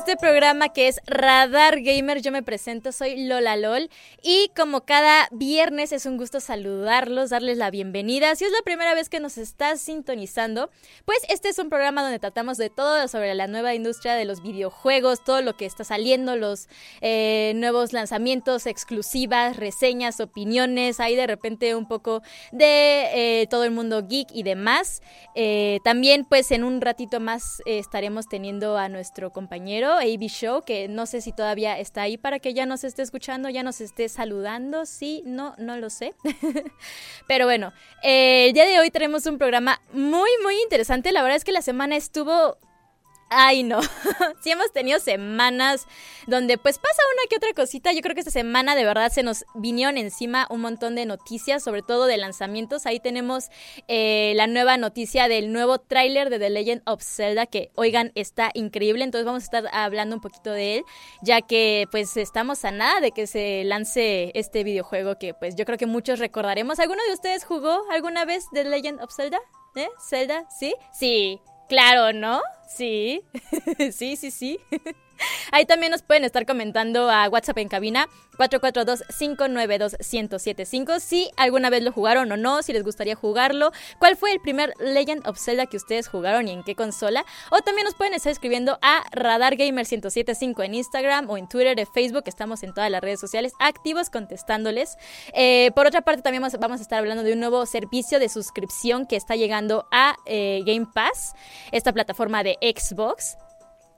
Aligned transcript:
Este 0.00 0.16
programa 0.16 0.70
que 0.70 0.88
es 0.88 0.98
Radar 1.06 1.82
Gamer. 1.82 2.22
Yo 2.22 2.32
me 2.32 2.42
presento, 2.42 2.90
soy 2.90 3.26
Lola 3.26 3.54
LOL 3.56 3.90
y 4.22 4.50
como 4.56 4.86
cada 4.86 5.28
viernes 5.30 5.92
es 5.92 6.06
un 6.06 6.16
gusto 6.16 6.40
saludarlos, 6.40 7.28
darles 7.28 7.58
la 7.58 7.70
bienvenida. 7.70 8.34
Si 8.34 8.46
es 8.46 8.50
la 8.50 8.62
primera 8.64 8.94
vez 8.94 9.10
que 9.10 9.20
nos 9.20 9.36
estás 9.36 9.78
sintonizando, 9.78 10.70
pues 11.04 11.18
este 11.28 11.50
es 11.50 11.58
un 11.58 11.68
programa 11.68 12.00
donde 12.00 12.18
tratamos 12.18 12.56
de 12.56 12.70
todo 12.70 13.08
sobre 13.08 13.34
la 13.34 13.46
nueva 13.46 13.74
industria 13.74 14.14
de 14.14 14.24
los 14.24 14.42
videojuegos, 14.42 15.22
todo 15.22 15.42
lo 15.42 15.58
que 15.58 15.66
está 15.66 15.84
saliendo, 15.84 16.34
los 16.34 16.70
eh, 17.02 17.52
nuevos 17.56 17.92
lanzamientos, 17.92 18.64
exclusivas, 18.64 19.58
reseñas, 19.58 20.18
opiniones, 20.20 20.98
hay 20.98 21.14
de 21.14 21.26
repente 21.26 21.74
un 21.74 21.86
poco 21.86 22.22
de 22.52 23.42
eh, 23.42 23.46
todo 23.50 23.64
el 23.64 23.70
mundo 23.70 24.06
geek 24.08 24.28
y 24.32 24.44
demás. 24.44 25.02
Eh, 25.34 25.78
también 25.84 26.24
pues 26.24 26.52
en 26.52 26.64
un 26.64 26.80
ratito 26.80 27.20
más 27.20 27.60
estaremos 27.66 28.28
teniendo 28.28 28.78
a 28.78 28.88
nuestro 28.88 29.30
compañero 29.30 29.89
AB 29.98 30.28
Show, 30.28 30.62
que 30.62 30.88
no 30.88 31.06
sé 31.06 31.20
si 31.20 31.32
todavía 31.32 31.78
está 31.78 32.02
ahí 32.02 32.16
para 32.16 32.38
que 32.38 32.54
ya 32.54 32.66
nos 32.66 32.84
esté 32.84 33.02
escuchando, 33.02 33.48
ya 33.48 33.62
nos 33.62 33.80
esté 33.80 34.08
saludando. 34.08 34.86
Sí, 34.86 35.22
no, 35.26 35.54
no 35.58 35.76
lo 35.76 35.90
sé. 35.90 36.14
Pero 37.28 37.46
bueno, 37.46 37.72
eh, 38.02 38.48
el 38.48 38.52
día 38.52 38.66
de 38.66 38.78
hoy 38.78 38.90
tenemos 38.90 39.26
un 39.26 39.38
programa 39.38 39.80
muy, 39.92 40.30
muy 40.42 40.60
interesante. 40.62 41.12
La 41.12 41.22
verdad 41.22 41.36
es 41.36 41.44
que 41.44 41.52
la 41.52 41.62
semana 41.62 41.96
estuvo 41.96 42.58
Ay, 43.32 43.62
no. 43.62 43.80
sí 44.42 44.50
hemos 44.50 44.72
tenido 44.72 44.98
semanas 44.98 45.86
donde 46.26 46.58
pues 46.58 46.78
pasa 46.78 47.00
una 47.14 47.28
que 47.28 47.36
otra 47.36 47.52
cosita. 47.54 47.92
Yo 47.92 48.00
creo 48.00 48.14
que 48.14 48.22
esta 48.22 48.32
semana 48.32 48.74
de 48.74 48.84
verdad 48.84 49.12
se 49.12 49.22
nos 49.22 49.44
vinieron 49.54 49.98
encima 49.98 50.48
un 50.50 50.60
montón 50.60 50.96
de 50.96 51.06
noticias, 51.06 51.62
sobre 51.62 51.82
todo 51.82 52.06
de 52.06 52.16
lanzamientos. 52.16 52.86
Ahí 52.86 52.98
tenemos 52.98 53.50
eh, 53.86 54.32
la 54.34 54.48
nueva 54.48 54.76
noticia 54.78 55.28
del 55.28 55.52
nuevo 55.52 55.78
tráiler 55.78 56.28
de 56.28 56.40
The 56.40 56.50
Legend 56.50 56.82
of 56.86 57.04
Zelda, 57.04 57.46
que 57.46 57.70
oigan, 57.76 58.10
está 58.16 58.50
increíble. 58.52 59.04
Entonces 59.04 59.26
vamos 59.26 59.44
a 59.44 59.44
estar 59.44 59.64
hablando 59.72 60.16
un 60.16 60.20
poquito 60.20 60.50
de 60.50 60.78
él, 60.78 60.84
ya 61.22 61.40
que 61.40 61.86
pues 61.92 62.16
estamos 62.16 62.64
a 62.64 62.72
nada 62.72 63.00
de 63.00 63.12
que 63.12 63.28
se 63.28 63.62
lance 63.62 64.32
este 64.34 64.64
videojuego 64.64 65.18
que 65.20 65.34
pues 65.34 65.54
yo 65.54 65.64
creo 65.64 65.78
que 65.78 65.86
muchos 65.86 66.18
recordaremos. 66.18 66.80
¿Alguno 66.80 67.02
de 67.06 67.14
ustedes 67.14 67.44
jugó 67.44 67.84
alguna 67.92 68.24
vez 68.24 68.46
The 68.52 68.64
Legend 68.64 69.00
of 69.00 69.14
Zelda? 69.14 69.38
¿Eh? 69.76 69.88
¿Zelda? 70.00 70.48
¿Sí? 70.50 70.74
Sí. 70.92 71.40
Claro, 71.70 72.12
¿no? 72.12 72.42
Sí, 72.66 73.22
sí, 73.92 74.16
sí, 74.16 74.32
sí. 74.32 74.58
Ahí 75.52 75.66
también 75.66 75.92
nos 75.92 76.02
pueden 76.02 76.24
estar 76.24 76.46
comentando 76.46 77.10
a 77.10 77.28
WhatsApp 77.28 77.58
en 77.58 77.68
cabina 77.68 78.08
442-592-1075 78.40 81.00
si 81.00 81.30
alguna 81.36 81.68
vez 81.70 81.82
lo 81.82 81.90
jugaron 81.92 82.32
o 82.32 82.36
no, 82.36 82.62
si 82.62 82.72
les 82.72 82.84
gustaría 82.84 83.14
jugarlo, 83.14 83.70
cuál 83.98 84.16
fue 84.16 84.32
el 84.32 84.40
primer 84.40 84.74
Legend 84.78 85.26
of 85.26 85.38
Zelda 85.38 85.66
que 85.66 85.76
ustedes 85.76 86.08
jugaron 86.08 86.48
y 86.48 86.52
en 86.52 86.62
qué 86.62 86.74
consola. 86.74 87.26
O 87.50 87.60
también 87.60 87.84
nos 87.84 87.94
pueden 87.94 88.14
estar 88.14 88.32
escribiendo 88.32 88.78
a 88.80 89.02
Radar 89.12 89.56
Gamer 89.56 89.86
1075 89.86 90.62
en 90.62 90.74
Instagram 90.74 91.28
o 91.28 91.36
en 91.36 91.46
Twitter, 91.48 91.78
en 91.78 91.86
Facebook, 91.86 92.24
estamos 92.26 92.62
en 92.62 92.72
todas 92.72 92.90
las 92.90 93.02
redes 93.02 93.20
sociales 93.20 93.52
activos 93.58 94.08
contestándoles. 94.10 94.96
Eh, 95.34 95.70
por 95.74 95.86
otra 95.86 96.00
parte, 96.02 96.22
también 96.22 96.42
vamos 96.42 96.80
a 96.80 96.82
estar 96.82 96.98
hablando 96.98 97.22
de 97.22 97.34
un 97.34 97.40
nuevo 97.40 97.66
servicio 97.66 98.18
de 98.18 98.28
suscripción 98.28 99.06
que 99.06 99.16
está 99.16 99.36
llegando 99.36 99.86
a 99.90 100.16
eh, 100.24 100.62
Game 100.64 100.86
Pass, 100.92 101.34
esta 101.72 101.92
plataforma 101.92 102.42
de 102.42 102.56
Xbox 102.62 103.36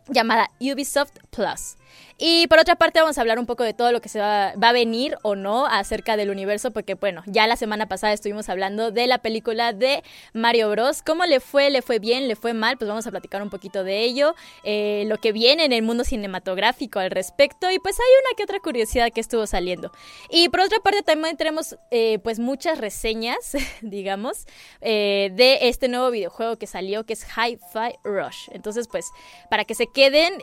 llamada 0.09 0.51
Ubisoft 0.61 1.19
Plus. 1.31 1.77
Y 2.25 2.47
por 2.47 2.61
otra 2.61 2.77
parte 2.77 3.01
vamos 3.01 3.19
a 3.19 3.21
hablar 3.21 3.41
un 3.41 3.47
poco 3.47 3.65
de 3.65 3.75
todo 3.75 3.91
lo 3.91 4.01
que 4.01 4.09
se 4.09 4.21
va, 4.21 4.51
a 4.51 4.73
venir 4.73 5.17
o 5.23 5.35
no 5.35 5.67
acerca 5.67 6.17
del 6.17 6.31
universo, 6.31 6.71
porque 6.71 6.95
bueno, 6.95 7.25
ya 7.27 7.49
la 7.49 7.57
semana 7.57 7.89
pasada 7.89 8.13
estuvimos 8.13 8.49
hablando 8.49 8.93
de 8.93 9.09
la 9.09 9.19
película 9.19 9.73
de 9.73 10.05
Mario 10.33 10.71
Bros. 10.71 11.03
¿Cómo 11.03 11.25
le 11.25 11.41
fue? 11.41 11.71
¿Le 11.71 11.83
fue 11.83 11.99
bien? 11.99 12.29
¿Le 12.29 12.37
fue 12.37 12.53
mal? 12.53 12.79
Pues 12.79 12.89
vamos 12.89 13.07
a 13.09 13.11
platicar 13.11 13.43
un 13.43 13.51
poquito 13.51 13.83
de 13.83 14.05
ello, 14.05 14.37
eh, 14.63 15.03
lo 15.09 15.19
que 15.19 15.33
viene 15.33 15.65
en 15.65 15.73
el 15.73 15.83
mundo 15.83 16.05
cinematográfico 16.05 17.01
al 17.01 17.11
respecto 17.11 17.71
y 17.71 17.81
pues 17.81 17.99
hay 17.99 18.07
una 18.25 18.37
que 18.37 18.45
otra 18.45 18.61
curiosidad 18.61 19.11
que 19.13 19.21
estuvo 19.21 19.45
saliendo. 19.47 19.91
Y 20.31 20.49
por 20.49 20.61
otra 20.61 20.79
parte 20.79 21.03
también 21.03 21.37
tenemos 21.37 21.77
eh, 21.91 22.21
pues 22.21 22.39
muchas 22.39 22.79
reseñas, 22.79 23.57
digamos, 23.83 24.47
eh, 24.81 25.33
de 25.35 25.69
este 25.69 25.89
nuevo 25.89 26.11
videojuego 26.13 26.57
que 26.57 26.69
salió 26.69 27.05
que 27.05 27.15
es 27.15 27.25
Hi-Fi 27.25 27.99
Rush. 28.05 28.49
Entonces 28.53 28.87
pues 28.87 29.07
para 29.51 29.65
que 29.65 29.75
se 29.75 29.89
queden, 29.93 30.35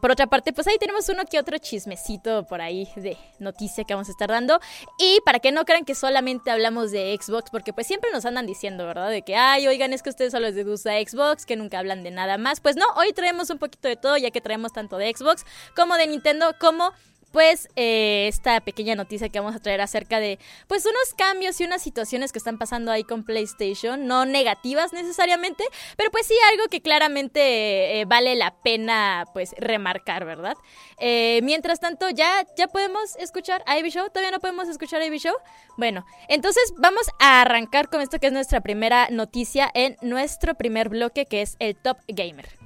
por 0.00 0.10
otra 0.10 0.26
parte 0.26 0.52
pues 0.52 0.66
ahí 0.66 0.76
tenemos 0.78 0.89
uno 1.08 1.24
que 1.24 1.38
otro 1.38 1.58
chismecito 1.58 2.44
por 2.46 2.60
ahí 2.60 2.88
de 2.96 3.16
noticia 3.38 3.84
que 3.84 3.94
vamos 3.94 4.08
a 4.08 4.12
estar 4.12 4.28
dando. 4.28 4.60
Y 4.98 5.20
para 5.24 5.38
que 5.40 5.52
no 5.52 5.64
crean 5.64 5.84
que 5.84 5.94
solamente 5.94 6.50
hablamos 6.50 6.90
de 6.90 7.16
Xbox, 7.20 7.50
porque 7.50 7.72
pues 7.72 7.86
siempre 7.86 8.10
nos 8.12 8.24
andan 8.24 8.46
diciendo, 8.46 8.86
¿verdad? 8.86 9.10
De 9.10 9.22
que, 9.22 9.36
ay, 9.36 9.66
oigan, 9.66 9.92
es 9.92 10.02
que 10.02 10.10
ustedes 10.10 10.32
solo 10.32 10.50
les 10.50 10.66
gusta 10.66 10.92
Xbox, 10.92 11.46
que 11.46 11.56
nunca 11.56 11.78
hablan 11.78 12.02
de 12.02 12.10
nada 12.10 12.38
más. 12.38 12.60
Pues 12.60 12.76
no, 12.76 12.86
hoy 12.96 13.12
traemos 13.12 13.50
un 13.50 13.58
poquito 13.58 13.88
de 13.88 13.96
todo, 13.96 14.16
ya 14.16 14.30
que 14.30 14.40
traemos 14.40 14.72
tanto 14.72 14.96
de 14.96 15.12
Xbox 15.14 15.44
como 15.74 15.96
de 15.96 16.06
Nintendo, 16.06 16.54
como 16.58 16.92
pues 17.32 17.68
esta 17.76 18.60
pequeña 18.60 18.94
noticia 18.94 19.28
que 19.28 19.38
vamos 19.40 19.54
a 19.54 19.60
traer 19.60 19.80
acerca 19.80 20.20
de 20.20 20.38
pues 20.66 20.84
unos 20.84 21.14
cambios 21.16 21.60
y 21.60 21.64
unas 21.64 21.82
situaciones 21.82 22.32
que 22.32 22.38
están 22.38 22.58
pasando 22.58 22.90
ahí 22.90 23.04
con 23.04 23.24
PlayStation, 23.24 24.06
no 24.06 24.24
negativas 24.24 24.92
necesariamente, 24.92 25.64
pero 25.96 26.10
pues 26.10 26.26
sí 26.26 26.34
algo 26.50 26.64
que 26.68 26.80
claramente 26.80 28.00
eh, 28.00 28.04
vale 28.04 28.34
la 28.36 28.54
pena 28.62 29.24
pues 29.32 29.54
remarcar, 29.58 30.24
¿verdad? 30.24 30.56
Eh, 30.98 31.40
mientras 31.42 31.80
tanto, 31.80 32.10
¿ya, 32.10 32.46
¿ya 32.56 32.68
podemos 32.68 33.16
escuchar 33.16 33.62
a 33.66 33.78
Ivy 33.78 33.90
Show? 33.90 34.08
¿Todavía 34.08 34.30
no 34.30 34.40
podemos 34.40 34.68
escuchar 34.68 35.00
a 35.00 35.06
Ivy 35.06 35.18
Show? 35.18 35.34
Bueno, 35.76 36.04
entonces 36.28 36.72
vamos 36.76 37.06
a 37.18 37.40
arrancar 37.40 37.88
con 37.88 38.00
esto 38.00 38.18
que 38.18 38.26
es 38.26 38.32
nuestra 38.32 38.60
primera 38.60 39.08
noticia 39.10 39.70
en 39.74 39.96
nuestro 40.02 40.54
primer 40.54 40.88
bloque 40.88 41.26
que 41.26 41.42
es 41.42 41.56
el 41.58 41.76
Top 41.76 41.98
Gamer. 42.08 42.59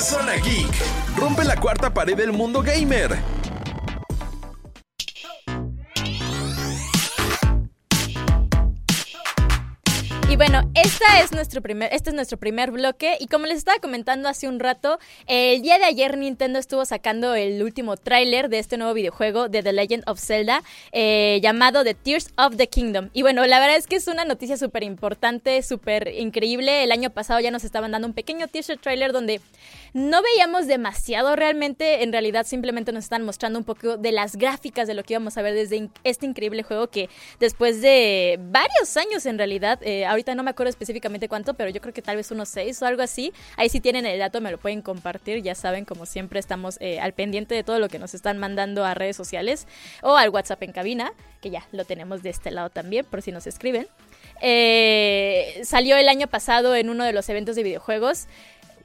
Zona 0.00 0.36
Geek. 0.36 0.70
Rompe 1.16 1.44
la 1.44 1.56
cuarta 1.56 1.92
pared 1.92 2.16
del 2.16 2.32
mundo 2.32 2.62
gamer. 2.62 3.39
Bueno, 10.40 10.62
esta 10.74 11.20
es 11.22 11.32
nuestro 11.32 11.60
primer, 11.60 11.92
este 11.92 12.08
es 12.08 12.16
nuestro 12.16 12.38
primer 12.38 12.70
bloque 12.70 13.18
y 13.20 13.26
como 13.26 13.44
les 13.44 13.58
estaba 13.58 13.78
comentando 13.78 14.26
hace 14.26 14.48
un 14.48 14.58
rato, 14.58 14.98
el 15.26 15.60
día 15.60 15.76
de 15.76 15.84
ayer 15.84 16.16
Nintendo 16.16 16.58
estuvo 16.58 16.82
sacando 16.86 17.34
el 17.34 17.62
último 17.62 17.98
tráiler 17.98 18.48
de 18.48 18.58
este 18.58 18.78
nuevo 18.78 18.94
videojuego 18.94 19.50
de 19.50 19.62
The 19.62 19.74
Legend 19.74 20.04
of 20.06 20.18
Zelda 20.18 20.62
eh, 20.92 21.40
llamado 21.42 21.84
The 21.84 21.92
Tears 21.92 22.30
of 22.38 22.56
the 22.56 22.68
Kingdom. 22.68 23.10
Y 23.12 23.20
bueno, 23.20 23.44
la 23.44 23.60
verdad 23.60 23.76
es 23.76 23.86
que 23.86 23.96
es 23.96 24.08
una 24.08 24.24
noticia 24.24 24.56
súper 24.56 24.82
importante, 24.82 25.62
súper 25.62 26.08
increíble. 26.08 26.84
El 26.84 26.92
año 26.92 27.10
pasado 27.10 27.38
ya 27.40 27.50
nos 27.50 27.64
estaban 27.64 27.90
dando 27.90 28.08
un 28.08 28.14
pequeño 28.14 28.48
teaser 28.48 28.78
trailer 28.78 29.12
donde 29.12 29.42
no 29.92 30.22
veíamos 30.22 30.66
demasiado 30.66 31.36
realmente, 31.36 32.02
en 32.02 32.12
realidad 32.12 32.46
simplemente 32.46 32.92
nos 32.92 33.04
están 33.04 33.26
mostrando 33.26 33.58
un 33.58 33.66
poco 33.66 33.98
de 33.98 34.12
las 34.12 34.36
gráficas 34.36 34.88
de 34.88 34.94
lo 34.94 35.02
que 35.02 35.12
íbamos 35.12 35.36
a 35.36 35.42
ver 35.42 35.52
desde 35.52 35.90
este 36.02 36.24
increíble 36.24 36.62
juego 36.62 36.86
que 36.86 37.10
después 37.40 37.82
de 37.82 38.38
varios 38.40 38.96
años 38.96 39.26
en 39.26 39.36
realidad, 39.36 39.78
eh, 39.82 40.06
ahorita 40.06 40.29
no 40.34 40.42
me 40.42 40.50
acuerdo 40.50 40.70
específicamente 40.70 41.28
cuánto, 41.28 41.54
pero 41.54 41.70
yo 41.70 41.80
creo 41.80 41.94
que 41.94 42.02
tal 42.02 42.16
vez 42.16 42.30
unos 42.30 42.48
seis 42.48 42.80
o 42.82 42.86
algo 42.86 43.02
así, 43.02 43.32
ahí 43.56 43.68
si 43.68 43.80
tienen 43.80 44.06
el 44.06 44.18
dato 44.18 44.40
me 44.40 44.50
lo 44.50 44.58
pueden 44.58 44.82
compartir, 44.82 45.42
ya 45.42 45.54
saben, 45.54 45.84
como 45.84 46.06
siempre 46.06 46.40
estamos 46.40 46.76
eh, 46.80 47.00
al 47.00 47.12
pendiente 47.12 47.54
de 47.54 47.64
todo 47.64 47.78
lo 47.78 47.88
que 47.88 47.98
nos 47.98 48.14
están 48.14 48.38
mandando 48.38 48.84
a 48.84 48.94
redes 48.94 49.16
sociales 49.16 49.66
o 50.02 50.16
al 50.16 50.30
WhatsApp 50.30 50.62
en 50.62 50.72
cabina, 50.72 51.12
que 51.40 51.50
ya 51.50 51.66
lo 51.72 51.84
tenemos 51.84 52.22
de 52.22 52.30
este 52.30 52.50
lado 52.50 52.70
también, 52.70 53.04
por 53.04 53.22
si 53.22 53.32
nos 53.32 53.46
escriben. 53.46 53.86
Eh, 54.42 55.60
salió 55.64 55.96
el 55.96 56.08
año 56.08 56.26
pasado 56.26 56.74
en 56.74 56.88
uno 56.88 57.04
de 57.04 57.12
los 57.12 57.28
eventos 57.28 57.56
de 57.56 57.62
videojuegos. 57.62 58.26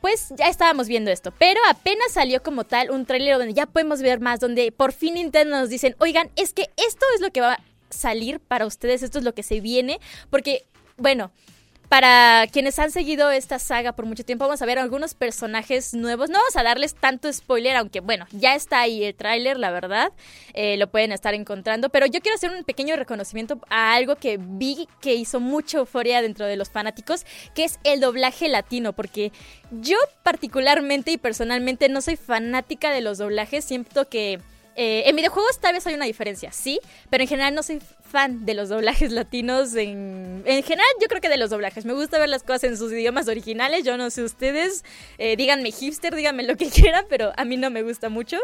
Pues 0.02 0.30
ya 0.36 0.50
estábamos 0.50 0.88
viendo 0.88 1.10
esto, 1.10 1.32
pero 1.32 1.60
apenas 1.68 2.12
salió 2.12 2.44
como 2.44 2.64
tal 2.64 2.92
un 2.92 3.08
tráiler 3.08 3.38
donde 3.38 3.56
ya 3.56 3.66
podemos 3.66 4.02
ver 4.02 4.20
más, 4.20 4.40
donde 4.40 4.72
por 4.72 4.92
fin 4.92 5.16
Nintendo 5.16 5.58
nos 5.60 5.70
dicen, 5.70 5.96
oigan, 5.98 6.30
es 6.36 6.54
que 6.54 6.70
esto 6.78 7.06
es 7.16 7.22
lo 7.22 7.32
que 7.32 7.42
va 7.42 7.54
a 7.54 7.60
salir 7.90 8.40
para 8.40 8.68
ustedes, 8.68 9.02
esto 9.02 9.18
es 9.18 9.24
lo 9.24 9.34
que 9.34 9.42
se 9.42 9.62
viene, 9.62 10.00
porque, 10.30 10.64
bueno, 10.98 11.32
para 11.90 12.48
quienes 12.52 12.80
han 12.80 12.92
seguido 12.92 13.30
esta 13.30 13.60
saga 13.60 13.94
por 13.94 14.06
mucho 14.06 14.26
tiempo, 14.26 14.46
vamos 14.46 14.62
a 14.62 14.66
ver 14.66 14.80
algunos 14.80 15.14
personajes 15.14 15.94
nuevos. 15.94 16.30
No 16.30 16.40
vamos 16.40 16.56
a 16.56 16.64
darles 16.64 16.96
tanto 16.96 17.32
spoiler, 17.32 17.76
aunque 17.76 18.00
bueno, 18.00 18.26
ya 18.32 18.56
está 18.56 18.82
ahí 18.82 19.04
el 19.04 19.14
tráiler, 19.14 19.60
la 19.60 19.72
verdad. 19.72 20.12
Eh, 20.54 20.78
lo 20.78 20.88
pueden 20.88 21.12
estar 21.12 21.34
encontrando. 21.36 21.90
Pero 21.90 22.08
yo 22.08 22.22
quiero 22.22 22.36
hacer 22.36 22.52
un 22.52 22.64
pequeño 22.64 22.96
reconocimiento 22.96 23.60
a 23.70 23.94
algo 23.94 24.16
que 24.16 24.38
vi 24.42 24.88
que 25.00 25.14
hizo 25.14 25.40
mucha 25.40 25.78
euforia 25.78 26.22
dentro 26.22 26.46
de 26.46 26.56
los 26.56 26.70
fanáticos, 26.70 27.26
que 27.54 27.66
es 27.66 27.80
el 27.84 28.00
doblaje 28.00 28.50
latino. 28.50 28.94
Porque 28.94 29.32
yo 29.72 29.98
particularmente 30.24 31.12
y 31.12 31.18
personalmente 31.18 31.88
no 31.88 32.02
soy 32.02 32.16
fanática 32.16 32.90
de 32.90 33.02
los 33.02 33.20
doblajes. 33.20 33.64
Siento 33.64 34.10
que 34.10 34.40
eh, 34.76 35.04
en 35.06 35.16
videojuegos 35.16 35.60
tal 35.60 35.74
vez 35.74 35.88
hay 35.88 35.96
una 35.96 36.06
diferencia, 36.06 36.52
sí, 36.52 36.80
pero 37.10 37.24
en 37.24 37.30
general 37.30 37.56
no 37.56 37.64
soy 37.64 37.82
fan 38.12 38.46
de 38.46 38.54
los 38.54 38.70
doblajes 38.70 39.12
latinos. 39.12 39.74
En, 39.76 40.44
en 40.46 40.64
general 40.64 40.88
yo 41.02 41.08
creo 41.08 41.22
que 41.22 41.30
de 41.30 41.38
los 41.38 41.50
doblajes. 41.50 41.86
Me 41.86 41.94
gusta 41.94 42.20
ver 42.20 42.30
las 42.30 42.44
cosas 42.44 42.66
en 42.66 42.78
sus 42.78 42.92
idiomas 42.92 43.28
originales. 43.28 43.86
Yo 43.86 43.96
no 43.98 44.10
sé 44.10 44.24
ustedes, 44.24 44.84
eh, 45.18 45.38
díganme 45.38 45.72
hipster, 45.72 46.14
díganme 46.14 46.44
lo 46.44 46.58
que 46.58 46.70
quieran, 46.70 47.06
pero 47.10 47.32
a 47.38 47.46
mí 47.46 47.56
no 47.56 47.70
me 47.70 47.84
gusta 47.84 48.10
mucho. 48.10 48.38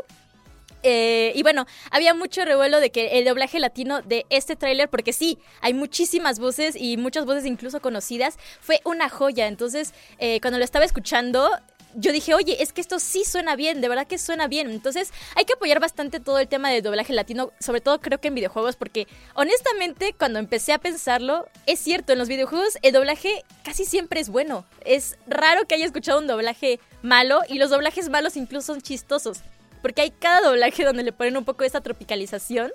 Eh, 0.84 1.34
y 1.36 1.44
bueno, 1.44 1.68
había 1.92 2.14
mucho 2.14 2.44
revuelo 2.44 2.80
de 2.80 2.92
que 2.92 3.20
el 3.20 3.26
doblaje 3.26 3.60
latino 3.60 4.02
de 4.02 4.26
este 4.30 4.56
tráiler, 4.56 4.90
porque 4.90 5.14
sí, 5.14 5.38
hay 5.60 5.74
muchísimas 5.74 6.40
voces 6.40 6.76
y 6.76 6.98
muchas 6.98 7.26
voces 7.26 7.46
incluso 7.46 7.82
conocidas, 7.82 8.38
fue 8.62 8.80
una 8.86 9.10
joya. 9.10 9.48
Entonces, 9.48 9.94
cuando 10.42 10.58
lo 10.58 10.66
estaba 10.66 10.86
escuchando, 10.86 11.52
yo 11.96 12.12
dije, 12.12 12.34
oye, 12.34 12.62
es 12.62 12.74
que 12.74 12.82
esto 12.82 13.00
sí 13.00 13.24
suena 13.26 13.56
bien, 13.56 13.82
de 13.82 13.90
verdad 13.90 14.08
que 14.08 14.18
suena 14.18 14.48
bien. 14.48 14.70
Entonces 14.70 15.12
hay 15.36 15.46
que 15.46 15.54
apoyar 15.54 15.80
bastante 15.80 16.20
todo 16.20 16.40
el 16.40 16.48
tema 16.48 16.70
del 16.70 16.84
doblaje 16.84 17.14
latino, 17.14 17.52
sobre 17.60 17.82
todo 17.82 18.00
creo 18.02 18.20
que 18.20 18.30
en 18.30 18.36
videojuegos, 18.36 18.76
porque 18.76 19.08
honestamente 19.34 20.14
cuando 20.18 20.40
empecé 20.40 20.74
a 20.74 20.80
pensarlo, 20.80 21.48
es 21.66 21.80
cierto, 21.80 22.14
en 22.14 22.20
los 22.20 22.28
videojuegos 22.28 22.78
el 22.82 22.94
doblaje 22.94 23.44
casi 23.64 23.86
siempre 23.86 24.20
es 24.20 24.30
bueno. 24.30 24.66
Es 24.86 25.18
raro 25.28 25.66
que 25.66 25.76
haya 25.76 25.86
escuchado 25.86 26.20
un 26.20 26.28
doblaje 26.28 26.80
malo 27.02 27.42
y 27.48 27.58
los 27.58 27.70
doblajes 27.70 28.10
malos 28.10 28.38
incluso 28.38 28.74
son 28.74 28.82
chistosos 28.82 29.42
porque 29.82 30.02
hay 30.02 30.12
cada 30.12 30.42
doblaje 30.42 30.84
donde 30.84 31.04
le 31.04 31.12
ponen 31.12 31.38
un 31.38 31.46
poco 31.46 31.64
esa 31.64 31.82
tropicalización, 31.82 32.72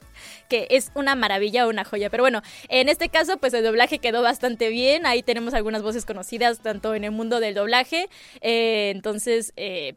que 0.49 0.67
es 0.71 0.91
una 0.95 1.15
maravilla 1.15 1.67
o 1.67 1.71
una 1.71 1.85
joya. 1.85 2.11
Pero 2.11 2.23
bueno, 2.23 2.43
en 2.69 2.89
este 2.89 3.09
caso, 3.09 3.39
pues 3.39 3.55
el 3.55 3.65
doblaje 3.65 3.99
quedó 3.99 4.23
bastante 4.23 4.69
bien. 4.69 5.07
Ahí 5.07 5.23
tenemos 5.23 5.55
algunas 5.55 5.83
voces 5.83 6.05
conocidas, 6.05 6.61
tanto 6.61 6.95
en 6.95 7.05
el 7.05 7.11
mundo 7.11 7.41
del 7.41 7.55
doblaje. 7.55 8.09
Eh, 8.41 8.91
entonces, 8.95 9.53
eh, 9.57 9.95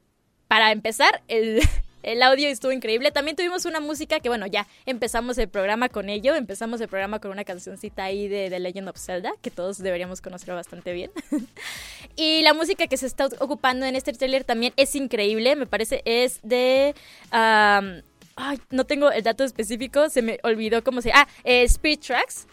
para 0.48 0.72
empezar, 0.72 1.22
el, 1.28 1.62
el 2.04 2.22
audio 2.24 2.48
estuvo 2.48 2.72
increíble. 2.72 3.12
También 3.12 3.36
tuvimos 3.36 3.66
una 3.66 3.80
música 3.80 4.20
que, 4.20 4.30
bueno, 4.30 4.46
ya 4.48 4.68
empezamos 4.86 5.38
el 5.38 5.50
programa 5.50 5.90
con 5.90 6.10
ello. 6.10 6.36
Empezamos 6.36 6.82
el 6.82 6.88
programa 6.88 7.20
con 7.20 7.32
una 7.32 7.44
cancioncita 7.44 8.04
ahí 8.06 8.28
de 8.28 8.50
The 8.50 8.60
Legend 8.60 8.90
of 8.90 8.98
Zelda, 8.98 9.34
que 9.42 9.52
todos 9.52 9.78
deberíamos 9.78 10.22
conocer 10.22 10.54
bastante 10.54 10.94
bien. 10.94 11.12
y 12.16 12.42
la 12.42 12.54
música 12.54 12.88
que 12.88 12.98
se 12.98 13.06
está 13.06 13.28
ocupando 13.40 13.86
en 13.86 13.96
este 13.96 14.14
trailer 14.14 14.44
también 14.44 14.74
es 14.78 14.96
increíble. 14.96 15.56
Me 15.56 15.66
parece 15.66 16.02
es 16.06 16.40
de... 16.44 16.96
ay, 17.32 18.60
no 18.70 18.86
tengo 18.86 19.12
el 19.12 19.24
dato 19.24 19.44
específico, 19.44 20.10
se 20.10 20.22
me 20.22 20.40
olvidó 20.44 20.84
cómo 20.84 21.02
se... 21.02 21.12
Ah, 21.12 21.28
eh, 21.44 21.64
Spirit 21.64 22.02
Tracks. 22.02 22.48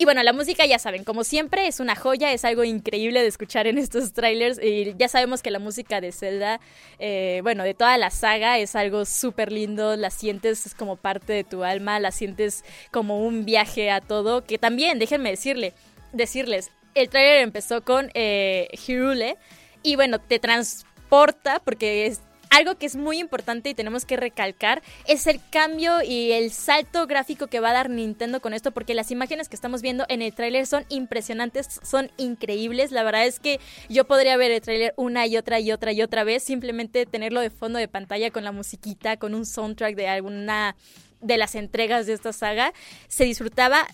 Y 0.00 0.06
bueno, 0.06 0.22
la 0.22 0.32
música 0.32 0.64
ya 0.64 0.78
saben, 0.78 1.04
como 1.04 1.24
siempre 1.24 1.66
es 1.66 1.78
una 1.78 1.94
joya, 1.94 2.32
es 2.32 2.46
algo 2.46 2.64
increíble 2.64 3.20
de 3.20 3.26
escuchar 3.26 3.66
en 3.66 3.76
estos 3.76 4.14
trailers. 4.14 4.58
Y 4.58 4.94
ya 4.96 5.08
sabemos 5.08 5.42
que 5.42 5.50
la 5.50 5.58
música 5.58 6.00
de 6.00 6.10
Zelda, 6.10 6.58
eh, 6.98 7.40
bueno, 7.42 7.64
de 7.64 7.74
toda 7.74 7.98
la 7.98 8.08
saga 8.08 8.56
es 8.56 8.74
algo 8.76 9.04
súper 9.04 9.52
lindo, 9.52 9.96
la 9.96 10.08
sientes 10.08 10.74
como 10.74 10.96
parte 10.96 11.34
de 11.34 11.44
tu 11.44 11.64
alma, 11.64 12.00
la 12.00 12.12
sientes 12.12 12.64
como 12.90 13.26
un 13.26 13.44
viaje 13.44 13.90
a 13.90 14.00
todo, 14.00 14.42
que 14.42 14.56
también, 14.56 14.98
déjenme 14.98 15.28
decirle, 15.28 15.74
decirles, 16.14 16.70
el 16.94 17.10
trailer 17.10 17.42
empezó 17.42 17.84
con 17.84 18.10
eh, 18.14 18.68
Hirule. 18.86 19.36
Y 19.82 19.96
bueno, 19.96 20.18
te 20.18 20.38
transporta 20.38 21.60
porque 21.62 22.06
es 22.06 22.22
algo 22.50 22.76
que 22.76 22.86
es 22.86 22.96
muy 22.96 23.18
importante 23.18 23.70
y 23.70 23.74
tenemos 23.74 24.04
que 24.04 24.16
recalcar 24.16 24.82
es 25.06 25.26
el 25.26 25.40
cambio 25.50 26.02
y 26.02 26.32
el 26.32 26.50
salto 26.50 27.06
gráfico 27.06 27.46
que 27.46 27.60
va 27.60 27.70
a 27.70 27.74
dar 27.74 27.90
Nintendo 27.90 28.40
con 28.40 28.52
esto, 28.52 28.72
porque 28.72 28.94
las 28.94 29.10
imágenes 29.10 29.48
que 29.48 29.56
estamos 29.56 29.82
viendo 29.82 30.04
en 30.08 30.20
el 30.20 30.34
tráiler 30.34 30.66
son 30.66 30.84
impresionantes, 30.88 31.80
son 31.82 32.10
increíbles. 32.16 32.90
La 32.90 33.02
verdad 33.02 33.26
es 33.26 33.40
que 33.40 33.60
yo 33.88 34.04
podría 34.04 34.36
ver 34.36 34.50
el 34.50 34.60
tráiler 34.60 34.92
una 34.96 35.26
y 35.26 35.36
otra 35.36 35.60
y 35.60 35.72
otra 35.72 35.92
y 35.92 36.02
otra 36.02 36.24
vez, 36.24 36.42
simplemente 36.42 37.06
tenerlo 37.06 37.40
de 37.40 37.50
fondo 37.50 37.78
de 37.78 37.88
pantalla 37.88 38.30
con 38.30 38.44
la 38.44 38.52
musiquita, 38.52 39.16
con 39.16 39.34
un 39.34 39.46
soundtrack 39.46 39.94
de 39.94 40.08
alguna 40.08 40.76
de 41.20 41.38
las 41.38 41.54
entregas 41.54 42.06
de 42.06 42.14
esta 42.14 42.32
saga, 42.32 42.72
se 43.08 43.24
disfrutaba, 43.24 43.86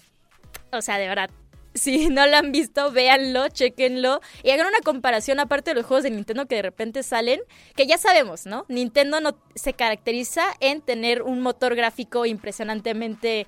o 0.73 0.81
sea, 0.81 0.99
de 0.99 1.09
verdad, 1.09 1.31
si 1.77 2.09
no 2.11 2.27
lo 2.27 2.37
han 2.37 2.53
visto, 2.53 2.91
véanlo, 2.91 3.49
chequenlo 3.49 4.21
y 4.43 4.51
hagan 4.51 4.67
una 4.67 4.81
comparación 4.85 5.41
aparte 5.41 5.71
de 5.71 5.77
los 5.77 5.87
juegos 5.87 6.05
de 6.05 6.11
Nintendo 6.11 6.47
que 6.47 6.57
de 6.57 6.63
repente 6.63 7.03
salen, 7.03 7.41
que 7.75 7.87
ya 7.87 7.99
sabemos, 7.99 8.47
¿no? 8.47 8.65
Nintendo 8.69 9.21
no 9.21 9.39
se 9.55 9.73
caracteriza 9.73 10.45
en 10.61 10.81
tener 10.81 11.23
un 11.23 11.41
motor 11.41 11.75
gráfico 11.75 12.27
impresionantemente 12.27 13.47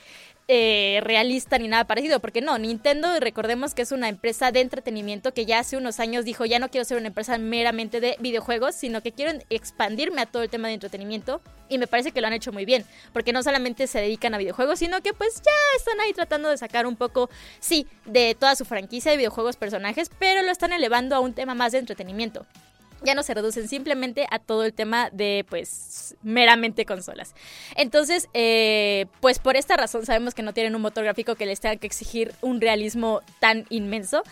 eh, 0.51 1.01
realista 1.03 1.59
ni 1.59 1.69
nada 1.69 1.85
parecido, 1.85 2.21
porque 2.21 2.41
no, 2.41 2.57
Nintendo, 2.57 3.21
recordemos 3.21 3.75
que 3.75 3.83
es 3.83 3.93
una 3.93 4.09
empresa 4.09 4.51
de 4.51 4.63
entretenimiento 4.63 5.35
que 5.35 5.45
ya 5.45 5.59
hace 5.59 5.77
unos 5.77 6.01
años 6.01 6.25
dijo, 6.25 6.47
ya 6.47 6.59
no 6.59 6.71
quiero 6.71 6.87
ser 6.87 6.97
una 6.97 7.09
empresa 7.09 7.37
meramente 7.37 8.01
de 8.01 8.17
videojuegos, 8.19 8.75
sino 8.75 9.03
que 9.03 9.13
quiero 9.13 9.39
expandirme 9.51 10.23
a 10.23 10.27
todo 10.27 10.43
el 10.43 10.49
tema 10.49 10.69
de 10.69 10.75
entretenimiento 10.75 11.43
y 11.69 11.77
me 11.77 11.87
parece 11.87 12.13
que 12.13 12.23
lo 12.23 12.29
han 12.29 12.33
hecho 12.33 12.51
muy 12.51 12.65
bien, 12.65 12.87
porque 13.13 13.35
no 13.35 13.43
solamente 13.43 13.87
se 13.87 14.01
dedican 14.01 14.33
a 14.33 14.39
videojuegos, 14.39 14.79
sino 14.79 15.03
que 15.03 15.13
pues 15.13 15.35
ya 15.37 15.77
están 15.77 16.01
ahí 16.01 16.15
tratando 16.15 16.49
de 16.49 16.57
sacar 16.57 16.87
un 16.87 16.97
poco, 16.97 17.29
sí, 17.61 17.87
de 18.07 18.35
toda 18.35 18.57
su 18.57 18.65
franquicia 18.65 19.11
de 19.11 19.19
videojuegos 19.19 19.57
personajes, 19.57 20.11
pero 20.19 20.43
lo 20.43 20.51
están 20.51 20.73
elevando 20.73 21.15
a 21.15 21.21
un 21.21 21.35
tema 21.35 21.55
más 21.55 21.73
de 21.73 21.79
entretenimiento 21.79 22.47
ya 23.03 23.15
no 23.15 23.23
se 23.23 23.35
reducen 23.35 23.69
simplemente 23.69 24.27
a 24.31 24.39
todo 24.39 24.65
el 24.65 24.73
tema 24.73 25.11
de 25.11 25.45
pues 25.49 26.17
meramente 26.23 26.85
consolas. 26.85 27.35
Entonces, 27.77 28.29
eh, 28.35 29.07
pues 29.21 29.39
por 29.39 29.57
esta 29.57 29.77
razón 29.77 30.07
sabemos 30.07 30.35
que 30.35 30.43
no 30.43 30.53
tienen 30.53 30.75
un 30.75 30.83
motor 30.83 31.05
gráfico 31.05 31.35
que 31.35 31.47
les 31.47 31.61
tenga 31.61 31.77
que 31.77 31.87
exigir 31.87 32.35
un 32.41 32.61
realismo 32.61 33.23
tan 33.41 33.67
inmenso. 33.71 34.23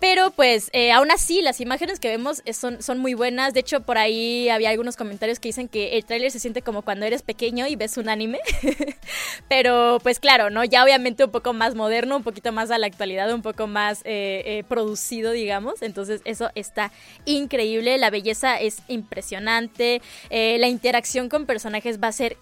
Pero 0.00 0.30
pues 0.30 0.70
eh, 0.72 0.92
aún 0.92 1.10
así 1.10 1.42
las 1.42 1.60
imágenes 1.60 2.00
que 2.00 2.08
vemos 2.08 2.40
eh, 2.46 2.54
son, 2.54 2.82
son 2.82 2.98
muy 2.98 3.12
buenas. 3.12 3.52
De 3.52 3.60
hecho 3.60 3.82
por 3.82 3.98
ahí 3.98 4.48
había 4.48 4.70
algunos 4.70 4.96
comentarios 4.96 5.38
que 5.38 5.50
dicen 5.50 5.68
que 5.68 5.98
el 5.98 6.06
tráiler 6.06 6.30
se 6.30 6.40
siente 6.40 6.62
como 6.62 6.80
cuando 6.80 7.04
eres 7.04 7.20
pequeño 7.20 7.66
y 7.66 7.76
ves 7.76 7.98
un 7.98 8.08
anime. 8.08 8.40
Pero 9.48 9.98
pues 10.02 10.18
claro, 10.18 10.48
¿no? 10.48 10.64
Ya 10.64 10.82
obviamente 10.82 11.24
un 11.24 11.30
poco 11.30 11.52
más 11.52 11.74
moderno, 11.74 12.16
un 12.16 12.22
poquito 12.22 12.50
más 12.50 12.70
a 12.70 12.78
la 12.78 12.86
actualidad, 12.86 13.30
un 13.32 13.42
poco 13.42 13.66
más 13.66 14.00
eh, 14.04 14.64
producido, 14.68 15.32
digamos. 15.32 15.82
Entonces 15.82 16.22
eso 16.24 16.50
está 16.54 16.90
increíble. 17.26 17.98
La 17.98 18.08
belleza 18.08 18.58
es 18.58 18.78
impresionante. 18.88 20.00
la 20.30 20.68
interacción 20.68 21.28
con 21.28 21.44
personajes 21.44 22.00
va 22.02 22.08
a 22.08 22.12
ser 22.12 22.38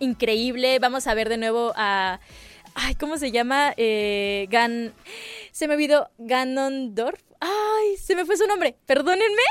increíble. 0.00 0.80
Vamos 0.80 1.06
a 1.06 1.14
ver 1.14 1.28
de 1.28 1.36
nuevo 1.36 1.72
a... 1.76 2.18
Ay, 2.78 2.94
¿cómo 2.94 3.16
se 3.16 3.30
llama? 3.30 3.72
Eh, 3.78 4.46
Gan. 4.50 4.92
Se 5.50 5.66
me 5.66 5.74
olvidó. 5.74 6.10
Ganondorf. 6.18 7.18
Ay, 7.40 7.96
se 7.96 8.14
me 8.14 8.26
fue 8.26 8.36
su 8.36 8.46
nombre. 8.46 8.76
Perdónenme. 8.84 9.42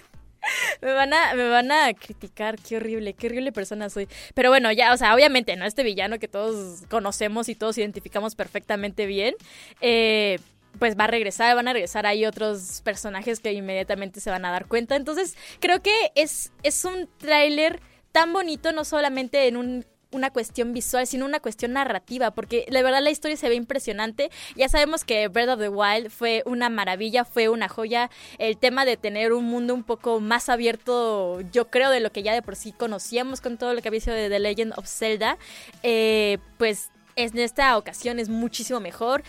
me 0.80 0.92
van 0.92 1.12
a 1.12 1.34
me 1.34 1.48
van 1.48 1.72
a 1.72 1.92
criticar, 1.94 2.56
qué 2.58 2.76
horrible, 2.76 3.14
qué 3.14 3.26
horrible 3.26 3.50
persona 3.50 3.90
soy. 3.90 4.08
Pero 4.34 4.50
bueno, 4.50 4.70
ya, 4.70 4.92
o 4.92 4.96
sea, 4.96 5.16
obviamente, 5.16 5.56
¿no? 5.56 5.66
Este 5.66 5.82
villano 5.82 6.20
que 6.20 6.28
todos 6.28 6.82
conocemos 6.88 7.48
y 7.48 7.56
todos 7.56 7.76
identificamos 7.76 8.36
perfectamente 8.36 9.06
bien. 9.06 9.34
Eh, 9.80 10.38
pues 10.78 10.96
va 10.96 11.04
a 11.04 11.08
regresar, 11.08 11.56
van 11.56 11.66
a 11.66 11.72
regresar 11.72 12.06
ahí 12.06 12.24
otros 12.24 12.82
personajes 12.82 13.40
que 13.40 13.52
inmediatamente 13.52 14.20
se 14.20 14.30
van 14.30 14.44
a 14.44 14.52
dar 14.52 14.66
cuenta. 14.66 14.94
Entonces, 14.94 15.36
creo 15.58 15.82
que 15.82 16.12
es, 16.14 16.52
es 16.62 16.84
un 16.84 17.08
tráiler 17.18 17.80
tan 18.12 18.32
bonito, 18.32 18.70
no 18.70 18.84
solamente 18.84 19.48
en 19.48 19.56
un 19.56 19.84
una 20.14 20.30
cuestión 20.30 20.72
visual, 20.72 21.06
sino 21.06 21.26
una 21.26 21.40
cuestión 21.40 21.72
narrativa, 21.72 22.30
porque 22.30 22.64
la 22.68 22.82
verdad 22.82 23.02
la 23.02 23.10
historia 23.10 23.36
se 23.36 23.48
ve 23.48 23.56
impresionante. 23.56 24.30
Ya 24.56 24.68
sabemos 24.68 25.04
que 25.04 25.28
Breath 25.28 25.50
of 25.50 25.60
the 25.60 25.68
Wild 25.68 26.10
fue 26.10 26.42
una 26.46 26.68
maravilla, 26.70 27.24
fue 27.24 27.48
una 27.48 27.68
joya. 27.68 28.10
El 28.38 28.56
tema 28.56 28.84
de 28.84 28.96
tener 28.96 29.32
un 29.32 29.44
mundo 29.44 29.74
un 29.74 29.82
poco 29.82 30.20
más 30.20 30.48
abierto, 30.48 31.40
yo 31.52 31.68
creo, 31.68 31.90
de 31.90 32.00
lo 32.00 32.10
que 32.10 32.22
ya 32.22 32.32
de 32.32 32.42
por 32.42 32.56
sí 32.56 32.72
conocíamos 32.72 33.40
con 33.40 33.58
todo 33.58 33.74
lo 33.74 33.82
que 33.82 33.88
había 33.88 34.00
sido 34.00 34.16
de 34.16 34.28
The 34.28 34.38
Legend 34.38 34.74
of 34.76 34.86
Zelda, 34.86 35.36
eh, 35.82 36.38
pues 36.58 36.90
en 37.16 37.38
esta 37.38 37.76
ocasión 37.76 38.18
es 38.18 38.28
muchísimo 38.28 38.80
mejor. 38.80 39.22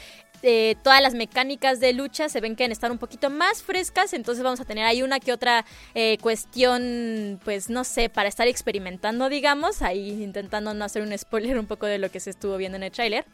Eh, 0.47 0.75
todas 0.83 1.01
las 1.01 1.15
mecánicas 1.15 1.79
de 1.79 1.91
lucha 1.91 2.29
se 2.29 2.39
ven 2.39 2.55
que 2.55 2.65
estar 2.65 2.91
un 2.91 2.99
poquito 2.99 3.31
más 3.31 3.63
frescas, 3.63 4.13
entonces 4.13 4.43
vamos 4.43 4.59
a 4.59 4.65
tener 4.65 4.85
ahí 4.85 5.01
una 5.01 5.19
que 5.19 5.33
otra 5.33 5.65
eh, 5.95 6.19
cuestión, 6.21 7.39
pues 7.43 7.71
no 7.71 7.83
sé, 7.83 8.09
para 8.09 8.29
estar 8.29 8.47
experimentando, 8.47 9.27
digamos, 9.27 9.81
ahí 9.81 10.21
intentando 10.21 10.75
no 10.75 10.85
hacer 10.85 11.01
un 11.01 11.17
spoiler 11.17 11.57
un 11.57 11.65
poco 11.65 11.87
de 11.87 11.97
lo 11.97 12.11
que 12.11 12.19
se 12.19 12.29
estuvo 12.29 12.57
viendo 12.57 12.75
en 12.75 12.83
el 12.83 12.91
tráiler. 12.91 13.25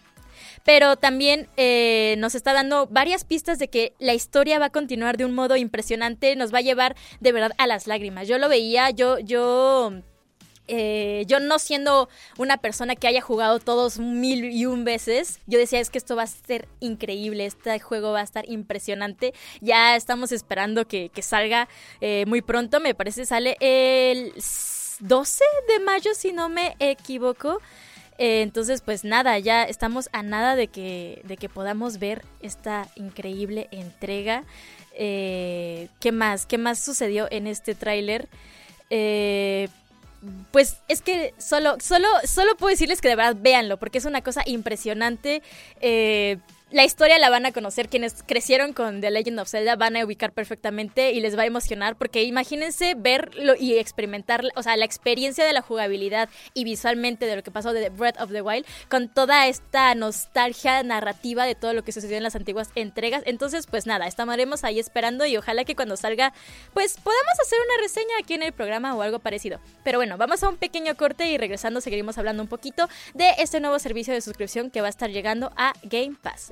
pero 0.63 0.95
también 0.95 1.49
eh, 1.57 2.15
nos 2.17 2.33
está 2.33 2.53
dando 2.53 2.87
varias 2.87 3.25
pistas 3.25 3.59
de 3.59 3.67
que 3.67 3.91
la 3.99 4.13
historia 4.13 4.57
va 4.57 4.67
a 4.67 4.69
continuar 4.69 5.17
de 5.17 5.25
un 5.25 5.33
modo 5.33 5.57
impresionante, 5.57 6.37
nos 6.37 6.53
va 6.53 6.59
a 6.59 6.61
llevar 6.61 6.95
de 7.19 7.33
verdad 7.33 7.51
a 7.57 7.67
las 7.67 7.87
lágrimas. 7.87 8.29
Yo 8.29 8.37
lo 8.37 8.47
veía, 8.47 8.89
yo, 8.89 9.19
yo 9.19 10.01
eh, 10.73 11.25
yo 11.27 11.41
no 11.41 11.59
siendo 11.59 12.07
una 12.37 12.55
persona 12.55 12.95
que 12.95 13.05
haya 13.05 13.19
jugado 13.19 13.59
todos 13.59 13.99
mil 13.99 14.45
y 14.45 14.65
un 14.65 14.85
veces, 14.85 15.41
yo 15.45 15.59
decía 15.59 15.81
es 15.81 15.89
que 15.89 15.97
esto 15.97 16.15
va 16.15 16.23
a 16.23 16.27
ser 16.27 16.69
increíble, 16.79 17.45
este 17.45 17.77
juego 17.81 18.13
va 18.13 18.21
a 18.21 18.23
estar 18.23 18.49
impresionante. 18.49 19.33
Ya 19.59 19.97
estamos 19.97 20.31
esperando 20.31 20.87
que, 20.87 21.11
salga 21.21 21.67
eh, 21.99 22.23
muy 22.25 22.41
pronto, 22.41 22.79
me 22.79 22.95
parece 22.95 23.25
sale 23.25 23.57
el 23.59 24.31
12 25.01 25.43
de 25.67 25.83
mayo 25.83 26.11
si 26.15 26.31
no 26.31 26.47
me 26.47 26.77
equivoco. 26.79 27.59
Eh, 28.17 28.41
entonces, 28.41 28.81
pues 28.81 29.03
nada, 29.03 29.37
ya 29.39 29.63
estamos 29.63 30.07
a 30.13 30.23
nada 30.23 30.55
de 30.55 30.67
que, 30.67 31.21
de 31.25 31.35
que 31.35 31.49
podamos 31.49 31.99
ver 31.99 32.23
esta 32.41 32.87
increíble 32.95 33.67
entrega. 33.71 34.45
¿Qué 34.95 36.11
más? 36.13 36.45
¿Qué 36.45 36.57
más 36.57 36.81
sucedió 36.81 37.27
en 37.29 37.47
este 37.47 37.75
tráiler? 37.75 38.29
Eh, 38.89 39.69
pues 40.51 40.77
es 40.87 41.01
que 41.01 41.33
solo, 41.37 41.77
solo, 41.79 42.07
solo 42.23 42.55
puedo 42.57 42.69
decirles 42.69 43.01
que 43.01 43.07
de 43.09 43.15
verdad 43.15 43.35
véanlo, 43.39 43.77
porque 43.77 43.97
es 43.97 44.05
una 44.05 44.21
cosa 44.21 44.43
impresionante. 44.45 45.41
Eh, 45.79 46.37
la 46.71 46.83
historia 46.83 47.19
la 47.19 47.29
van 47.29 47.45
a 47.45 47.51
conocer 47.51 47.87
quienes 47.87 48.23
crecieron 48.25 48.73
con 48.73 49.01
The 49.01 49.11
Legend 49.11 49.39
of 49.39 49.49
Zelda 49.49 49.75
van 49.75 49.95
a 49.95 50.05
ubicar 50.05 50.33
perfectamente 50.33 51.11
y 51.11 51.19
les 51.19 51.37
va 51.37 51.43
a 51.43 51.45
emocionar 51.45 51.95
porque 51.95 52.23
imagínense 52.23 52.95
verlo 52.97 53.53
y 53.59 53.77
experimentar, 53.77 54.43
o 54.55 54.63
sea, 54.63 54.75
la 54.77 54.85
experiencia 54.85 55.45
de 55.45 55.53
la 55.53 55.61
jugabilidad 55.61 56.29
y 56.53 56.63
visualmente 56.63 57.25
de 57.25 57.35
lo 57.35 57.43
que 57.43 57.51
pasó 57.51 57.73
de 57.73 57.89
Breath 57.89 58.19
of 58.19 58.31
the 58.31 58.41
Wild 58.41 58.65
con 58.89 59.09
toda 59.09 59.47
esta 59.47 59.93
nostalgia 59.95 60.81
narrativa 60.83 61.45
de 61.45 61.55
todo 61.55 61.73
lo 61.73 61.83
que 61.83 61.91
sucedió 61.91 62.17
en 62.17 62.23
las 62.23 62.35
antiguas 62.35 62.69
entregas. 62.75 63.23
Entonces, 63.25 63.67
pues 63.67 63.85
nada, 63.85 64.07
estaremos 64.07 64.63
ahí 64.63 64.79
esperando 64.79 65.25
y 65.25 65.37
ojalá 65.37 65.65
que 65.65 65.75
cuando 65.75 65.97
salga, 65.97 66.33
pues 66.73 66.97
podamos 66.97 67.39
hacer 67.41 67.59
una 67.65 67.81
reseña 67.81 68.13
aquí 68.19 68.33
en 68.33 68.43
el 68.43 68.53
programa 68.53 68.95
o 68.95 69.01
algo 69.01 69.19
parecido. 69.19 69.59
Pero 69.83 69.99
bueno, 69.99 70.17
vamos 70.17 70.41
a 70.43 70.49
un 70.49 70.57
pequeño 70.57 70.95
corte 70.95 71.29
y 71.29 71.37
regresando 71.37 71.81
seguiremos 71.81 72.17
hablando 72.17 72.43
un 72.43 72.49
poquito 72.49 72.87
de 73.13 73.31
este 73.39 73.59
nuevo 73.59 73.77
servicio 73.79 74.13
de 74.13 74.21
suscripción 74.21 74.71
que 74.71 74.81
va 74.81 74.87
a 74.87 74.89
estar 74.89 75.09
llegando 75.09 75.51
a 75.57 75.73
Game 75.83 76.15
Pass. 76.21 76.51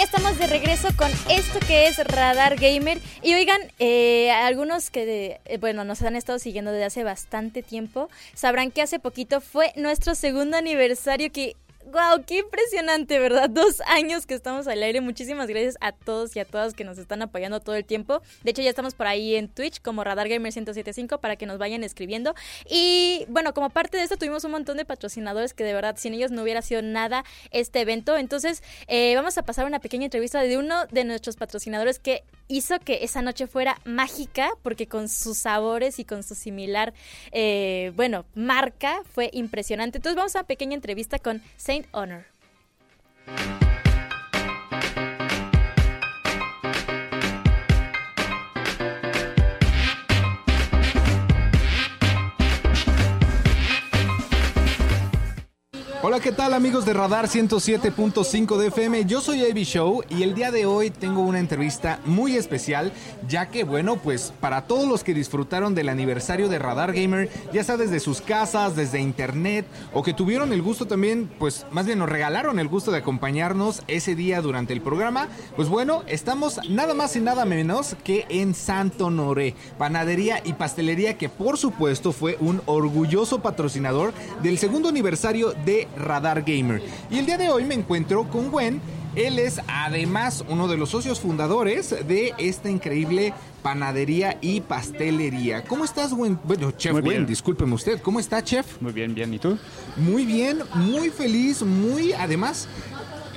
Ya 0.00 0.04
estamos 0.04 0.38
de 0.38 0.46
regreso 0.46 0.88
con 0.96 1.10
esto 1.28 1.60
que 1.66 1.86
es 1.86 1.98
Radar 1.98 2.56
Gamer. 2.56 2.98
Y 3.22 3.34
oigan, 3.34 3.60
eh, 3.78 4.30
algunos 4.30 4.88
que, 4.88 5.38
eh, 5.44 5.58
bueno, 5.58 5.84
nos 5.84 6.00
han 6.00 6.16
estado 6.16 6.38
siguiendo 6.38 6.72
desde 6.72 6.86
hace 6.86 7.04
bastante 7.04 7.62
tiempo, 7.62 8.08
sabrán 8.32 8.70
que 8.70 8.80
hace 8.80 8.98
poquito 8.98 9.42
fue 9.42 9.74
nuestro 9.76 10.14
segundo 10.14 10.56
aniversario 10.56 11.30
que 11.30 11.54
¡Wow! 11.86 12.24
¡Qué 12.26 12.38
impresionante, 12.38 13.18
¿verdad? 13.18 13.48
Dos 13.50 13.80
años 13.86 14.26
que 14.26 14.34
estamos 14.34 14.68
al 14.68 14.82
aire. 14.82 15.00
Muchísimas 15.00 15.48
gracias 15.48 15.76
a 15.80 15.92
todos 15.92 16.36
y 16.36 16.38
a 16.38 16.44
todas 16.44 16.74
que 16.74 16.84
nos 16.84 16.98
están 16.98 17.22
apoyando 17.22 17.60
todo 17.60 17.74
el 17.74 17.84
tiempo. 17.84 18.20
De 18.44 18.50
hecho, 18.50 18.60
ya 18.60 18.68
estamos 18.68 18.94
por 18.94 19.06
ahí 19.06 19.34
en 19.34 19.48
Twitch 19.48 19.80
como 19.80 20.04
Radar 20.04 20.28
Gamer 20.28 20.52
1075 20.52 21.18
para 21.18 21.36
que 21.36 21.46
nos 21.46 21.58
vayan 21.58 21.82
escribiendo. 21.82 22.34
Y 22.68 23.24
bueno, 23.28 23.54
como 23.54 23.70
parte 23.70 23.96
de 23.96 24.04
esto, 24.04 24.18
tuvimos 24.18 24.44
un 24.44 24.50
montón 24.52 24.76
de 24.76 24.84
patrocinadores 24.84 25.54
que 25.54 25.64
de 25.64 25.72
verdad 25.72 25.96
sin 25.96 26.12
ellos 26.12 26.30
no 26.30 26.42
hubiera 26.42 26.60
sido 26.60 26.82
nada 26.82 27.24
este 27.50 27.80
evento. 27.80 28.16
Entonces, 28.16 28.62
eh, 28.86 29.14
vamos 29.16 29.38
a 29.38 29.42
pasar 29.42 29.64
una 29.64 29.80
pequeña 29.80 30.04
entrevista 30.04 30.42
de 30.42 30.58
uno 30.58 30.86
de 30.90 31.04
nuestros 31.04 31.36
patrocinadores 31.36 31.98
que 31.98 32.24
hizo 32.50 32.78
que 32.80 33.04
esa 33.04 33.22
noche 33.22 33.46
fuera 33.46 33.78
mágica 33.84 34.50
porque 34.62 34.86
con 34.86 35.08
sus 35.08 35.38
sabores 35.38 35.98
y 35.98 36.04
con 36.04 36.22
su 36.22 36.34
similar, 36.34 36.92
eh, 37.32 37.92
bueno, 37.96 38.26
marca 38.34 39.02
fue 39.14 39.30
impresionante. 39.32 39.98
Entonces, 39.98 40.16
vamos 40.16 40.36
a 40.36 40.40
una 40.40 40.46
pequeña 40.46 40.74
entrevista 40.74 41.18
con 41.18 41.40
Saint 41.56 41.86
Honor. 41.92 42.24
Hola, 56.10 56.18
¿qué 56.18 56.32
tal 56.32 56.54
amigos 56.54 56.84
de 56.84 56.92
Radar 56.92 57.28
107.5 57.28 58.56
de 58.56 58.66
FM? 58.66 59.04
Yo 59.04 59.20
soy 59.20 59.48
Avi 59.48 59.62
Show 59.62 60.02
y 60.08 60.24
el 60.24 60.34
día 60.34 60.50
de 60.50 60.66
hoy 60.66 60.90
tengo 60.90 61.20
una 61.20 61.38
entrevista 61.38 62.00
muy 62.04 62.34
especial, 62.34 62.92
ya 63.28 63.46
que 63.46 63.62
bueno, 63.62 63.94
pues 63.94 64.32
para 64.40 64.62
todos 64.62 64.88
los 64.88 65.04
que 65.04 65.14
disfrutaron 65.14 65.72
del 65.76 65.88
aniversario 65.88 66.48
de 66.48 66.58
Radar 66.58 66.94
Gamer, 66.94 67.30
ya 67.52 67.62
sea 67.62 67.76
desde 67.76 68.00
sus 68.00 68.20
casas, 68.20 68.74
desde 68.74 68.98
internet, 68.98 69.66
o 69.92 70.02
que 70.02 70.12
tuvieron 70.12 70.52
el 70.52 70.62
gusto 70.62 70.84
también, 70.84 71.30
pues 71.38 71.64
más 71.70 71.86
bien 71.86 72.00
nos 72.00 72.08
regalaron 72.08 72.58
el 72.58 72.66
gusto 72.66 72.90
de 72.90 72.98
acompañarnos 72.98 73.84
ese 73.86 74.16
día 74.16 74.42
durante 74.42 74.72
el 74.72 74.80
programa, 74.80 75.28
pues 75.54 75.68
bueno, 75.68 76.02
estamos 76.08 76.58
nada 76.68 76.92
más 76.92 77.14
y 77.14 77.20
nada 77.20 77.44
menos 77.44 77.94
que 78.02 78.26
en 78.30 78.54
Santo 78.56 79.10
Noré, 79.10 79.54
panadería 79.78 80.42
y 80.44 80.54
pastelería 80.54 81.16
que 81.16 81.28
por 81.28 81.56
supuesto 81.56 82.10
fue 82.10 82.36
un 82.40 82.62
orgulloso 82.66 83.42
patrocinador 83.42 84.12
del 84.42 84.58
segundo 84.58 84.88
aniversario 84.88 85.52
de 85.64 85.86
Radar 86.00 86.42
Gamer. 86.42 86.82
Y 87.10 87.18
el 87.18 87.26
día 87.26 87.38
de 87.38 87.50
hoy 87.50 87.64
me 87.64 87.74
encuentro 87.74 88.28
con 88.28 88.50
Gwen. 88.50 88.80
Él 89.16 89.40
es 89.40 89.60
además 89.66 90.44
uno 90.48 90.68
de 90.68 90.76
los 90.76 90.90
socios 90.90 91.18
fundadores 91.18 91.90
de 92.06 92.32
esta 92.38 92.70
increíble 92.70 93.34
panadería 93.60 94.38
y 94.40 94.60
pastelería. 94.60 95.64
¿Cómo 95.64 95.84
estás, 95.84 96.14
Gwen? 96.14 96.38
Bueno, 96.44 96.70
Chef 96.70 96.92
Muy 96.92 97.02
Gwen, 97.02 97.16
bien. 97.16 97.26
discúlpeme 97.26 97.74
usted. 97.74 98.00
¿Cómo 98.00 98.20
está, 98.20 98.42
Chef? 98.44 98.80
Muy 98.80 98.92
bien, 98.92 99.14
bien. 99.14 99.34
¿Y 99.34 99.38
tú? 99.40 99.58
Muy 99.96 100.24
bien, 100.24 100.60
muy 100.74 101.10
feliz, 101.10 101.62
muy 101.62 102.12
además. 102.12 102.68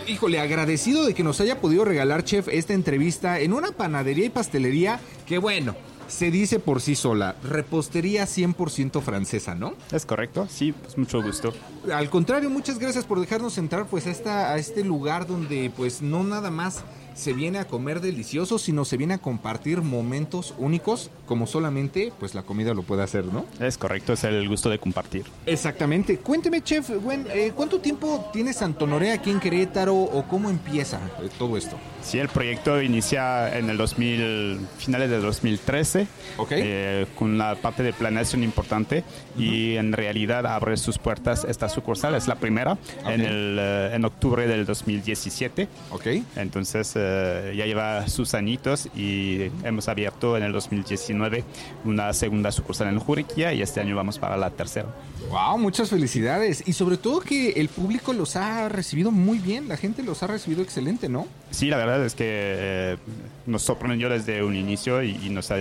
Híjole, 0.07 0.39
agradecido 0.39 1.05
de 1.05 1.13
que 1.13 1.23
nos 1.23 1.41
haya 1.41 1.59
podido 1.59 1.85
regalar, 1.85 2.23
Chef, 2.23 2.49
esta 2.49 2.73
entrevista 2.73 3.39
en 3.39 3.53
una 3.53 3.71
panadería 3.71 4.25
y 4.25 4.29
pastelería 4.29 4.99
que, 5.25 5.37
bueno, 5.37 5.75
se 6.07 6.31
dice 6.31 6.59
por 6.59 6.81
sí 6.81 6.95
sola, 6.95 7.35
repostería 7.43 8.25
100% 8.25 9.01
francesa, 9.01 9.55
¿no? 9.55 9.73
¿Es 9.91 10.05
correcto? 10.05 10.47
Sí, 10.49 10.71
pues 10.71 10.97
mucho 10.97 11.21
gusto. 11.21 11.53
Al 11.91 12.09
contrario, 12.09 12.49
muchas 12.49 12.79
gracias 12.79 13.05
por 13.05 13.19
dejarnos 13.19 13.57
entrar 13.57 13.85
pues 13.87 14.07
a, 14.07 14.11
esta, 14.11 14.51
a 14.51 14.57
este 14.57 14.83
lugar 14.83 15.27
donde 15.27 15.71
pues 15.75 16.01
no 16.01 16.23
nada 16.23 16.51
más 16.51 16.83
se 17.15 17.33
viene 17.33 17.59
a 17.59 17.65
comer 17.65 18.01
delicioso, 18.01 18.57
sino 18.59 18.85
se 18.85 18.97
viene 18.97 19.15
a 19.15 19.17
compartir 19.17 19.81
momentos 19.81 20.53
únicos 20.57 21.09
como 21.25 21.47
solamente 21.47 22.11
pues 22.19 22.35
la 22.35 22.43
comida 22.43 22.73
lo 22.73 22.83
puede 22.83 23.03
hacer, 23.03 23.25
¿no? 23.25 23.45
Es 23.59 23.77
correcto, 23.77 24.13
es 24.13 24.23
el 24.23 24.47
gusto 24.47 24.69
de 24.69 24.79
compartir. 24.79 25.25
Exactamente. 25.45 26.17
Cuénteme, 26.17 26.61
chef, 26.61 26.89
Gwen, 26.89 27.25
eh, 27.33 27.51
¿cuánto 27.55 27.79
tiempo 27.79 28.29
tiene 28.33 28.53
Santonoré 28.53 29.11
aquí 29.11 29.29
en 29.29 29.39
Querétaro 29.39 29.95
o 29.95 30.23
cómo 30.27 30.49
empieza 30.49 30.99
eh, 31.21 31.29
todo 31.37 31.57
esto? 31.57 31.77
Sí, 32.01 32.19
el 32.19 32.27
proyecto 32.29 32.81
inicia 32.81 33.57
en 33.57 33.69
el 33.69 33.77
2000, 33.77 34.59
finales 34.77 35.09
de 35.09 35.19
2013, 35.19 36.07
Ok. 36.37 36.51
eh, 36.51 37.05
con 37.17 37.29
una 37.31 37.55
parte 37.55 37.83
de 37.83 37.93
planeación 37.93 38.43
importante 38.43 39.03
y 39.37 39.75
en 39.75 39.93
realidad 39.93 40.45
abre 40.45 40.75
sus 40.77 40.97
puertas 40.97 41.45
esta 41.47 41.69
sucursal, 41.69 42.15
es 42.15 42.27
la 42.27 42.35
primera, 42.35 42.77
en, 43.05 43.21
el, 43.21 43.57
eh, 43.59 43.91
en 43.95 44.03
octubre 44.05 44.47
del 44.47 44.65
2017. 44.65 45.67
¿Ok? 45.91 46.07
Entonces 46.35 46.93
eh, 47.03 47.53
ya 47.57 47.65
lleva 47.65 48.07
sus 48.07 48.33
añitos 48.33 48.87
y 48.95 49.51
hemos 49.63 49.87
abierto 49.87 50.37
en 50.37 50.43
el 50.43 50.51
2019 50.51 51.43
una 51.85 52.13
segunda 52.13 52.51
sucursal 52.51 52.87
en 52.87 52.99
Juriquilla 52.99 53.53
y 53.53 53.61
este 53.61 53.79
año 53.81 53.95
vamos 53.95 54.19
para 54.19 54.37
la 54.37 54.49
tercera. 54.49 54.87
Wow, 55.29 55.57
muchas 55.57 55.89
felicidades. 55.89 56.63
Y 56.67 56.73
sobre 56.73 56.97
todo 56.97 57.19
que 57.19 57.51
el 57.51 57.69
público 57.69 58.13
los 58.13 58.35
ha 58.35 58.69
recibido 58.69 59.11
muy 59.11 59.39
bien, 59.39 59.67
la 59.67 59.77
gente 59.77 60.03
los 60.03 60.23
ha 60.23 60.27
recibido 60.27 60.61
excelente, 60.61 61.09
¿no? 61.09 61.27
Sí, 61.51 61.67
la 61.67 61.77
verdad 61.77 62.03
es 62.05 62.15
que 62.15 62.25
eh, 62.27 62.97
nos 63.45 63.61
sorprendió 63.61 64.09
desde 64.09 64.43
un 64.43 64.55
inicio 64.55 65.03
y, 65.03 65.19
y 65.23 65.29
nos, 65.29 65.51
ha, 65.51 65.57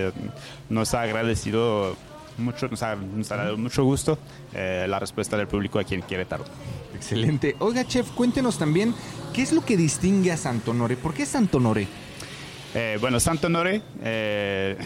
nos 0.69 0.93
ha 0.93 1.01
agradecido 1.01 1.95
mucho, 2.37 2.67
nos 2.67 2.83
ha, 2.83 2.95
nos 2.95 3.31
ha 3.31 3.37
dado 3.37 3.57
mucho 3.57 3.83
gusto 3.83 4.17
eh, 4.53 4.85
la 4.87 4.99
respuesta 4.99 5.37
del 5.37 5.47
público 5.47 5.79
aquí 5.79 5.95
en 5.95 6.01
Querétaro. 6.01 6.45
Excelente. 7.03 7.57
Oiga, 7.59 7.85
chef, 7.85 8.09
cuéntenos 8.11 8.57
también, 8.57 8.95
¿qué 9.33 9.41
es 9.41 9.51
lo 9.51 9.65
que 9.65 9.75
distingue 9.75 10.31
a 10.31 10.37
Santonoré? 10.37 10.95
¿Por 10.95 11.13
qué 11.13 11.25
Santonoré? 11.25 11.85
Eh, 12.73 12.97
bueno, 13.01 13.19
Santo 13.19 13.49
Nore, 13.49 13.81
eh, 14.01 14.77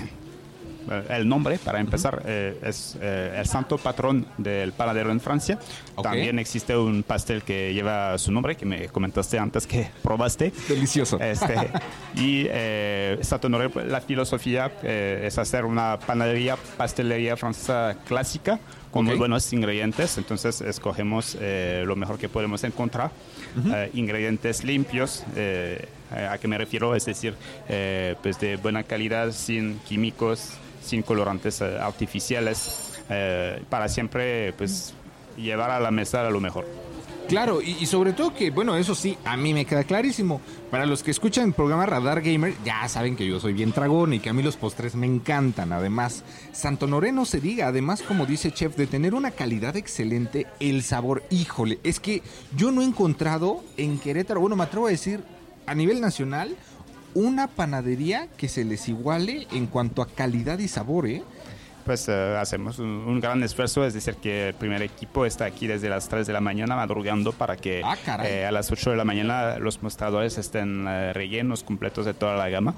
el 1.09 1.29
nombre, 1.29 1.59
para 1.59 1.79
empezar, 1.79 2.23
eh, 2.25 2.59
es 2.63 2.97
el 2.99 3.45
santo 3.45 3.77
patrón 3.77 4.25
del 4.39 4.73
panadero 4.73 5.11
en 5.11 5.19
Francia. 5.19 5.59
También 6.01 6.39
existe 6.39 6.75
un 6.75 7.03
pastel 7.03 7.43
que 7.43 7.71
lleva 7.73 8.17
su 8.17 8.31
nombre, 8.31 8.55
que 8.55 8.65
me 8.65 8.87
comentaste 8.87 9.37
antes 9.37 9.67
que 9.67 9.87
probaste. 10.01 10.51
Delicioso. 10.67 11.19
Este, 11.19 11.55
y 12.15 12.47
Santo 13.23 13.45
Honoré, 13.45 13.69
pues, 13.69 13.85
la 13.87 14.01
filosofía 14.01 14.71
es 14.81 15.37
hacer 15.37 15.65
una 15.65 15.99
panadería, 15.99 16.57
pastelería 16.77 17.37
francesa 17.37 17.95
clásica 18.07 18.59
con 18.97 19.05
muy 19.05 19.15
buenos 19.15 19.51
ingredientes. 19.53 20.17
Entonces 20.17 20.61
escogemos 20.61 21.37
eh, 21.39 21.83
lo 21.85 21.95
mejor 21.95 22.17
que 22.17 22.29
podemos 22.29 22.63
encontrar. 22.63 23.11
Eh, 23.73 23.89
ingredientes 23.93 24.63
limpios. 24.63 25.23
eh, 25.35 25.87
¿A 26.11 26.37
qué 26.37 26.47
me 26.47 26.57
refiero? 26.57 26.95
Es 26.95 27.05
decir, 27.05 27.33
eh, 27.67 28.15
pues 28.21 28.39
de 28.39 28.55
buena 28.57 28.83
calidad, 28.83 29.31
sin 29.31 29.79
químicos, 29.79 30.51
sin 30.81 31.01
colorantes 31.01 31.59
eh, 31.61 31.77
artificiales, 31.79 32.93
eh, 33.09 33.61
para 33.69 33.89
siempre 33.89 34.53
pues 34.53 34.93
llevar 35.37 35.69
a 35.69 35.79
la 35.79 35.91
mesa 35.91 36.29
lo 36.29 36.39
mejor. 36.39 36.65
Claro, 37.27 37.61
y, 37.61 37.85
sobre 37.87 38.13
todo 38.13 38.33
que, 38.33 38.51
bueno, 38.51 38.77
eso 38.77 38.95
sí, 38.95 39.17
a 39.25 39.35
mí 39.35 39.53
me 39.53 39.65
queda 39.65 39.83
clarísimo. 39.83 40.39
Para 40.71 40.85
los 40.85 41.03
que 41.03 41.11
escuchan 41.11 41.47
el 41.47 41.53
programa 41.53 41.85
Radar 41.85 42.21
Gamer, 42.21 42.53
ya 42.63 42.87
saben 42.87 43.17
que 43.17 43.27
yo 43.27 43.39
soy 43.41 43.51
bien 43.51 43.73
tragón 43.73 44.13
y 44.13 44.19
que 44.19 44.29
a 44.29 44.33
mí 44.33 44.41
los 44.41 44.55
postres 44.55 44.95
me 44.95 45.07
encantan. 45.07 45.73
Además, 45.73 46.23
Santo 46.53 46.87
no 46.87 47.25
se 47.25 47.41
diga, 47.41 47.67
además, 47.67 48.01
como 48.01 48.25
dice 48.25 48.53
Chef, 48.53 48.77
de 48.77 48.87
tener 48.87 49.13
una 49.13 49.31
calidad 49.31 49.75
excelente, 49.75 50.47
el 50.61 50.83
sabor, 50.83 51.23
híjole, 51.29 51.79
es 51.83 51.99
que 51.99 52.23
yo 52.55 52.71
no 52.71 52.81
he 52.81 52.85
encontrado 52.85 53.61
en 53.75 53.99
Querétaro, 53.99 54.39
bueno, 54.39 54.55
me 54.55 54.63
atrevo 54.63 54.87
a 54.87 54.91
decir, 54.91 55.21
a 55.65 55.75
nivel 55.75 55.99
nacional, 55.99 56.55
una 57.13 57.47
panadería 57.47 58.27
que 58.37 58.47
se 58.47 58.63
les 58.63 58.87
iguale 58.87 59.47
en 59.51 59.67
cuanto 59.67 60.01
a 60.01 60.07
calidad 60.07 60.59
y 60.59 60.67
sabor, 60.67 61.07
¿eh? 61.07 61.23
Pues 61.87 62.07
eh, 62.09 62.35
hacemos 62.37 62.79
un, 62.79 62.87
un 62.89 63.19
gran 63.21 63.41
esfuerzo, 63.43 63.85
es 63.85 63.93
decir, 63.93 64.15
que 64.17 64.49
el 64.49 64.53
primer 64.53 64.81
equipo 64.81 65.25
está 65.25 65.45
aquí 65.45 65.67
desde 65.67 65.87
las 65.89 66.07
3 66.09 66.27
de 66.27 66.33
la 66.33 66.41
mañana 66.41 66.75
madrugando 66.75 67.31
para 67.31 67.55
que 67.55 67.81
Ah, 67.83 67.95
eh, 68.27 68.45
a 68.45 68.51
las 68.51 68.69
8 68.71 68.91
de 68.91 68.97
la 68.97 69.05
mañana 69.05 69.57
los 69.57 69.81
mostradores 69.81 70.37
estén 70.37 70.85
eh, 70.87 71.13
rellenos, 71.13 71.63
completos 71.63 72.05
de 72.05 72.13
toda 72.13 72.35
la 72.35 72.49
gama. 72.49 72.75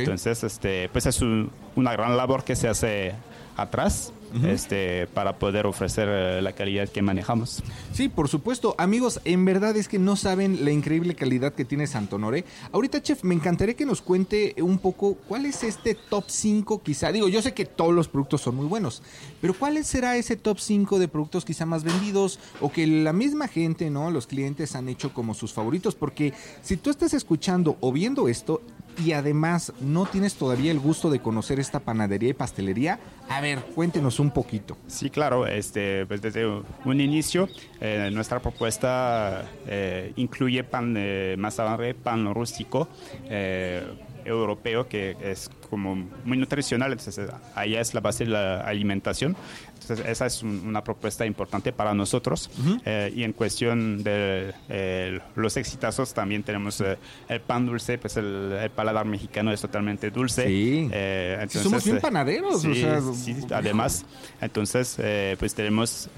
Entonces, 0.00 0.44
este, 0.44 0.88
pues 0.90 1.06
es 1.06 1.20
un- 1.20 1.50
una 1.74 1.92
gran 1.92 2.16
labor 2.16 2.44
que 2.44 2.54
se 2.54 2.68
hace 2.68 3.12
atrás 3.56 4.12
este, 4.44 5.06
para 5.08 5.38
poder 5.38 5.66
ofrecer 5.66 6.08
eh, 6.10 6.42
la 6.42 6.52
calidad 6.52 6.88
que 6.88 7.02
manejamos. 7.02 7.62
Sí, 7.92 8.08
por 8.08 8.28
supuesto. 8.28 8.74
Amigos, 8.78 9.20
en 9.24 9.44
verdad 9.44 9.76
es 9.76 9.88
que 9.88 9.98
no 9.98 10.16
saben 10.16 10.64
la 10.64 10.70
increíble 10.70 11.14
calidad 11.14 11.52
que 11.52 11.64
tiene 11.64 11.86
Santonoré. 11.86 12.44
Ahorita, 12.72 13.02
chef, 13.02 13.24
me 13.24 13.34
encantaría 13.34 13.74
que 13.74 13.86
nos 13.86 14.02
cuente 14.02 14.54
un 14.60 14.78
poco 14.78 15.14
cuál 15.28 15.46
es 15.46 15.62
este 15.62 15.94
top 15.94 16.24
5 16.28 16.82
quizá. 16.82 17.12
Digo, 17.12 17.28
yo 17.28 17.42
sé 17.42 17.52
que 17.52 17.64
todos 17.64 17.94
los 17.94 18.08
productos 18.08 18.40
son 18.40 18.56
muy 18.56 18.66
buenos, 18.66 19.02
pero 19.42 19.54
¿cuál 19.54 19.84
será 19.84 20.16
ese 20.16 20.36
top 20.36 20.60
5 20.60 21.00
de 21.00 21.08
productos 21.08 21.44
quizá 21.44 21.66
más 21.66 21.82
vendidos 21.82 22.38
o 22.60 22.70
que 22.70 22.86
la 22.86 23.12
misma 23.12 23.48
gente, 23.48 23.90
¿no? 23.90 24.12
Los 24.12 24.28
clientes 24.28 24.76
han 24.76 24.88
hecho 24.88 25.12
como 25.12 25.34
sus 25.34 25.52
favoritos? 25.52 25.96
Porque 25.96 26.32
si 26.62 26.76
tú 26.76 26.90
estás 26.90 27.12
escuchando 27.12 27.76
o 27.80 27.90
viendo 27.90 28.28
esto 28.28 28.62
y 29.04 29.12
además 29.12 29.72
no 29.80 30.06
tienes 30.06 30.34
todavía 30.34 30.70
el 30.70 30.78
gusto 30.78 31.10
de 31.10 31.18
conocer 31.18 31.58
esta 31.58 31.80
panadería 31.80 32.28
y 32.30 32.34
pastelería, 32.34 33.00
a 33.28 33.40
ver, 33.40 33.58
cuéntenos 33.74 34.20
un 34.20 34.30
poquito. 34.30 34.76
Sí, 34.86 35.10
claro, 35.10 35.46
este, 35.46 36.06
pues 36.06 36.22
desde 36.22 36.46
un 36.46 37.00
inicio 37.00 37.48
eh, 37.80 38.10
nuestra 38.12 38.40
propuesta 38.40 39.44
eh, 39.66 40.12
incluye 40.16 40.62
pan 40.62 40.96
mazamorra, 41.36 41.94
pan 42.00 42.32
rústico 42.32 42.86
eh, 43.28 43.82
europeo 44.24 44.88
que 44.88 45.16
es 45.22 45.50
como 45.70 45.94
muy 46.24 46.36
nutricional, 46.36 46.92
entonces 46.92 47.28
ahí 47.54 47.74
es 47.74 47.94
la 47.94 48.00
base 48.00 48.24
de 48.24 48.30
la 48.30 48.60
alimentación. 48.60 49.36
Entonces 49.80 50.06
esa 50.06 50.26
es 50.26 50.42
un- 50.44 50.62
una 50.66 50.84
propuesta 50.84 51.26
importante 51.26 51.72
para 51.72 51.92
nosotros. 51.92 52.50
Eh, 52.84 53.12
y 53.16 53.24
en 53.24 53.32
cuestión 53.32 54.02
de 54.04 54.52
eh, 54.68 55.18
los 55.34 55.56
exitazos 55.56 56.14
también 56.14 56.42
tenemos 56.44 56.80
eh, 56.80 56.96
el 57.28 57.40
pan 57.40 57.66
dulce, 57.66 57.98
pues 57.98 58.16
el, 58.16 58.52
el 58.62 58.70
paladar 58.70 59.06
mexicano 59.06 59.52
es 59.52 59.60
totalmente 59.60 60.10
dulce. 60.10 60.46
Sí. 60.46 60.88
Eh, 60.92 61.44
Sí, 61.48 61.58
somos 61.58 61.84
bien 61.84 61.96
eh, 61.96 62.00
panaderos, 62.00 62.54
o 62.54 62.58
sí, 62.60 62.80
sea, 62.80 63.00
sí, 63.12 63.36
además, 63.50 64.04
entonces, 64.40 64.96
eh, 65.00 65.34
pues 65.38 65.54
tenemos 65.54 66.08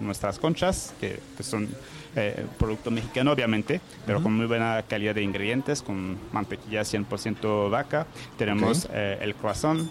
nuestras 0.00 0.38
conchas, 0.38 0.92
que 1.00 1.18
pues, 1.36 1.48
son 1.48 1.68
eh, 2.16 2.46
producto 2.58 2.90
mexicano, 2.90 3.30
obviamente, 3.32 3.80
pero 4.06 4.22
con 4.22 4.32
muy 4.36 4.46
buena 4.46 4.82
calidad 4.88 5.14
de 5.14 5.22
ingredientes, 5.22 5.82
con 5.82 6.18
mantequilla 6.32 6.82
100% 6.82 7.70
vaca. 7.70 8.06
Tenemos 8.38 8.86
Ok. 8.86 8.90
eh, 8.94 9.18
el 9.20 9.34
croissant 9.34 9.88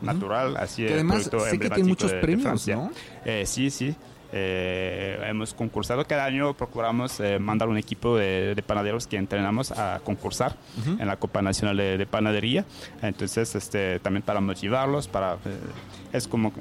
natural, 0.00 0.56
así 0.56 0.82
Que 0.82 0.88
el 0.88 0.94
además 0.94 1.24
sé 1.24 1.58
que 1.58 1.68
tiene 1.70 1.88
muchos 1.88 2.10
de- 2.12 2.20
premios. 2.20 2.68
¿no? 2.68 2.90
Eh, 3.24 3.44
sí, 3.46 3.70
sí. 3.70 3.94
Eh, 4.32 5.18
hemos 5.28 5.54
concursado 5.54 6.04
cada 6.04 6.24
año, 6.24 6.52
procuramos 6.54 7.20
eh, 7.20 7.38
mandar 7.38 7.68
un 7.68 7.78
equipo 7.78 8.16
de, 8.16 8.54
de 8.54 8.62
panaderos 8.62 9.06
que 9.06 9.16
entrenamos 9.16 9.70
a 9.70 10.00
concursar 10.04 10.56
en 10.98 11.06
la 11.06 11.16
Copa 11.16 11.42
Nacional 11.42 11.76
de, 11.76 11.96
de 11.96 12.06
Panadería. 12.06 12.64
Entonces, 13.02 13.54
este, 13.54 13.98
también 14.00 14.22
para 14.22 14.40
motivarlos, 14.40 15.06
para 15.08 15.38
es 16.12 16.26
como 16.28 16.52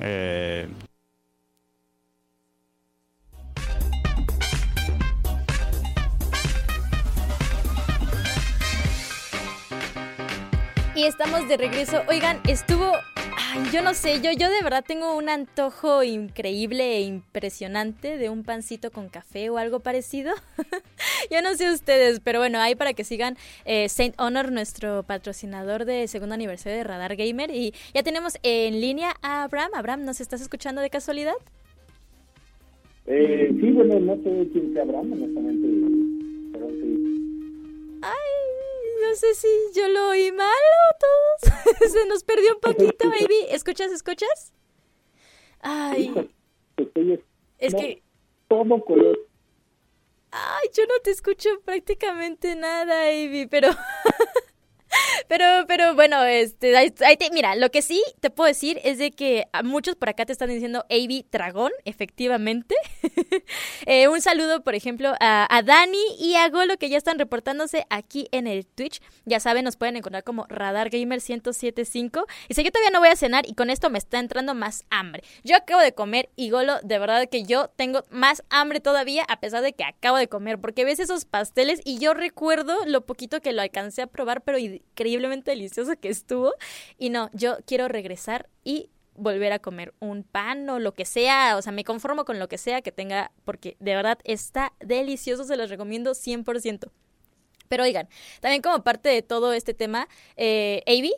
Y 10.95 11.03
estamos 11.03 11.45
de 11.49 11.57
regreso. 11.57 12.03
Oigan, 12.07 12.39
estuvo. 12.47 12.89
Ay, 13.37 13.63
yo 13.73 13.81
no 13.81 13.93
sé, 13.93 14.21
yo, 14.21 14.31
yo 14.31 14.49
de 14.49 14.63
verdad 14.63 14.81
tengo 14.87 15.17
un 15.17 15.27
antojo 15.27 16.03
increíble 16.03 16.95
e 16.95 17.01
impresionante 17.01 18.17
de 18.17 18.29
un 18.29 18.43
pancito 18.43 18.91
con 18.91 19.09
café 19.09 19.49
o 19.49 19.57
algo 19.57 19.81
parecido. 19.81 20.33
yo 21.31 21.41
no 21.41 21.53
sé 21.55 21.69
ustedes, 21.69 22.21
pero 22.21 22.39
bueno, 22.39 22.59
ahí 22.59 22.75
para 22.75 22.93
que 22.93 23.03
sigan 23.03 23.35
eh, 23.65 23.89
Saint 23.89 24.15
Honor, 24.17 24.53
nuestro 24.53 25.03
patrocinador 25.03 25.83
de 25.83 26.07
segundo 26.07 26.33
aniversario 26.33 26.77
de 26.77 26.85
Radar 26.85 27.17
Gamer. 27.17 27.51
Y 27.51 27.73
ya 27.93 28.01
tenemos 28.01 28.37
en 28.41 28.79
línea 28.79 29.15
a 29.21 29.43
Abraham. 29.43 29.71
Abraham, 29.75 30.05
¿nos 30.05 30.21
estás 30.21 30.39
escuchando 30.39 30.79
de 30.79 30.89
casualidad? 30.89 31.35
Eh, 33.07 33.49
sí, 33.59 33.71
bueno, 33.71 33.99
no 33.99 34.15
sé 34.23 34.47
quién 34.53 34.73
sea 34.73 34.83
Abraham, 34.83 35.11
honestamente. 35.11 35.74
No 39.01 39.15
sé 39.15 39.35
si 39.35 39.47
yo 39.73 39.87
lo 39.87 40.09
oí 40.09 40.31
mal 40.31 40.47
o 40.47 40.97
todos. 40.99 41.91
Se 41.91 42.05
nos 42.07 42.23
perdió 42.23 42.55
un 42.55 42.61
poquito, 42.61 43.09
baby. 43.09 43.47
¿Escuchas, 43.49 43.91
escuchas? 43.91 44.53
Ay, 45.59 46.13
es 47.57 47.73
no, 47.73 47.79
que... 47.79 48.03
todo 48.47 48.85
color. 48.85 49.19
Ay, 50.31 50.69
yo 50.73 50.85
no 50.85 50.99
te 51.03 51.11
escucho 51.11 51.49
prácticamente 51.63 52.55
nada, 52.55 53.11
Ivy, 53.11 53.47
pero... 53.47 53.69
Pero, 55.27 55.45
pero 55.67 55.95
bueno, 55.95 56.23
este, 56.23 56.73
mira, 57.31 57.55
lo 57.55 57.69
que 57.71 57.81
sí 57.81 58.03
te 58.19 58.29
puedo 58.29 58.47
decir 58.47 58.79
es 58.83 58.97
de 58.97 59.11
que 59.11 59.47
muchos 59.63 59.95
por 59.95 60.09
acá 60.09 60.25
te 60.25 60.31
están 60.31 60.49
diciendo 60.49 60.85
Avi 60.89 61.25
Dragón, 61.31 61.71
efectivamente. 61.85 62.75
Eh, 63.87 64.07
un 64.07 64.19
saludo, 64.19 64.63
por 64.63 64.73
ejemplo, 64.73 65.13
a, 65.19 65.61
Dani 65.63 66.03
y 66.19 66.35
a 66.35 66.49
Golo 66.49 66.77
que 66.77 66.89
ya 66.89 66.97
están 66.97 67.19
reportándose 67.19 67.85
aquí 67.89 68.27
en 68.31 68.47
el 68.47 68.65
Twitch. 68.65 68.99
Ya 69.25 69.39
saben, 69.39 69.63
nos 69.63 69.77
pueden 69.77 69.95
encontrar 69.95 70.23
como 70.23 70.45
Radar 70.49 70.89
Gamer 70.89 71.19
1075. 71.19 72.25
Y 72.47 72.55
si 72.55 72.63
yo 72.63 72.71
todavía 72.71 72.91
no 72.91 72.99
voy 72.99 73.09
a 73.09 73.15
cenar 73.15 73.47
y 73.47 73.53
con 73.53 73.69
esto 73.69 73.89
me 73.89 73.99
está 73.99 74.19
entrando 74.19 74.55
más 74.55 74.85
hambre. 74.89 75.23
Yo 75.43 75.55
acabo 75.55 75.81
de 75.81 75.93
comer 75.93 76.29
y 76.35 76.49
Golo, 76.49 76.79
de 76.81 76.97
verdad 76.97 77.29
que 77.29 77.43
yo 77.43 77.69
tengo 77.75 78.03
más 78.09 78.43
hambre 78.49 78.79
todavía 78.79 79.23
a 79.27 79.39
pesar 79.39 79.61
de 79.61 79.73
que 79.73 79.83
acabo 79.83 80.17
de 80.17 80.27
comer. 80.27 80.59
Porque 80.59 80.85
ves 80.85 80.99
esos 80.99 81.25
pasteles 81.25 81.81
y 81.83 81.99
yo 81.99 82.13
recuerdo 82.13 82.75
lo 82.85 83.05
poquito 83.05 83.41
que 83.41 83.53
lo 83.53 83.61
alcancé 83.61 84.01
a 84.01 84.07
probar, 84.07 84.41
pero 84.41 84.57
increíblemente 84.91 85.51
delicioso 85.51 85.93
que 85.99 86.09
estuvo. 86.09 86.53
Y 86.97 87.09
no, 87.09 87.29
yo 87.33 87.57
quiero 87.65 87.87
regresar 87.87 88.49
y 88.63 88.89
volver 89.17 89.53
a 89.53 89.59
comer 89.59 89.93
un 89.99 90.23
pan 90.23 90.69
o 90.69 90.79
lo 90.79 90.93
que 90.93 91.05
sea, 91.05 91.55
o 91.57 91.61
sea, 91.61 91.71
me 91.71 91.83
conformo 91.85 92.25
con 92.25 92.37
lo 92.37 92.47
que 92.49 92.57
sea 92.57 92.81
que 92.81 92.91
tenga, 92.91 93.31
porque 93.45 93.77
de 93.79 93.95
verdad 93.95 94.19
está 94.25 94.73
delicioso, 94.81 95.45
se 95.45 95.55
los 95.55 95.69
recomiendo 95.69 96.11
100%. 96.13 96.91
Pero 97.69 97.83
oigan, 97.83 98.07
también 98.41 98.61
como 98.61 98.83
parte 98.83 99.09
de 99.09 99.21
todo 99.21 99.53
este 99.53 99.73
tema, 99.73 100.07
eh, 100.35 100.83
Avi, 100.85 101.13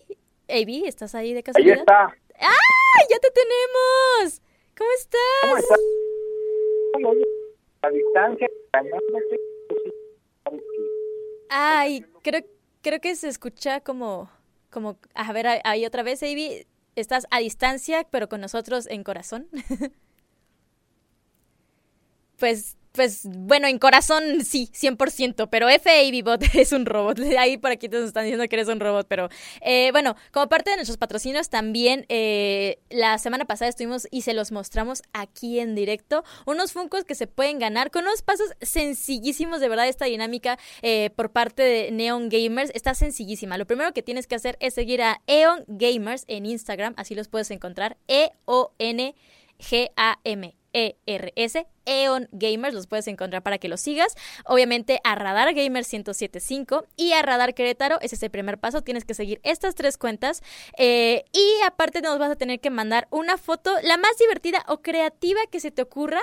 Avi, 0.47 0.85
¿estás 0.87 1.13
ahí 1.15 1.31
de 1.33 1.39
Ahí 1.39 1.43
casualidad? 1.43 1.79
está. 1.79 2.15
¡Ay, 2.39 3.05
ya 3.09 3.17
te 3.19 3.29
tenemos! 3.31 4.41
¿Cómo 4.77 4.89
estás? 4.97 5.19
¿Cómo 5.41 5.57
estás? 5.57 5.79
A 7.81 7.89
distancia, 7.89 8.47
pues 8.71 9.81
sí, 9.83 9.91
sabes 10.43 10.61
que- 10.61 11.45
Ay, 11.49 12.05
creo, 12.81 12.99
que 13.01 13.15
se 13.15 13.27
escucha 13.27 13.81
como, 13.81 14.29
como, 14.69 14.97
a 15.13 15.33
ver, 15.33 15.47
ahí 15.63 15.85
otra 15.85 16.03
vez, 16.03 16.23
Avi, 16.23 16.65
estás 16.95 17.27
a 17.31 17.39
distancia, 17.39 18.07
pero 18.09 18.29
con 18.29 18.41
nosotros 18.41 18.87
en 18.87 19.03
corazón. 19.03 19.47
pues 22.37 22.77
pues 22.97 23.21
bueno, 23.29 23.67
en 23.67 23.77
corazón 23.77 24.43
sí, 24.43 24.71
100%, 24.73 25.47
pero 25.49 25.69
F 25.69 26.21
Bot 26.23 26.43
es 26.55 26.71
un 26.71 26.85
robot. 26.87 27.19
Ahí 27.39 27.57
por 27.57 27.71
aquí 27.71 27.87
te 27.87 28.03
están 28.03 28.23
diciendo 28.23 28.47
que 28.49 28.55
eres 28.55 28.67
un 28.67 28.79
robot, 28.79 29.05
pero 29.07 29.29
eh, 29.61 29.91
bueno, 29.91 30.15
como 30.31 30.49
parte 30.49 30.71
de 30.71 30.77
nuestros 30.77 30.97
patrocinios 30.97 31.49
también 31.49 32.05
eh, 32.09 32.79
la 32.89 33.19
semana 33.19 33.45
pasada 33.45 33.69
estuvimos 33.69 34.07
y 34.09 34.23
se 34.23 34.33
los 34.33 34.51
mostramos 34.51 35.03
aquí 35.13 35.59
en 35.59 35.75
directo, 35.75 36.23
unos 36.47 36.73
Funcos 36.73 37.05
que 37.05 37.13
se 37.13 37.27
pueden 37.27 37.59
ganar 37.59 37.91
con 37.91 38.03
unos 38.03 38.23
pasos 38.23 38.49
sencillísimos, 38.61 39.61
de 39.61 39.69
verdad 39.69 39.87
esta 39.87 40.05
dinámica 40.05 40.57
eh, 40.81 41.11
por 41.15 41.31
parte 41.31 41.61
de 41.61 41.91
Neon 41.91 42.29
Gamers 42.29 42.71
está 42.73 42.95
sencillísima. 42.95 43.59
Lo 43.59 43.67
primero 43.67 43.93
que 43.93 44.01
tienes 44.01 44.25
que 44.25 44.33
hacer 44.33 44.57
es 44.59 44.73
seguir 44.73 45.03
a 45.03 45.21
Eon 45.27 45.63
Gamers 45.67 46.25
en 46.27 46.47
Instagram, 46.47 46.95
así 46.97 47.13
los 47.13 47.27
puedes 47.27 47.51
encontrar, 47.51 47.97
E-O-N. 48.07 49.13
G-A-M 49.59 50.55
e-R-S, 50.77 51.65
Eon 51.85 52.29
Gamers, 52.31 52.75
los 52.75 52.85
puedes 52.85 53.07
encontrar 53.07 53.41
para 53.41 53.57
que 53.57 53.67
los 53.67 53.81
sigas. 53.81 54.13
Obviamente 54.45 54.99
a 55.03 55.15
Radar 55.15 55.55
Gamer 55.55 55.83
1075 55.83 56.85
y 56.95 57.13
a 57.13 57.23
Radar 57.23 57.55
Querétaro, 57.55 57.99
ese 58.01 58.13
es 58.13 58.21
el 58.23 58.29
primer 58.29 58.59
paso, 58.59 58.83
tienes 58.83 59.03
que 59.03 59.15
seguir 59.15 59.39
estas 59.43 59.73
tres 59.73 59.97
cuentas. 59.97 60.43
Eh, 60.77 61.25
y 61.33 61.63
aparte 61.65 62.01
nos 62.01 62.19
vas 62.19 62.29
a 62.29 62.35
tener 62.35 62.59
que 62.59 62.69
mandar 62.69 63.07
una 63.09 63.37
foto, 63.37 63.73
la 63.81 63.97
más 63.97 64.17
divertida 64.19 64.63
o 64.67 64.81
creativa 64.83 65.39
que 65.49 65.59
se 65.59 65.71
te 65.71 65.81
ocurra. 65.81 66.21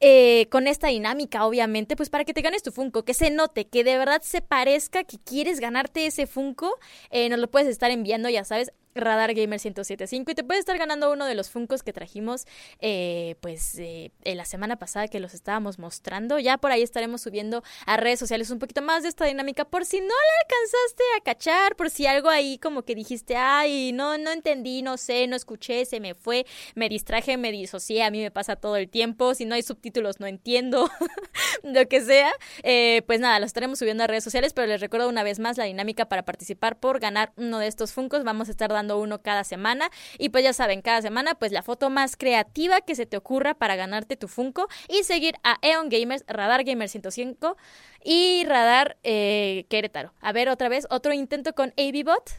Eh, 0.00 0.48
con 0.50 0.66
esta 0.66 0.88
dinámica, 0.88 1.46
obviamente, 1.46 1.96
pues 1.96 2.10
para 2.10 2.24
que 2.24 2.34
te 2.34 2.42
ganes 2.42 2.62
tu 2.62 2.72
Funko, 2.72 3.04
que 3.04 3.14
se 3.14 3.30
note, 3.30 3.68
que 3.68 3.84
de 3.84 3.96
verdad 3.96 4.20
se 4.22 4.42
parezca 4.42 5.04
que 5.04 5.18
quieres 5.18 5.60
ganarte 5.60 6.04
ese 6.04 6.26
Funko, 6.26 6.78
eh, 7.10 7.28
nos 7.28 7.38
lo 7.38 7.50
puedes 7.50 7.68
estar 7.68 7.90
enviando, 7.90 8.28
ya 8.28 8.44
sabes, 8.44 8.72
Radar 8.94 9.34
Gamer 9.34 9.60
1075 9.60 10.30
y 10.30 10.34
te 10.34 10.44
puedes 10.44 10.60
estar 10.60 10.78
ganando 10.78 11.12
uno 11.12 11.26
de 11.26 11.34
los 11.34 11.50
Funcos 11.50 11.82
que 11.82 11.92
trajimos 11.92 12.46
eh, 12.80 13.36
pues 13.40 13.76
eh, 13.78 14.12
la 14.24 14.44
semana 14.44 14.76
pasada 14.76 15.08
que 15.08 15.20
los 15.20 15.34
estábamos 15.34 15.78
mostrando. 15.78 16.38
Ya 16.38 16.58
por 16.58 16.70
ahí 16.70 16.82
estaremos 16.82 17.22
subiendo 17.22 17.62
a 17.86 17.96
redes 17.96 18.18
sociales 18.18 18.50
un 18.50 18.58
poquito 18.58 18.82
más 18.82 19.02
de 19.02 19.08
esta 19.08 19.24
dinámica 19.24 19.64
por 19.64 19.84
si 19.84 20.00
no 20.00 20.06
la 20.06 20.12
alcanzaste 20.42 21.04
a 21.16 21.20
cachar, 21.22 21.76
por 21.76 21.90
si 21.90 22.06
algo 22.06 22.28
ahí 22.28 22.58
como 22.58 22.82
que 22.82 22.94
dijiste, 22.94 23.36
ay, 23.36 23.92
no, 23.92 24.18
no 24.18 24.30
entendí, 24.30 24.82
no 24.82 24.96
sé, 24.96 25.26
no 25.26 25.36
escuché, 25.36 25.84
se 25.84 26.00
me 26.00 26.14
fue, 26.14 26.46
me 26.74 26.88
distraje, 26.88 27.36
me 27.36 27.52
disocié, 27.52 28.02
a 28.02 28.10
mí 28.10 28.20
me 28.20 28.30
pasa 28.30 28.56
todo 28.56 28.76
el 28.76 28.88
tiempo, 28.88 29.34
si 29.34 29.44
no 29.44 29.54
hay 29.54 29.62
subtítulos 29.62 30.20
no 30.20 30.26
entiendo, 30.26 30.90
lo 31.62 31.88
que 31.88 32.00
sea. 32.00 32.32
Eh, 32.62 33.02
pues 33.06 33.20
nada, 33.20 33.40
lo 33.40 33.46
estaremos 33.46 33.78
subiendo 33.78 34.04
a 34.04 34.06
redes 34.06 34.24
sociales, 34.24 34.52
pero 34.52 34.66
les 34.66 34.80
recuerdo 34.80 35.08
una 35.08 35.22
vez 35.22 35.38
más 35.38 35.56
la 35.56 35.64
dinámica 35.64 36.08
para 36.08 36.24
participar 36.24 36.78
por 36.78 37.00
ganar 37.00 37.32
uno 37.36 37.58
de 37.58 37.66
estos 37.66 37.92
Funcos. 37.92 38.24
Vamos 38.24 38.48
a 38.48 38.50
estar 38.50 38.70
dando 38.70 38.83
uno 38.92 39.22
cada 39.22 39.44
semana. 39.44 39.90
Y 40.18 40.28
pues 40.28 40.44
ya 40.44 40.52
saben, 40.52 40.82
cada 40.82 41.02
semana, 41.02 41.34
pues 41.34 41.52
la 41.52 41.62
foto 41.62 41.90
más 41.90 42.16
creativa 42.16 42.80
que 42.80 42.94
se 42.94 43.06
te 43.06 43.16
ocurra 43.16 43.54
para 43.54 43.76
ganarte 43.76 44.16
tu 44.16 44.28
Funko. 44.28 44.68
Y 44.88 45.02
seguir 45.04 45.34
a 45.42 45.58
Eon 45.62 45.88
Gamers, 45.88 46.24
Radar 46.28 46.64
Gamer 46.64 46.88
105 46.88 47.56
y 48.04 48.44
Radar 48.46 48.96
eh, 49.02 49.66
Querétaro. 49.68 50.12
A 50.20 50.32
ver, 50.32 50.48
otra 50.48 50.68
vez, 50.68 50.86
otro 50.90 51.12
intento 51.12 51.54
con 51.54 51.72
AVBot. 51.78 52.30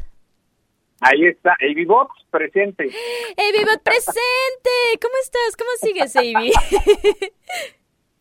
Ahí 1.01 1.25
está, 1.25 1.55
AVBot 1.59 2.09
presente. 2.31 2.85
AVBot 2.85 3.83
presente. 3.83 4.69
¿Cómo 5.01 5.15
estás? 5.21 5.57
¿Cómo 5.57 5.69
sigues, 5.81 6.15
Avi? 6.15 6.51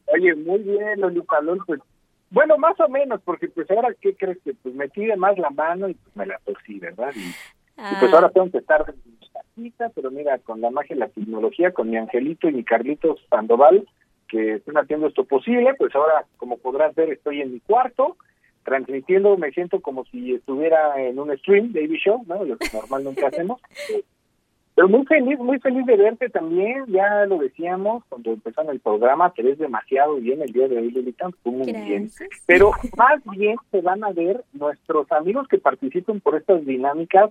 Oye, 0.14 0.34
muy 0.34 0.58
bien, 0.58 1.00
Lolita 1.00 1.36
pues 1.66 1.80
bueno, 2.34 2.58
más 2.58 2.78
o 2.80 2.88
menos, 2.88 3.20
porque 3.24 3.46
pues 3.46 3.70
ahora, 3.70 3.94
¿qué 4.00 4.16
crees? 4.16 4.38
Que 4.42 4.54
pues 4.54 4.74
me 4.74 4.88
pide 4.88 5.16
más 5.16 5.38
la 5.38 5.50
mano 5.50 5.88
y 5.88 5.94
pues 5.94 6.16
me 6.16 6.26
la 6.26 6.38
torcí, 6.40 6.80
¿verdad? 6.80 7.12
Y 7.14 7.32
y 7.76 7.94
pues 8.00 8.12
ahora 8.12 8.30
tengo 8.30 8.50
que 8.50 8.58
estar 8.58 8.84
casita, 8.84 9.90
pero 9.94 10.10
mira, 10.10 10.38
con 10.38 10.60
la 10.60 10.70
magia 10.70 10.96
y 10.96 10.98
la 10.98 11.08
tecnología, 11.08 11.72
con 11.72 11.90
mi 11.90 11.96
Angelito 11.96 12.48
y 12.48 12.52
mi 12.52 12.64
Carlitos 12.64 13.20
Sandoval, 13.28 13.86
que 14.28 14.54
están 14.54 14.76
haciendo 14.78 15.08
esto 15.08 15.24
posible, 15.24 15.74
pues 15.74 15.94
ahora, 15.94 16.24
como 16.36 16.58
podrás 16.58 16.94
ver, 16.94 17.10
estoy 17.10 17.40
en 17.40 17.52
mi 17.52 17.60
cuarto, 17.60 18.16
transmitiendo, 18.64 19.36
me 19.36 19.50
siento 19.50 19.80
como 19.80 20.04
si 20.06 20.34
estuviera 20.34 21.00
en 21.00 21.18
un 21.18 21.36
stream 21.38 21.72
de 21.72 21.86
Show, 21.98 22.24
¿no? 22.26 22.44
Lo 22.44 22.56
que 22.56 22.68
normalmente 22.72 23.24
hacemos. 23.24 23.60
Pero 24.74 24.88
muy 24.88 25.06
feliz, 25.06 25.38
muy 25.38 25.60
feliz 25.60 25.86
de 25.86 25.96
verte 25.96 26.28
también, 26.30 26.84
ya 26.88 27.26
lo 27.26 27.38
decíamos 27.38 28.02
cuando 28.08 28.32
empezamos 28.32 28.72
el 28.72 28.80
programa, 28.80 29.32
te 29.32 29.42
ves 29.42 29.58
demasiado 29.58 30.16
bien 30.16 30.42
el 30.42 30.52
día 30.52 30.66
de 30.66 30.78
hoy, 30.78 30.90
Lolita, 30.90 31.28
muy 31.44 31.72
bien. 31.72 32.10
Pero 32.46 32.72
más 32.96 33.22
bien 33.36 33.56
se 33.70 33.80
van 33.80 34.02
a 34.02 34.10
ver 34.10 34.42
nuestros 34.52 35.10
amigos 35.12 35.46
que 35.46 35.58
participan 35.58 36.20
por 36.20 36.34
estas 36.36 36.66
dinámicas 36.66 37.30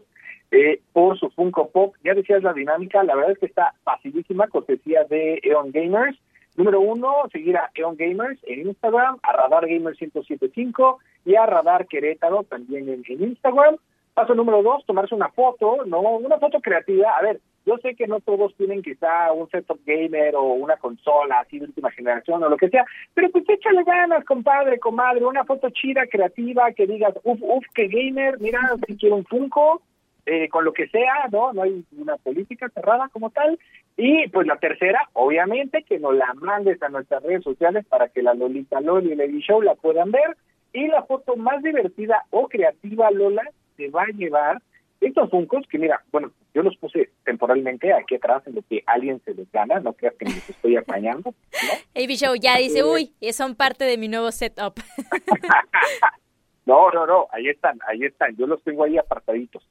eh, 0.51 0.82
por 0.93 1.19
su 1.19 1.32
Funko 1.32 1.69
Pop. 1.69 1.95
Ya 2.03 2.13
decías 2.13 2.43
la 2.43 2.53
dinámica, 2.53 3.03
la 3.03 3.15
verdad 3.15 3.32
es 3.32 3.39
que 3.39 3.47
está 3.47 3.73
facilísima, 3.84 4.47
cortesía 4.47 5.03
de 5.03 5.39
Eon 5.43 5.71
Gamers. 5.71 6.17
Número 6.56 6.79
uno, 6.79 7.15
seguir 7.32 7.58
a 7.58 7.71
Eon 7.73 7.97
Gamers 7.97 8.39
en 8.43 8.67
Instagram, 8.67 9.17
a 9.23 9.34
Radar 9.34 9.67
Gamers 9.67 9.99
1075 9.99 10.99
y 11.25 11.36
a 11.36 11.47
Radar 11.47 11.88
Querétaro 11.88 12.43
también 12.43 12.88
en, 12.88 13.03
Instagram. 13.08 13.77
Paso 14.13 14.36
número 14.36 14.62
dos, 14.62 14.86
tomarse 14.86 15.15
una 15.15 15.30
foto, 15.30 15.86
no, 15.86 15.99
una 15.99 16.38
foto 16.38 16.60
creativa. 16.62 17.17
A 17.17 17.21
ver, 17.21 17.39
yo 17.65 17.78
sé 17.78 17.95
que 17.95 18.08
no 18.08 18.19
todos 18.19 18.56
tienen 18.56 18.84
quizá 18.84 19.32
un 19.32 19.49
setup 19.49 19.80
gamer 19.86 20.36
o 20.36 20.54
una 20.54 20.78
consola 20.78 21.39
así 21.39 21.60
de 21.60 21.65
última 21.65 21.89
generación 21.91 22.43
o 22.43 22.49
lo 22.49 22.58
que 22.58 22.69
sea, 22.69 22.86
pero 23.13 23.30
pues 23.32 23.47
échale 23.47 23.84
ganas, 23.84 24.23
compadre, 24.26 24.80
comadre, 24.80 25.26
una 25.26 25.45
foto 25.45 25.69
chida, 25.69 26.06
creativa, 26.08 26.71
que 26.73 26.86
digas, 26.86 27.15
uff, 27.23 27.39
uff, 27.41 27.65
qué 27.73 27.88
gamer, 27.88 28.39
mira, 28.39 28.60
si 28.86 28.97
quiero 28.97 29.15
un 29.15 29.26
Funko, 29.26 29.82
eh, 30.26 30.47
con 30.47 30.63
lo 30.63 30.71
que 30.71 30.88
sea, 30.88 31.28
¿no? 31.32 31.52
No 31.52 31.63
hay 31.63 31.84
una 31.97 32.15
política 32.17 32.69
cerrada 32.69 33.10
como 33.10 33.30
tal. 33.30 33.60
Y 33.97 34.28
pues 34.30 34.47
la 34.47 34.58
tercera, 34.58 35.10
obviamente, 35.13 35.84
que 35.84 35.99
nos 35.99 36.15
la 36.15 36.34
mandes 36.36 36.82
a 36.82 36.89
nuestras 36.89 37.23
redes 37.23 37.43
sociales 37.43 37.86
para 37.88 38.08
que 38.08 38.21
la 38.21 38.34
Lolita 38.34 38.80
Loli 38.80 39.12
y 39.12 39.15
Lady 39.15 39.41
Show 39.41 39.62
la 39.62 39.76
puedan 39.76 40.12
ver. 40.12 40.38
Y 40.71 40.88
la 40.88 41.04
foto 41.04 41.36
más 41.36 41.62
divertida 41.62 42.23
o 42.30 42.47
creativa, 42.47 43.12
Lola, 43.12 43.43
te 43.75 43.89
va 43.89 44.03
a 44.03 44.07
llevar 44.07 44.62
estos 45.01 45.29
funcos 45.29 45.65
que, 45.67 45.77
mira, 45.77 46.01
bueno, 46.12 46.31
yo 46.53 46.63
los 46.63 46.77
puse 46.77 47.09
temporalmente 47.25 47.91
aquí 47.93 48.15
atrás 48.15 48.43
en 48.47 48.55
lo 48.55 48.62
que 48.62 48.83
alguien 48.86 49.21
se 49.25 49.33
les 49.33 49.51
gana, 49.51 49.79
no 49.79 49.93
creas 49.93 50.15
que 50.15 50.25
me 50.25 50.36
los 50.36 50.49
estoy 50.49 50.77
apañando. 50.77 51.33
¿no? 51.51 52.01
AB 52.01 52.09
Show 52.12 52.36
ya 52.36 52.57
dice, 52.57 52.79
eh, 52.79 52.83
uy, 52.83 53.13
son 53.31 53.55
parte 53.55 53.83
de 53.83 53.97
mi 53.97 54.07
nuevo 54.07 54.31
setup. 54.31 54.79
no, 56.65 56.89
no, 56.91 57.05
no, 57.05 57.27
ahí 57.31 57.47
están, 57.47 57.79
ahí 57.88 58.03
están, 58.03 58.36
yo 58.38 58.47
los 58.47 58.63
tengo 58.63 58.83
ahí 58.83 58.97
apartaditos. 58.97 59.67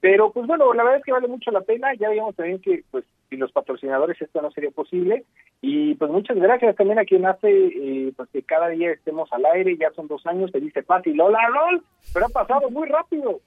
Pero 0.00 0.32
pues 0.32 0.46
bueno, 0.46 0.72
la 0.72 0.82
verdad 0.82 0.98
es 0.98 1.04
que 1.04 1.12
vale 1.12 1.28
mucho 1.28 1.50
la 1.50 1.60
pena. 1.60 1.92
Ya 1.94 2.08
veíamos 2.08 2.34
también 2.34 2.60
que 2.60 2.82
pues 2.90 3.04
sin 3.30 3.40
los 3.40 3.52
patrocinadores 3.52 4.20
esto 4.20 4.42
no 4.42 4.50
sería 4.50 4.70
posible. 4.70 5.24
Y 5.62 5.94
pues 5.94 6.10
muchas 6.10 6.36
gracias 6.36 6.76
también 6.76 6.98
a 6.98 7.04
quien 7.04 7.24
hace 7.24 7.48
eh, 7.48 8.12
pues 8.16 8.28
que 8.30 8.42
cada 8.42 8.68
día 8.68 8.90
estemos 8.90 9.32
al 9.32 9.46
aire. 9.46 9.78
Ya 9.78 9.90
son 9.92 10.08
dos 10.08 10.26
años, 10.26 10.50
se 10.50 10.60
dice 10.60 10.82
fácil, 10.82 11.18
hola, 11.20 11.38
LOL, 11.48 11.82
pero 12.12 12.26
ha 12.26 12.28
pasado 12.28 12.68
muy 12.68 12.88
rápido. 12.88 13.40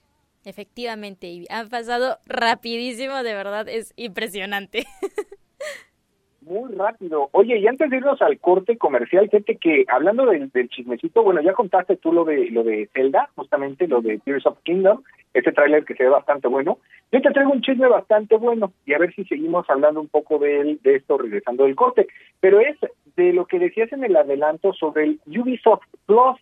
Efectivamente, 0.44 1.44
ha 1.48 1.64
pasado 1.64 2.18
rapidísimo, 2.26 3.22
de 3.22 3.34
verdad, 3.34 3.68
es 3.68 3.94
impresionante. 3.96 4.84
muy 6.44 6.72
rápido. 6.74 7.28
Oye, 7.32 7.58
y 7.58 7.66
antes 7.66 7.90
de 7.90 7.96
irnos 7.96 8.20
al 8.22 8.38
corte 8.38 8.76
comercial, 8.76 9.28
fíjate 9.30 9.56
que 9.56 9.84
hablando 9.88 10.26
del, 10.26 10.50
chismecito, 10.68 11.22
bueno, 11.22 11.40
ya 11.40 11.52
contaste 11.52 11.96
tú 11.96 12.12
lo 12.12 12.24
de 12.24 12.50
lo 12.50 12.62
de 12.62 12.88
Zelda, 12.92 13.28
justamente 13.34 13.88
lo 13.88 14.00
de 14.00 14.18
Tears 14.18 14.46
of 14.46 14.58
Kingdom, 14.62 15.02
ese 15.32 15.52
tráiler 15.52 15.84
que 15.84 15.94
se 15.94 16.04
ve 16.04 16.10
bastante 16.10 16.48
bueno. 16.48 16.78
Yo 17.12 17.20
te 17.20 17.30
traigo 17.30 17.52
un 17.52 17.62
chisme 17.62 17.88
bastante 17.88 18.36
bueno 18.36 18.72
y 18.86 18.94
a 18.94 18.98
ver 18.98 19.14
si 19.14 19.24
seguimos 19.24 19.68
hablando 19.68 20.00
un 20.00 20.08
poco 20.08 20.38
de, 20.38 20.78
de 20.82 20.96
esto 20.96 21.18
regresando 21.18 21.64
del 21.64 21.76
corte, 21.76 22.06
pero 22.40 22.60
es 22.60 22.76
de 23.16 23.32
lo 23.32 23.46
que 23.46 23.58
decías 23.58 23.92
en 23.92 24.04
el 24.04 24.16
adelanto 24.16 24.72
sobre 24.72 25.04
el 25.04 25.20
Ubisoft 25.26 25.84
Plus, 26.06 26.38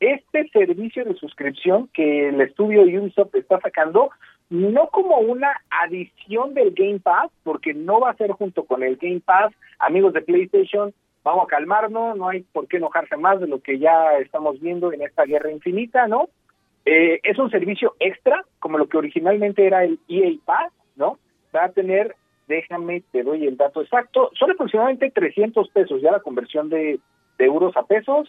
este 0.00 0.48
servicio 0.48 1.04
de 1.04 1.14
suscripción 1.14 1.88
que 1.92 2.28
el 2.28 2.40
estudio 2.40 2.82
Ubisoft 2.82 3.34
está 3.34 3.60
sacando 3.60 4.10
no 4.48 4.88
como 4.88 5.18
una 5.18 5.62
adición 5.70 6.54
del 6.54 6.72
Game 6.72 6.98
Pass, 6.98 7.30
porque 7.44 7.72
no 7.72 8.00
va 8.00 8.10
a 8.10 8.16
ser 8.16 8.32
junto 8.32 8.64
con 8.64 8.82
el 8.82 8.96
Game 8.96 9.20
Pass, 9.20 9.52
amigos 9.78 10.12
de 10.12 10.22
PlayStation, 10.22 10.92
vamos 11.22 11.44
a 11.44 11.48
calmarnos, 11.48 12.16
no 12.16 12.28
hay 12.28 12.40
por 12.52 12.66
qué 12.66 12.78
enojarse 12.78 13.16
más 13.16 13.40
de 13.40 13.46
lo 13.46 13.60
que 13.60 13.78
ya 13.78 14.18
estamos 14.18 14.60
viendo 14.60 14.92
en 14.92 15.02
esta 15.02 15.24
guerra 15.24 15.52
infinita, 15.52 16.08
¿no? 16.08 16.28
Eh, 16.84 17.20
es 17.22 17.38
un 17.38 17.50
servicio 17.50 17.94
extra, 18.00 18.44
como 18.58 18.78
lo 18.78 18.88
que 18.88 18.96
originalmente 18.98 19.64
era 19.66 19.84
el 19.84 20.00
EA 20.08 20.32
Pass, 20.44 20.72
¿no? 20.96 21.18
Va 21.54 21.64
a 21.64 21.72
tener, 21.72 22.16
déjame, 22.48 23.02
te 23.12 23.22
doy 23.22 23.46
el 23.46 23.56
dato 23.56 23.82
exacto, 23.82 24.30
son 24.34 24.50
aproximadamente 24.50 25.10
300 25.10 25.68
pesos 25.68 26.02
ya 26.02 26.10
la 26.10 26.20
conversión 26.20 26.70
de, 26.70 26.98
de 27.38 27.44
euros 27.44 27.76
a 27.76 27.84
pesos, 27.84 28.28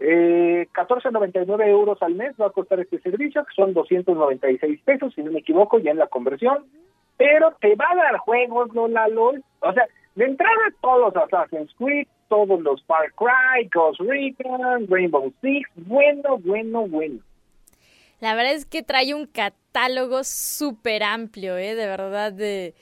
eh, 0.00 0.68
14.99 0.72 1.66
euros 1.66 2.00
al 2.02 2.14
mes 2.14 2.34
va 2.40 2.46
a 2.46 2.50
costar 2.50 2.80
este 2.80 3.00
servicio, 3.00 3.44
que 3.44 3.54
son 3.54 3.74
296 3.74 4.80
pesos, 4.82 5.12
si 5.14 5.22
no 5.22 5.32
me 5.32 5.40
equivoco, 5.40 5.78
ya 5.78 5.90
en 5.90 5.98
la 5.98 6.06
conversión. 6.06 6.64
Pero 7.16 7.52
te 7.60 7.74
va 7.74 7.86
a 7.90 7.96
dar 7.96 8.18
juegos, 8.18 8.72
no 8.74 8.86
la 8.86 9.08
LOL. 9.08 9.42
O 9.60 9.72
sea, 9.72 9.86
de 10.14 10.24
entrada 10.24 10.56
todos 10.80 11.12
los 11.12 11.24
Assassin's 11.24 11.74
Creed, 11.76 12.06
todos 12.28 12.60
los 12.60 12.84
Far 12.84 13.12
Cry, 13.14 13.68
Ghost 13.72 14.00
Recon, 14.00 14.86
Rainbow 14.88 15.32
Six. 15.40 15.68
Bueno, 15.74 16.38
bueno, 16.38 16.86
bueno. 16.86 17.20
La 18.20 18.34
verdad 18.34 18.52
es 18.52 18.66
que 18.66 18.82
trae 18.82 19.14
un 19.14 19.26
catálogo 19.26 20.22
súper 20.24 21.02
amplio, 21.02 21.56
¿eh? 21.56 21.74
De 21.74 21.86
verdad, 21.86 22.32
de... 22.32 22.74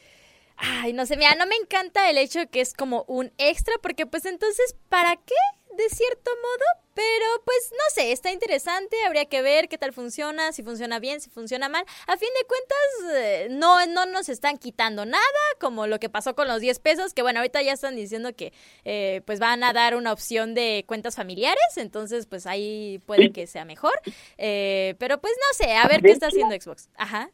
Ay, 0.56 0.94
no 0.94 1.04
sé, 1.04 1.18
mira, 1.18 1.34
no 1.34 1.46
me 1.46 1.56
encanta 1.56 2.08
el 2.08 2.16
hecho 2.16 2.38
de 2.38 2.46
que 2.46 2.62
es 2.62 2.72
como 2.72 3.04
un 3.06 3.30
extra, 3.36 3.74
porque 3.82 4.06
pues 4.06 4.24
entonces, 4.24 4.74
¿para 4.88 5.16
qué 5.16 5.34
de 5.76 5.88
cierto 5.88 6.30
modo, 6.30 6.86
pero 6.94 7.26
pues 7.44 7.70
no 7.72 7.84
sé, 7.94 8.12
está 8.12 8.32
interesante, 8.32 8.96
habría 9.04 9.26
que 9.26 9.42
ver 9.42 9.68
qué 9.68 9.76
tal 9.76 9.92
funciona, 9.92 10.52
si 10.52 10.62
funciona 10.62 10.98
bien, 10.98 11.20
si 11.20 11.28
funciona 11.28 11.68
mal. 11.68 11.84
A 12.06 12.16
fin 12.16 12.28
de 12.40 12.46
cuentas, 12.46 13.16
eh, 13.16 13.48
no, 13.50 13.84
no 13.86 14.06
nos 14.06 14.28
están 14.28 14.56
quitando 14.56 15.04
nada, 15.04 15.22
como 15.60 15.86
lo 15.86 15.98
que 15.98 16.08
pasó 16.08 16.34
con 16.34 16.48
los 16.48 16.60
10 16.60 16.78
pesos, 16.78 17.12
que 17.12 17.22
bueno, 17.22 17.40
ahorita 17.40 17.60
ya 17.62 17.72
están 17.72 17.96
diciendo 17.96 18.34
que 18.34 18.52
eh, 18.84 19.20
pues 19.26 19.40
van 19.40 19.62
a 19.62 19.72
dar 19.72 19.94
una 19.94 20.12
opción 20.12 20.54
de 20.54 20.84
cuentas 20.86 21.16
familiares, 21.16 21.76
entonces 21.76 22.26
pues 22.26 22.46
ahí 22.46 23.00
puede 23.06 23.30
que 23.30 23.46
sea 23.46 23.64
mejor. 23.64 24.00
Eh, 24.38 24.94
pero 24.98 25.20
pues 25.20 25.34
no 25.36 25.66
sé, 25.66 25.74
a 25.74 25.86
ver 25.86 26.00
qué 26.02 26.12
está 26.12 26.28
haciendo 26.28 26.54
Xbox. 26.54 26.88
Ajá. 26.96 27.30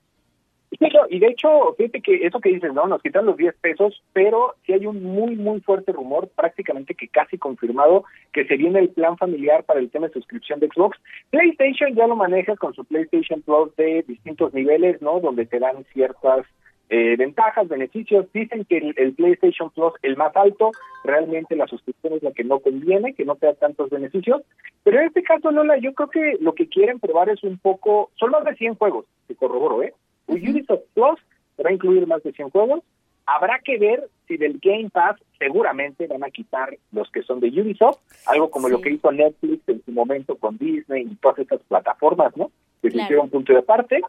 Y 1.11 1.19
de 1.21 1.29
hecho, 1.29 1.75
fíjate 1.77 2.01
que 2.01 2.27
eso 2.27 2.41
que 2.41 2.51
dices, 2.51 2.73
¿no? 2.73 2.87
Nos 2.87 3.03
quitan 3.03 3.27
los 3.27 3.37
10 3.37 3.55
pesos, 3.61 4.03
pero 4.13 4.55
sí 4.67 4.73
hay 4.73 4.87
un 4.87 5.03
muy, 5.03 5.37
muy 5.37 5.61
fuerte 5.61 5.93
rumor, 5.93 6.29
prácticamente 6.35 6.95
que 6.95 7.09
casi 7.09 7.39
confirmado, 7.39 8.05
que 8.33 8.45
se 8.47 8.57
viene 8.57 8.81
el 8.81 8.89
plan 8.89 9.17
familiar 9.17 9.65
para 9.65 9.81
el 9.81 9.91
tema 9.91 10.09
de 10.09 10.15
suscripción 10.15 10.59
de 10.61 10.69
Xbox. 10.69 10.99
PlayStation 11.31 11.95
ya 11.95 12.07
lo 12.07 12.17
maneja 12.17 12.57
con 12.57 12.75
su 12.75 12.85
PlayStation 12.85 13.43
Plus 13.43 13.75
de 13.77 14.05
distintos 14.09 14.53
niveles, 14.55 15.01
¿no? 15.01 15.21
Donde 15.21 15.47
te 15.47 15.59
dan 15.59 15.85
ciertas 15.93 16.47
eh, 16.91 17.17
ventajas, 17.17 17.69
beneficios. 17.69 18.27
Dicen 18.33 18.65
que 18.65 18.95
el, 18.97 19.15
PlayStation 19.15 19.71
Plus, 19.71 19.95
el 20.03 20.17
más 20.17 20.37
alto, 20.37 20.73
realmente 21.05 21.57
la 21.57 21.67
suscripción 21.67 22.15
es 22.15 22.23
la 22.23 22.33
que 22.33 22.45
no 22.45 22.61
conviene, 22.61 23.15
que 23.15 23.25
no 23.25 23.37
te 23.37 23.47
da 23.47 23.55
tantos 23.55 23.89
beneficios. 23.89 24.43
Pero 24.83 24.99
en 24.99 25.07
este 25.07 25.23
caso, 25.23 25.51
Lola, 25.53 25.79
yo 25.79 25.95
creo 25.95 26.11
que 26.11 26.37
lo 26.41 26.55
que 26.55 26.69
quieren 26.69 26.99
probar 26.99 27.31
es 27.31 27.43
un 27.45 27.59
poco, 27.59 28.11
son 28.17 28.33
más 28.33 28.45
de 28.45 28.57
100 28.57 28.75
juegos, 28.75 29.07
te 29.29 29.37
corroboro, 29.37 29.83
¿eh? 29.83 29.95
Ubisoft 30.35 30.85
Plus 30.95 31.19
va 31.65 31.71
a 31.71 31.73
incluir 31.73 32.07
más 32.07 32.23
de 32.23 32.33
100 32.33 32.51
juegos. 32.51 32.83
Habrá 33.27 33.61
que 33.61 33.79
ver 33.79 34.09
si 34.27 34.37
del 34.37 34.59
Game 34.61 34.91
Pass 34.91 35.17
seguramente 35.39 36.07
van 36.07 36.25
a 36.25 36.31
quitar 36.31 36.77
los 36.91 37.11
que 37.11 37.23
son 37.23 37.41
de 37.41 37.49
Ubisoft, 37.49 37.99
algo 38.27 38.51
como 38.51 38.69
lo 38.69 38.81
que 38.81 38.91
hizo 38.91 39.13
Netflix 39.13 39.69
en 39.69 39.83
su 39.85 39.93
momento 39.93 40.37
con 40.37 40.59
Disney 40.59 41.03
y 41.03 41.15
todas 41.17 41.39
estas 41.39 41.61
plataformas, 41.63 42.37
¿no? 42.37 42.51
Que 42.81 42.91
se 42.91 43.01
hicieron 43.01 43.31
punto 43.31 43.53
de 43.53 43.61
aparte. 43.61 44.01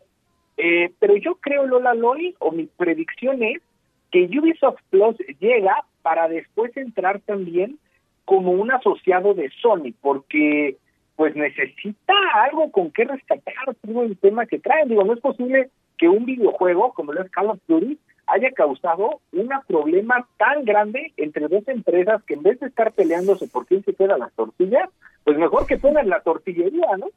Eh, 0.58 0.92
pero 1.00 1.16
yo 1.18 1.36
creo, 1.36 1.66
Lola 1.66 1.94
Loy, 1.94 2.36
o 2.40 2.52
mi 2.52 2.66
predicción 2.66 3.44
es 3.44 3.62
que 4.12 4.26
Ubisoft 4.26 4.80
Plus 4.90 5.16
llega 5.40 5.86
para 6.02 6.28
después 6.28 6.76
entrar 6.78 7.20
también 7.22 7.80
como 8.26 8.52
un 8.52 8.72
asociado 8.72 9.34
de 9.34 9.50
Sony, 9.62 9.94
porque 10.02 10.78
pues 11.16 11.36
necesita 11.36 12.14
algo 12.34 12.72
con 12.72 12.92
qué 12.92 13.06
rescatar 13.06 13.76
todo 13.86 14.04
el 14.04 14.18
tema 14.18 14.46
que 14.46 14.60
traen. 14.60 14.90
Digo, 14.90 15.04
no 15.04 15.14
es 15.14 15.20
posible 15.20 15.70
que 15.98 16.10
un 16.10 16.26
videojuego 16.26 16.94
como 16.94 17.14
lo 17.14 17.24
es 17.24 17.32
Call 17.32 17.50
of 17.50 17.60
Duty 17.68 18.00
haya 18.28 18.52
causado 18.52 19.22
un 19.32 19.50
problema 19.68 20.28
tan 20.38 20.64
grande 20.64 21.14
entre 21.18 21.48
dos 21.48 21.68
empresas 21.68 22.24
que 22.24 22.36
en 22.36 22.44
vez 22.44 22.60
de 22.60 22.68
estar 22.68 22.92
peleándose 22.94 23.48
por 23.48 23.66
quién 23.66 23.84
se 23.84 23.94
queda 23.94 24.18
las 24.18 24.34
tortillas, 24.34 24.90
pues 25.24 25.38
mejor 25.38 25.66
que 25.68 25.78
pongan 25.78 26.10
la 26.10 26.22
tortillería, 26.22 26.98
¿no? 26.98 27.08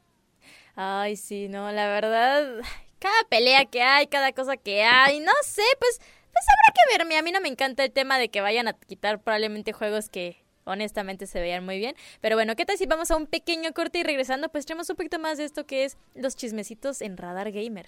Ay, 0.75 1.15
sí, 1.15 1.47
no, 1.47 1.71
la 1.71 1.87
verdad, 1.87 2.61
cada 2.99 3.23
pelea 3.29 3.65
que 3.65 3.81
hay, 3.81 4.07
cada 4.07 4.31
cosa 4.31 4.57
que 4.57 4.83
hay, 4.83 5.19
no 5.19 5.31
sé, 5.43 5.63
pues, 5.79 5.99
pues 5.99 6.45
habrá 6.49 6.73
que 6.73 6.97
verme. 6.97 7.17
A 7.17 7.23
mí 7.23 7.31
no 7.31 7.41
me 7.41 7.47
encanta 7.47 7.83
el 7.83 7.91
tema 7.91 8.19
de 8.19 8.29
que 8.29 8.41
vayan 8.41 8.67
a 8.67 8.73
quitar 8.73 9.19
probablemente 9.19 9.73
juegos 9.73 10.09
que 10.09 10.37
honestamente 10.67 11.27
se 11.27 11.39
veían 11.39 11.65
muy 11.65 11.79
bien. 11.79 11.95
Pero 12.21 12.35
bueno, 12.35 12.55
¿qué 12.55 12.65
tal 12.65 12.77
si 12.77 12.85
vamos 12.85 13.09
a 13.11 13.17
un 13.17 13.25
pequeño 13.25 13.73
corte 13.73 13.99
y 13.99 14.03
regresando 14.03 14.49
pues 14.49 14.65
tenemos 14.65 14.89
un 14.89 14.95
poquito 14.95 15.19
más 15.19 15.37
de 15.37 15.45
esto 15.45 15.65
que 15.65 15.85
es 15.85 15.97
los 16.13 16.35
chismecitos 16.35 17.01
en 17.01 17.17
Radar 17.17 17.51
Gamer. 17.51 17.87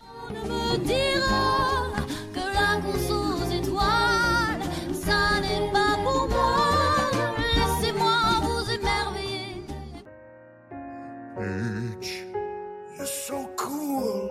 so 13.29 13.49
cool. 13.55 14.29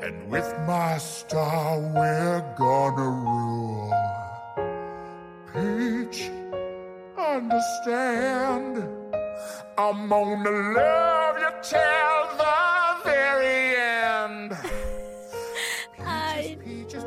And 0.00 0.30
with 0.30 0.50
my 0.66 0.96
star, 0.98 1.78
we're 1.78 2.54
gonna 2.56 3.08
rule. 3.26 3.92
Peach. 5.52 6.43
Understand. 7.32 8.88
I'm 9.76 10.08
gonna 10.08 10.50
love 10.50 11.38
you 11.38 11.50
till 11.62 12.24
the 12.38 12.54
very 13.04 13.76
end. 13.76 14.52
Ay. 15.98 16.56
Peaches, 16.64 17.04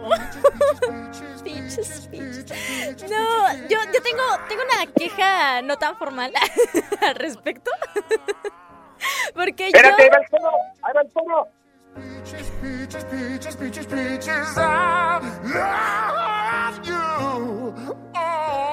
peaches. 2.12 3.10
No, 3.10 3.54
yo, 3.70 3.78
yo 3.94 4.02
tengo, 4.02 4.24
tengo 4.50 4.64
una 4.64 4.86
queja 4.94 5.62
no 5.62 5.78
tan 5.78 5.96
formal 5.98 6.34
al 7.02 7.16
respecto. 7.16 7.72
Porque 9.34 9.68
Espérate, 9.68 9.98
yo... 9.98 10.04
ahí 10.04 10.10
va 10.10 10.18
el 10.18 10.30
toro, 10.30 10.52
ahí 10.84 10.94
va 10.94 11.02
el 11.02 11.12
toro. 11.12 11.48
Peaches, 11.96 12.52
peaches, 12.62 13.06
peaches, 13.06 13.56
peaches, 13.56 13.86
peaches, 13.88 14.58
I 14.58 15.20
love 15.44 16.82
you. 16.84 17.74
Oh. 18.16 18.67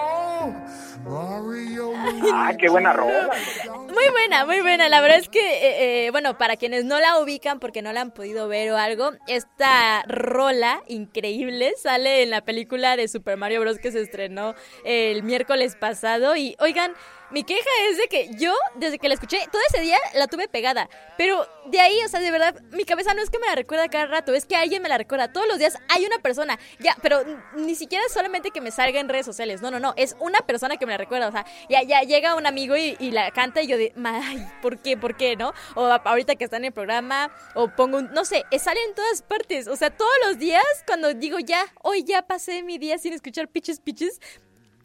Ah, 2.33 2.53
qué 2.59 2.69
buena 2.69 2.93
rola. 2.93 3.31
Muy 3.77 4.09
buena, 4.11 4.47
muy 4.47 4.61
buena. 4.61 4.89
La 4.89 5.01
verdad 5.01 5.19
es 5.19 5.29
que, 5.29 5.41
eh, 5.41 6.07
eh, 6.07 6.11
bueno, 6.11 6.39
para 6.39 6.57
quienes 6.57 6.85
no 6.85 6.99
la 7.01 7.19
ubican 7.19 7.61
porque 7.61 7.83
no 7.83 7.93
la 7.93 8.01
han 8.01 8.11
podido 8.13 8.49
ver 8.49 8.73
o 8.73 8.77
algo, 8.77 9.13
esta 9.27 10.03
rola 10.07 10.83
increíble 10.89 11.75
sale 11.77 12.23
en 12.23 12.31
la 12.31 12.43
película 12.43 12.97
de 12.97 13.09
Super 13.09 13.37
Mario 13.37 13.61
Bros. 13.61 13.79
que 13.79 13.93
se 13.93 14.01
estrenó 14.01 14.55
el 14.85 15.23
miércoles 15.23 15.77
pasado. 15.77 16.37
Y 16.37 16.57
oigan, 16.59 16.93
mi 17.31 17.45
queja 17.45 17.69
es 17.91 17.99
de 17.99 18.09
que 18.09 18.31
yo, 18.37 18.55
desde 18.77 18.99
que 18.99 19.09
la 19.09 19.15
escuché, 19.15 19.39
todo 19.51 19.63
ese 19.69 19.81
día 19.81 19.99
la 20.15 20.27
tuve 20.27 20.49
pegada. 20.49 20.89
Pero 21.17 21.47
de 21.67 21.81
ahí, 21.81 21.99
o 22.05 22.09
sea, 22.09 22.21
de 22.21 22.31
verdad, 22.31 22.61
mi 22.71 22.85
cabeza 22.85 23.15
no 23.15 23.23
es 23.23 23.31
que 23.31 23.39
me 23.39 23.47
la 23.47 23.55
recuerda 23.55 23.89
cada 23.89 24.07
rato, 24.07 24.35
es 24.35 24.45
que 24.45 24.57
alguien 24.57 24.83
me 24.83 24.89
la 24.89 24.99
recuerda. 24.99 25.33
Todos 25.33 25.47
los 25.49 25.59
días 25.59 25.79
hay 25.89 26.05
una 26.05 26.19
persona. 26.19 26.59
Ya, 26.79 26.97
pero 27.03 27.23
ni 27.57 27.75
siquiera 27.75 28.05
es 28.07 28.13
solamente 28.13 28.51
que 28.51 28.61
me 28.61 28.71
salga 28.71 29.01
en 29.01 29.09
redes 29.09 29.27
sociales. 29.27 29.63
No, 29.63 29.71
no, 29.71 29.81
no. 29.81 29.95
Es 29.97 30.17
una 30.21 30.41
persona 30.41 30.77
que 30.77 30.87
me 30.87 30.93
la 30.93 30.99
recuerda. 30.99 31.29
O 31.29 31.33
sea, 31.33 31.47
ya, 31.69 31.83
ya 31.83 32.03
llega 32.03 32.35
un 32.35 32.47
amigo 32.47 32.77
y, 32.77 32.95
la 33.11 33.31
canta 33.31 33.63
y 33.63 33.67
yo 33.67 33.79
de, 33.79 33.93
ay, 34.05 34.45
¿por 34.61 34.79
qué? 34.79 34.97
¿Por 34.97 35.17
qué? 35.17 35.37
¿No? 35.37 35.53
O 35.77 35.85
ahorita 35.85 36.35
que 36.37 36.45
está 36.45 36.57
en 36.57 36.65
el 36.65 36.73
programa, 36.73 37.31
o 37.55 37.69
pongo 37.69 37.99
un, 37.99 38.13
no 38.13 38.25
sé, 38.25 38.45
sale 38.59 38.81
en 38.89 38.95
todas 38.95 39.23
partes. 39.23 39.69
O 39.69 39.77
sea, 39.77 39.91
todos 39.91 40.13
los 40.27 40.39
días, 40.39 40.65
cuando 40.87 41.15
digo 41.15 41.39
ya, 41.39 41.65
hoy 41.83 42.05
ya 42.05 42.23
pasé 42.23 42.63
mi 42.63 42.79
día 42.79 42.99
sin 42.99 43.13
escuchar 43.13 43.49
pitches, 43.49 43.81
pitches, 43.81 44.21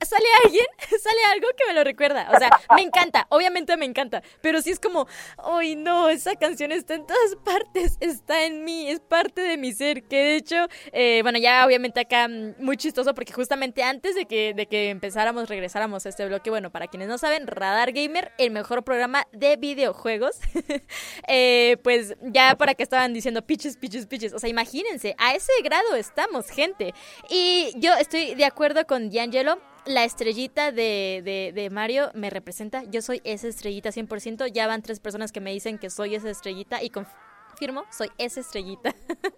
sale 0.06 0.26
alguien, 0.44 0.66
sale 1.02 1.20
algo 1.34 1.48
que 1.58 1.66
me 1.68 1.74
lo 1.74 1.84
recuerda. 1.84 2.30
O 2.34 2.38
sea, 2.38 2.50
me 2.76 2.82
encanta, 2.82 3.28
obviamente 3.30 3.76
me 3.78 3.86
encanta. 3.86 4.24
Pero 4.42 4.62
sí 4.62 4.72
es 4.72 4.80
como, 4.80 5.08
ay 5.38 5.76
no, 5.76 6.10
esa 6.10 6.36
canción 6.36 6.72
está 6.72 6.96
en 6.96 7.06
todas 7.06 7.36
partes, 7.44 7.98
está 8.00 8.46
en 8.46 8.64
mí, 8.64 8.90
es 8.90 9.00
parte 9.00 9.42
de 9.42 9.58
mi 9.58 9.74
ser. 9.74 10.04
Que 10.04 10.18
de 10.18 10.36
hecho, 10.36 10.68
eh, 10.92 11.20
bueno, 11.24 11.40
ya 11.40 11.66
obviamente 11.66 12.00
acá 12.00 12.28
mm, 12.28 12.56
muy 12.60 12.78
chistoso 12.78 13.14
porque 13.14 13.34
justamente 13.34 13.84
antes 13.84 14.16
de 14.16 14.26
que, 14.26 14.54
de 14.54 14.68
que 14.68 14.90
empezáramos, 14.90 15.50
regresáramos 15.50 16.06
a 16.06 16.10
este 16.10 16.26
bloque, 16.26 16.50
bueno, 16.50 16.72
para 16.72 16.88
quienes 16.88 17.08
no 17.08 17.18
saben, 17.18 17.48
Radar 17.48 17.92
Gamer, 17.92 18.32
el 18.38 18.52
mejor 18.52 18.84
programa 18.84 19.28
de 19.32 19.58
videojuegos. 19.58 20.40
eh, 21.28 21.78
pues 21.84 22.16
ya 22.22 22.56
para 22.56 22.74
que 22.74 22.84
estaban 22.84 23.14
diciendo 23.14 23.42
pitches, 23.42 23.78
pitches, 23.78 24.06
pitches. 24.08 24.34
O 24.34 24.40
sea, 24.40 24.50
imagínense, 24.50 25.16
a 25.18 25.34
ese 25.34 25.52
grado 25.64 25.96
estamos, 25.96 26.50
gente. 26.50 26.94
Y 27.30 27.74
yo 27.76 27.94
estoy 27.94 28.36
de 28.36 28.46
acuerdo 28.46 28.86
con 28.86 29.10
D'Angelo 29.10 29.60
la 29.90 30.04
estrellita 30.04 30.72
de, 30.72 31.52
de, 31.54 31.70
Mario 31.72 32.12
me 32.14 32.30
representa. 32.30 32.84
Yo 32.90 33.02
soy 33.02 33.22
esa 33.24 33.48
estrellita 33.48 33.90
100%. 33.90 34.52
Ya 34.52 34.68
van 34.68 34.84
tres 34.84 35.00
personas 35.00 35.32
que 35.32 35.42
me 35.42 35.52
dicen 35.52 35.80
que 35.80 35.90
soy 35.90 36.16
esa 36.16 36.30
estrellita 36.30 36.84
y 36.84 36.92
confirmo, 36.92 37.84
soy 37.90 38.10
esa 38.18 38.40
estrellita. 38.40 38.94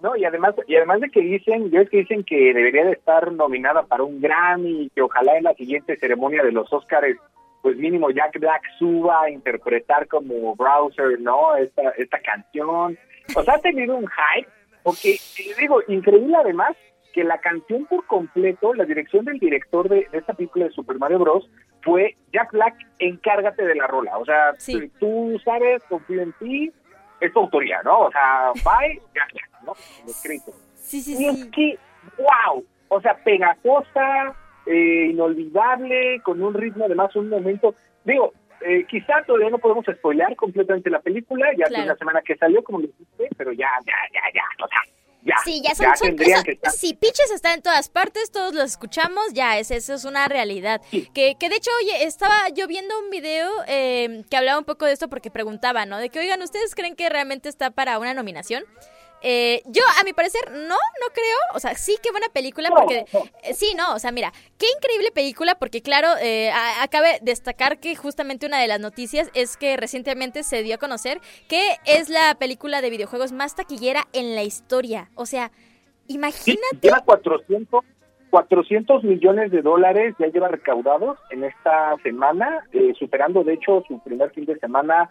No, 0.00 0.14
y 0.16 0.24
además, 0.26 0.54
y 0.66 0.76
además 0.76 1.00
de 1.00 1.08
que 1.08 1.20
dicen, 1.20 1.70
yo 1.70 1.80
es 1.80 1.88
que 1.88 1.98
dicen 1.98 2.24
que 2.24 2.52
debería 2.52 2.84
de 2.84 2.92
estar 2.92 3.32
nominada 3.32 3.84
para 3.84 4.02
un 4.02 4.20
Grammy 4.20 4.82
y 4.82 4.90
que 4.90 5.00
ojalá 5.00 5.38
en 5.38 5.44
la 5.44 5.54
siguiente 5.54 5.96
ceremonia 5.96 6.42
de 6.42 6.52
los 6.52 6.70
Oscars, 6.70 7.16
pues 7.62 7.78
mínimo 7.78 8.10
Jack 8.10 8.38
Black 8.38 8.64
suba 8.78 9.22
a 9.22 9.30
interpretar 9.30 10.06
como 10.06 10.54
Browser, 10.56 11.18
¿no? 11.20 11.56
Esta, 11.56 11.88
esta 11.96 12.18
canción. 12.20 12.98
O 13.34 13.42
sea, 13.44 13.54
ha 13.54 13.60
tenido 13.60 13.96
un 13.96 14.06
hype, 14.06 14.50
porque, 14.82 15.16
digo, 15.58 15.80
increíble 15.88 16.36
además 16.36 16.76
que 17.14 17.22
la 17.22 17.38
canción 17.38 17.86
por 17.86 18.04
completo, 18.06 18.74
la 18.74 18.84
dirección 18.84 19.24
del 19.24 19.38
director 19.38 19.88
de, 19.88 20.08
esta 20.12 20.34
película 20.34 20.64
de 20.64 20.72
Super 20.72 20.98
Mario 20.98 21.20
Bros. 21.20 21.48
fue 21.82 22.16
Jack 22.32 22.50
Black, 22.50 22.74
encárgate 22.98 23.64
de 23.64 23.76
la 23.76 23.86
rola. 23.86 24.18
O 24.18 24.24
sea, 24.24 24.52
tú 24.98 25.40
sabes, 25.44 25.82
confío 25.84 26.22
en 26.22 26.32
ti, 26.40 26.72
es 27.20 27.32
tu 27.32 27.38
autoría, 27.38 27.80
¿no? 27.84 28.00
O 28.00 28.10
sea, 28.10 28.50
bye, 28.64 29.00
Jack 29.14 29.32
Black, 29.32 29.50
¿no? 29.64 29.72
escrito. 30.06 30.52
Sí, 30.74 31.00
sí, 31.00 31.16
y 31.18 31.26
es 31.26 31.44
que, 31.46 31.78
wow, 32.18 32.64
o 32.88 33.00
sea, 33.00 33.14
pegajosa, 33.22 34.34
eh, 34.66 35.08
inolvidable, 35.12 36.20
con 36.24 36.42
un 36.42 36.52
ritmo, 36.52 36.86
además, 36.86 37.14
un 37.14 37.28
momento, 37.28 37.76
digo, 38.04 38.32
eh, 38.60 38.84
quizá 38.88 39.22
todavía 39.24 39.50
no 39.50 39.58
podemos 39.58 39.84
spoilear 39.86 40.34
completamente 40.34 40.90
la 40.90 41.00
película, 41.00 41.46
ya 41.56 41.66
hace 41.66 41.80
una 41.80 41.96
semana 41.96 42.22
que 42.22 42.36
salió, 42.36 42.64
como 42.64 42.80
le 42.80 42.88
dijiste, 42.88 43.28
pero 43.36 43.52
ya, 43.52 43.70
ya, 43.86 43.94
ya, 44.12 44.20
ya, 44.34 44.64
o 44.64 44.68
sea, 44.68 44.80
ya. 45.24 45.36
Sí, 45.44 45.62
ya 45.64 45.74
son, 45.74 45.96
son 45.96 46.16
sí, 46.76 46.94
Pitches 46.94 47.30
está 47.30 47.54
en 47.54 47.62
todas 47.62 47.88
partes, 47.88 48.30
todos 48.30 48.54
los 48.54 48.70
escuchamos, 48.70 49.32
ya, 49.32 49.58
es, 49.58 49.70
eso 49.70 49.94
es 49.94 50.04
una 50.04 50.28
realidad. 50.28 50.80
Que, 50.90 51.36
que 51.38 51.48
de 51.48 51.56
hecho, 51.56 51.70
oye, 51.82 52.04
estaba 52.04 52.48
yo 52.50 52.66
viendo 52.66 52.98
un 52.98 53.10
video 53.10 53.50
eh, 53.66 54.24
que 54.30 54.36
hablaba 54.36 54.58
un 54.58 54.64
poco 54.64 54.84
de 54.84 54.92
esto 54.92 55.08
porque 55.08 55.30
preguntaba, 55.30 55.86
¿no? 55.86 55.98
De 55.98 56.10
que, 56.10 56.18
oigan, 56.18 56.42
¿ustedes 56.42 56.74
creen 56.74 56.94
que 56.94 57.08
realmente 57.08 57.48
está 57.48 57.70
para 57.70 57.98
una 57.98 58.14
nominación? 58.14 58.64
Eh, 59.26 59.62
yo, 59.64 59.82
a 59.98 60.04
mi 60.04 60.12
parecer, 60.12 60.42
no, 60.52 60.76
no 60.76 61.06
creo. 61.14 61.38
O 61.54 61.58
sea, 61.58 61.74
sí, 61.74 61.96
qué 62.02 62.10
buena 62.10 62.28
película, 62.28 62.68
porque. 62.68 63.06
Eh, 63.42 63.54
sí, 63.54 63.74
no, 63.74 63.94
o 63.94 63.98
sea, 63.98 64.12
mira, 64.12 64.30
qué 64.58 64.66
increíble 64.76 65.10
película, 65.12 65.54
porque 65.54 65.80
claro, 65.80 66.08
eh, 66.20 66.52
acabe 66.82 67.18
destacar 67.22 67.80
que 67.80 67.96
justamente 67.96 68.44
una 68.44 68.60
de 68.60 68.68
las 68.68 68.80
noticias 68.80 69.30
es 69.32 69.56
que 69.56 69.78
recientemente 69.78 70.42
se 70.42 70.62
dio 70.62 70.74
a 70.74 70.78
conocer 70.78 71.22
que 71.48 71.76
es 71.86 72.10
la 72.10 72.34
película 72.38 72.82
de 72.82 72.90
videojuegos 72.90 73.32
más 73.32 73.54
taquillera 73.54 74.04
en 74.12 74.34
la 74.34 74.42
historia. 74.42 75.08
O 75.14 75.24
sea, 75.24 75.50
imagínate. 76.06 76.76
lleva 76.82 77.00
400, 77.00 77.82
400 78.28 79.04
millones 79.04 79.50
de 79.52 79.62
dólares, 79.62 80.14
ya 80.18 80.26
lleva 80.26 80.48
recaudados 80.48 81.16
en 81.30 81.44
esta 81.44 81.96
semana, 82.02 82.66
eh, 82.72 82.92
superando 82.98 83.42
de 83.42 83.54
hecho 83.54 83.82
su 83.88 84.00
primer 84.00 84.32
fin 84.32 84.44
de 84.44 84.58
semana 84.58 85.08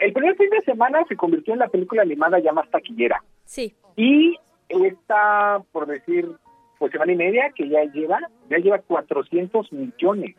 el 0.00 0.12
primer 0.12 0.36
fin 0.36 0.50
de 0.50 0.60
semana 0.62 1.04
se 1.08 1.16
convirtió 1.16 1.52
en 1.52 1.60
la 1.60 1.68
película 1.68 2.02
animada 2.02 2.38
ya 2.38 2.52
más 2.52 2.68
taquillera. 2.70 3.22
Sí. 3.44 3.74
Y 3.96 4.36
esta, 4.68 5.62
por 5.72 5.86
decir, 5.86 6.28
pues 6.78 6.92
semana 6.92 7.12
y 7.12 7.16
media 7.16 7.52
que 7.54 7.68
ya 7.68 7.84
lleva, 7.84 8.18
ya 8.48 8.58
lleva 8.58 8.78
400 8.78 9.72
millones. 9.72 10.36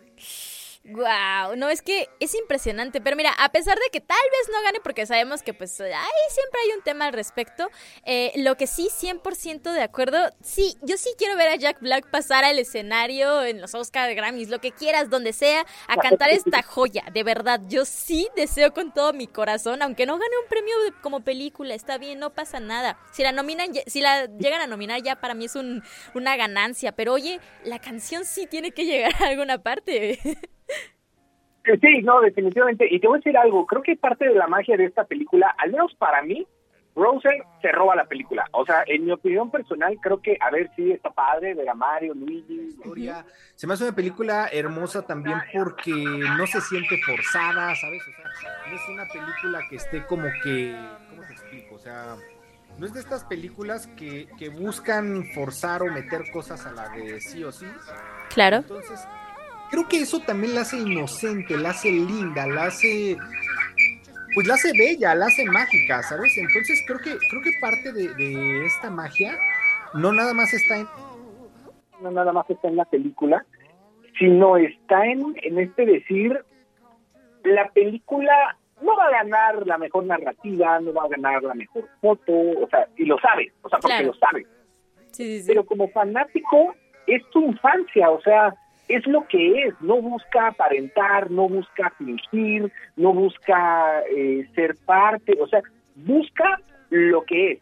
Wow, 0.88 1.56
no 1.58 1.69
es 1.69 1.82
que 1.82 2.10
es 2.19 2.36
impresionante, 2.36 3.02
pero 3.02 3.15
mira, 3.15 3.32
a 3.39 3.50
pesar 3.50 3.76
de 3.76 3.89
que 3.91 4.02
tal 4.02 4.17
vez 4.32 4.56
no 4.56 4.62
gane, 4.62 4.80
porque 4.84 5.08
sabemos 5.08 5.41
que 5.41 5.52
pues 5.52 5.82
ahí 5.82 5.89
siempre 6.30 6.62
hay 6.62 6.78
un 6.78 6.84
tema 6.84 7.06
al 7.06 7.13
respecto, 7.13 7.71
eh, 8.06 8.32
lo 8.36 8.56
que 8.56 8.67
sí 8.67 8.89
100% 8.95 9.74
de 9.74 9.82
acuerdo, 9.82 10.19
sí, 10.43 10.78
yo 10.84 10.98
sí 10.98 11.10
quiero 11.17 11.38
ver 11.38 11.48
a 11.48 11.56
Jack 11.56 11.80
Black 11.82 12.12
pasar 12.12 12.43
al 12.43 12.60
escenario 12.60 13.43
en 13.43 13.62
los 13.62 13.74
Oscar 13.74 14.13
Grammys, 14.13 14.50
lo 14.50 14.62
que 14.62 14.74
quieras, 14.74 15.10
donde 15.10 15.34
sea, 15.34 15.65
a 15.88 15.98
cantar 15.98 16.30
esta 16.30 16.62
joya, 16.63 17.04
de 17.12 17.24
verdad, 17.24 17.62
yo 17.67 17.84
sí 17.84 18.28
deseo 18.36 18.71
con 18.71 18.93
todo 18.93 19.12
mi 19.12 19.26
corazón, 19.26 19.82
aunque 19.82 20.06
no 20.06 20.19
gane 20.19 20.38
un 20.43 20.50
premio 20.50 20.76
como 21.02 21.21
película, 21.21 21.74
está 21.74 21.98
bien, 21.98 22.19
no 22.19 22.36
pasa 22.36 22.60
nada, 22.60 23.00
si 23.12 23.24
la 23.24 23.32
nominan, 23.32 23.71
si 23.88 24.02
la 24.02 24.28
llegan 24.38 24.62
a 24.62 24.67
nominar 24.67 25.02
ya 25.02 25.15
para 25.15 25.34
mí 25.34 25.45
es 25.45 25.56
un, 25.56 25.84
una 26.13 26.38
ganancia, 26.38 26.91
pero 26.91 27.13
oye, 27.13 27.39
la 27.63 27.80
canción 27.80 28.24
sí 28.24 28.45
tiene 28.45 28.69
que 28.69 28.86
llegar 28.86 29.15
a 29.19 29.30
alguna 29.30 29.58
parte. 29.63 30.19
Sí, 31.82 32.01
no, 32.04 32.21
definitivamente. 32.21 32.88
Y 32.89 32.99
te 32.99 33.08
voy 33.08 33.17
a 33.17 33.19
decir 33.19 33.38
algo, 33.38 33.65
creo 33.65 33.82
que 33.82 33.95
parte 33.95 34.28
de 34.28 34.36
la 34.36 34.47
magia 34.47 34.78
de 34.78 34.86
esta 34.86 35.04
película, 35.06 35.56
al 35.58 35.71
menos 35.71 35.95
para 35.95 36.21
mí, 36.21 36.45
Rosen 36.95 37.43
se 37.62 37.71
roba 37.71 37.95
la 37.95 38.06
película. 38.06 38.47
O 38.51 38.65
sea, 38.65 38.84
en 38.88 39.06
mi 39.06 39.12
opinión 39.12 39.51
personal, 39.51 39.97
creo 40.01 40.21
que, 40.21 40.38
a 40.39 40.49
ver, 40.49 40.71
si 40.75 40.91
está 40.91 41.10
padre, 41.10 41.54
ver 41.54 41.67
a 41.67 41.73
Mario, 41.73 42.13
Luigi, 42.13 42.69
Gloria. 42.82 43.25
Se 43.56 43.67
me 43.67 43.73
hace 43.73 43.84
una 43.84 43.95
película 43.95 44.47
hermosa 44.51 45.06
también 45.06 45.38
porque 45.54 45.91
no 45.91 46.47
se 46.47 46.62
siente 46.62 46.97
forzada, 47.06 47.75
¿sabes? 47.75 48.01
O 48.08 48.39
sea, 48.39 48.51
no 48.69 48.75
es 48.75 48.82
una 48.89 49.06
película 49.12 49.60
que 49.69 49.75
esté 49.75 50.06
como 50.06 50.28
que, 50.43 50.75
¿cómo 51.10 51.21
te 51.23 51.34
explico? 51.34 51.75
O 51.75 51.80
sea, 51.80 52.15
no 52.78 52.86
es 52.86 52.93
de 52.93 53.01
estas 53.01 53.25
películas 53.25 53.88
que, 53.97 54.30
que 54.38 54.49
buscan 54.49 55.25
forzar 55.34 55.82
o 55.82 55.91
meter 55.91 56.32
cosas 56.32 56.65
a 56.65 56.71
la 56.71 56.89
de 56.89 57.19
sí 57.19 57.43
o 57.43 57.51
sí. 57.51 57.65
Claro. 58.30 58.58
Entonces, 58.58 59.06
creo 59.69 59.88
que 59.88 60.01
eso 60.01 60.19
también 60.19 60.56
la 60.56 60.62
hace 60.62 60.78
inocente, 60.78 61.58
la 61.58 61.71
hace 61.71 61.91
linda, 61.91 62.47
la 62.47 62.65
hace 62.65 63.17
pues 64.34 64.47
la 64.47 64.56
hace 64.56 64.71
bella, 64.78 65.15
la 65.15 65.28
hace 65.28 65.45
mágica, 65.45 66.04
¿sabes? 66.04 66.38
Entonces 66.38 66.84
creo 66.86 66.99
que 66.99 67.17
creo 67.30 67.41
que 67.41 67.51
parte 67.62 67.93
de, 67.93 68.65
esta 68.65 68.89
magia 68.89 69.38
no 69.93 70.12
nada 70.12 70.34
más 70.34 70.54
está 70.54 70.78
en 70.78 70.88
no 72.01 72.12
nada 72.12 72.34
más 72.34 72.49
está 72.49 72.67
en 72.67 72.75
la 72.75 72.86
película, 72.86 73.45
sino 74.19 74.58
está 74.58 75.06
en, 75.06 75.36
en 75.41 75.60
este 75.60 75.86
decir 75.86 76.43
la 77.43 77.69
película 77.69 78.58
no 78.82 78.95
va 78.97 79.06
a 79.06 79.12
ganar 79.12 79.65
la 79.65 79.78
mejor 79.78 80.04
narrativa, 80.06 80.80
no 80.82 80.93
va 80.93 81.04
a 81.04 81.08
ganar 81.08 81.43
la 81.43 81.54
mejor 81.54 81.88
foto, 82.01 82.34
o 82.34 82.67
sea, 82.69 82.88
y 82.97 83.06
lo 83.06 83.17
sabe, 83.19 83.54
o 83.62 83.69
sea, 83.69 83.80
porque 83.80 84.04
lo 84.04 84.13
sabe. 84.15 84.45
Sí, 85.12 85.39
sí, 85.39 85.47
Pero 85.47 85.65
como 85.65 85.88
fanático 85.89 86.75
es 87.08 87.23
tu 87.30 87.41
infancia, 87.45 88.10
o 88.10 88.21
sea, 88.21 88.54
es 88.88 89.06
lo 89.08 89.28
que 89.28 89.63
es, 89.63 89.74
no 89.82 90.02
busca 90.02 90.48
aparentar, 90.48 91.32
no 91.32 91.50
busca 91.50 91.91
fingir, 91.98 92.71
no 92.95 93.13
busca 93.13 94.02
eh, 94.15 94.48
ser 94.54 94.76
parte, 94.86 95.38
o 95.39 95.48
sea, 95.48 95.62
busca 95.95 96.60
lo 96.89 97.24
que 97.24 97.54
es. 97.54 97.60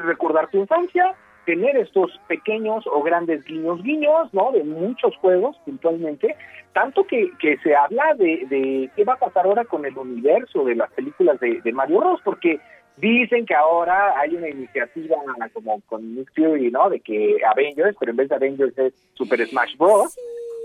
Recordar 0.00 0.50
tu 0.50 0.58
infancia, 0.58 1.14
tener 1.44 1.76
estos 1.76 2.10
pequeños 2.26 2.84
o 2.86 3.02
grandes 3.02 3.44
guiños, 3.44 3.82
guiños, 3.82 4.32
¿no? 4.34 4.50
De 4.50 4.64
muchos 4.64 5.16
juegos, 5.18 5.56
puntualmente, 5.64 6.34
tanto 6.72 7.04
que, 7.04 7.30
que 7.38 7.58
se 7.58 7.74
habla 7.76 8.14
de, 8.14 8.46
de 8.48 8.90
qué 8.96 9.04
va 9.04 9.14
a 9.14 9.18
pasar 9.18 9.46
ahora 9.46 9.64
con 9.64 9.84
el 9.84 9.96
universo 9.96 10.64
de 10.64 10.74
las 10.74 10.90
películas 10.92 11.38
de, 11.38 11.60
de 11.60 11.72
Mario 11.72 12.00
Bros, 12.00 12.20
porque 12.24 12.58
Dicen 13.02 13.44
que 13.44 13.54
ahora 13.54 14.16
hay 14.16 14.36
una 14.36 14.48
iniciativa 14.48 15.16
como 15.52 15.80
con 15.86 16.14
Nick 16.14 16.32
Fury, 16.36 16.70
¿no? 16.70 16.88
De 16.88 17.00
que 17.00 17.36
Avengers, 17.44 17.96
pero 17.98 18.12
en 18.12 18.16
vez 18.16 18.28
de 18.28 18.36
Avengers 18.36 18.78
es 18.78 18.94
Super 19.14 19.44
Smash 19.44 19.76
Bros. 19.76 20.16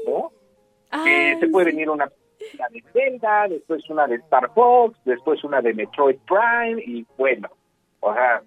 ¿no? 0.05 0.31
Que 1.03 1.35
se 1.39 1.47
puede 1.47 1.71
venir 1.71 1.89
una 1.89 2.05
de 2.05 2.83
Zelda, 2.93 3.47
después 3.47 3.89
una 3.89 4.05
de 4.05 4.17
Star 4.17 4.53
Fox, 4.53 4.99
después 5.03 5.43
una 5.43 5.61
de 5.61 5.73
Metroid 5.73 6.17
Prime 6.27 6.79
y 6.85 7.07
bueno, 7.17 7.49
o 8.01 8.13
sea, 8.13 8.43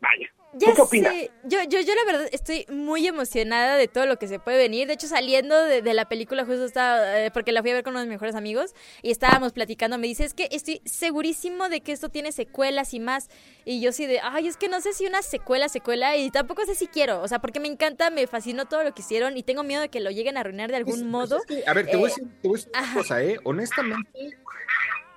vaya. 0.00 0.28
Ya 0.58 0.74
qué 0.74 0.80
opinas? 0.80 1.14
Yo, 1.44 1.58
yo, 1.68 1.80
yo 1.80 1.94
la 1.94 2.04
verdad 2.06 2.28
estoy 2.32 2.64
muy 2.68 3.06
emocionada 3.06 3.76
de 3.76 3.88
todo 3.88 4.06
lo 4.06 4.18
que 4.18 4.26
se 4.26 4.38
puede 4.38 4.56
venir. 4.56 4.86
De 4.86 4.94
hecho, 4.94 5.06
saliendo 5.06 5.54
de, 5.64 5.94
la 5.94 6.08
película, 6.08 6.44
justo 6.44 6.64
estaba, 6.64 7.20
eh, 7.20 7.30
porque 7.30 7.52
la 7.52 7.60
fui 7.60 7.70
a 7.70 7.74
ver 7.74 7.84
con 7.84 7.92
uno 7.92 8.00
de 8.00 8.06
mis 8.06 8.14
mejores 8.14 8.34
amigos 8.34 8.74
y 9.02 9.10
estábamos 9.10 9.52
platicando. 9.52 9.98
Me 9.98 10.06
dice, 10.06 10.24
es 10.24 10.34
que 10.34 10.48
estoy 10.50 10.80
segurísimo 10.84 11.68
de 11.68 11.82
que 11.82 11.92
esto 11.92 12.08
tiene 12.08 12.32
secuelas 12.32 12.94
y 12.94 13.00
más. 13.00 13.28
Y 13.64 13.80
yo 13.80 13.92
sí 13.92 14.06
de, 14.06 14.20
ay, 14.22 14.48
es 14.48 14.56
que 14.56 14.68
no 14.68 14.80
sé 14.80 14.92
si 14.92 15.06
una 15.06 15.22
secuela, 15.22 15.68
secuela, 15.68 16.16
y 16.16 16.30
tampoco 16.30 16.64
sé 16.64 16.74
si 16.74 16.86
quiero. 16.86 17.20
O 17.20 17.28
sea, 17.28 17.38
porque 17.38 17.60
me 17.60 17.68
encanta, 17.68 18.10
me 18.10 18.26
fascinó 18.26 18.66
todo 18.66 18.82
lo 18.82 18.94
que 18.94 19.02
hicieron 19.02 19.36
y 19.36 19.42
tengo 19.42 19.62
miedo 19.62 19.82
de 19.82 19.90
que 19.90 20.00
lo 20.00 20.10
lleguen 20.10 20.36
a 20.36 20.40
arruinar 20.40 20.70
de 20.70 20.76
algún 20.76 21.00
pues, 21.00 21.04
modo. 21.04 21.40
a 21.66 21.74
ver, 21.74 21.86
te 21.86 21.96
voy 21.96 22.06
a 22.06 22.14
decir, 22.14 22.24
te 22.40 22.48
voy 22.48 22.58
a 22.58 22.64
decir 22.64 22.72
una 22.74 22.94
cosa, 22.94 23.22
¿eh? 23.22 23.38
Honestamente, 23.44 24.38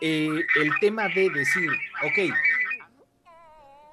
eh, 0.02 0.46
el 0.62 0.72
tema 0.80 1.08
de 1.10 1.30
decir, 1.30 1.70
ok, 2.04 2.34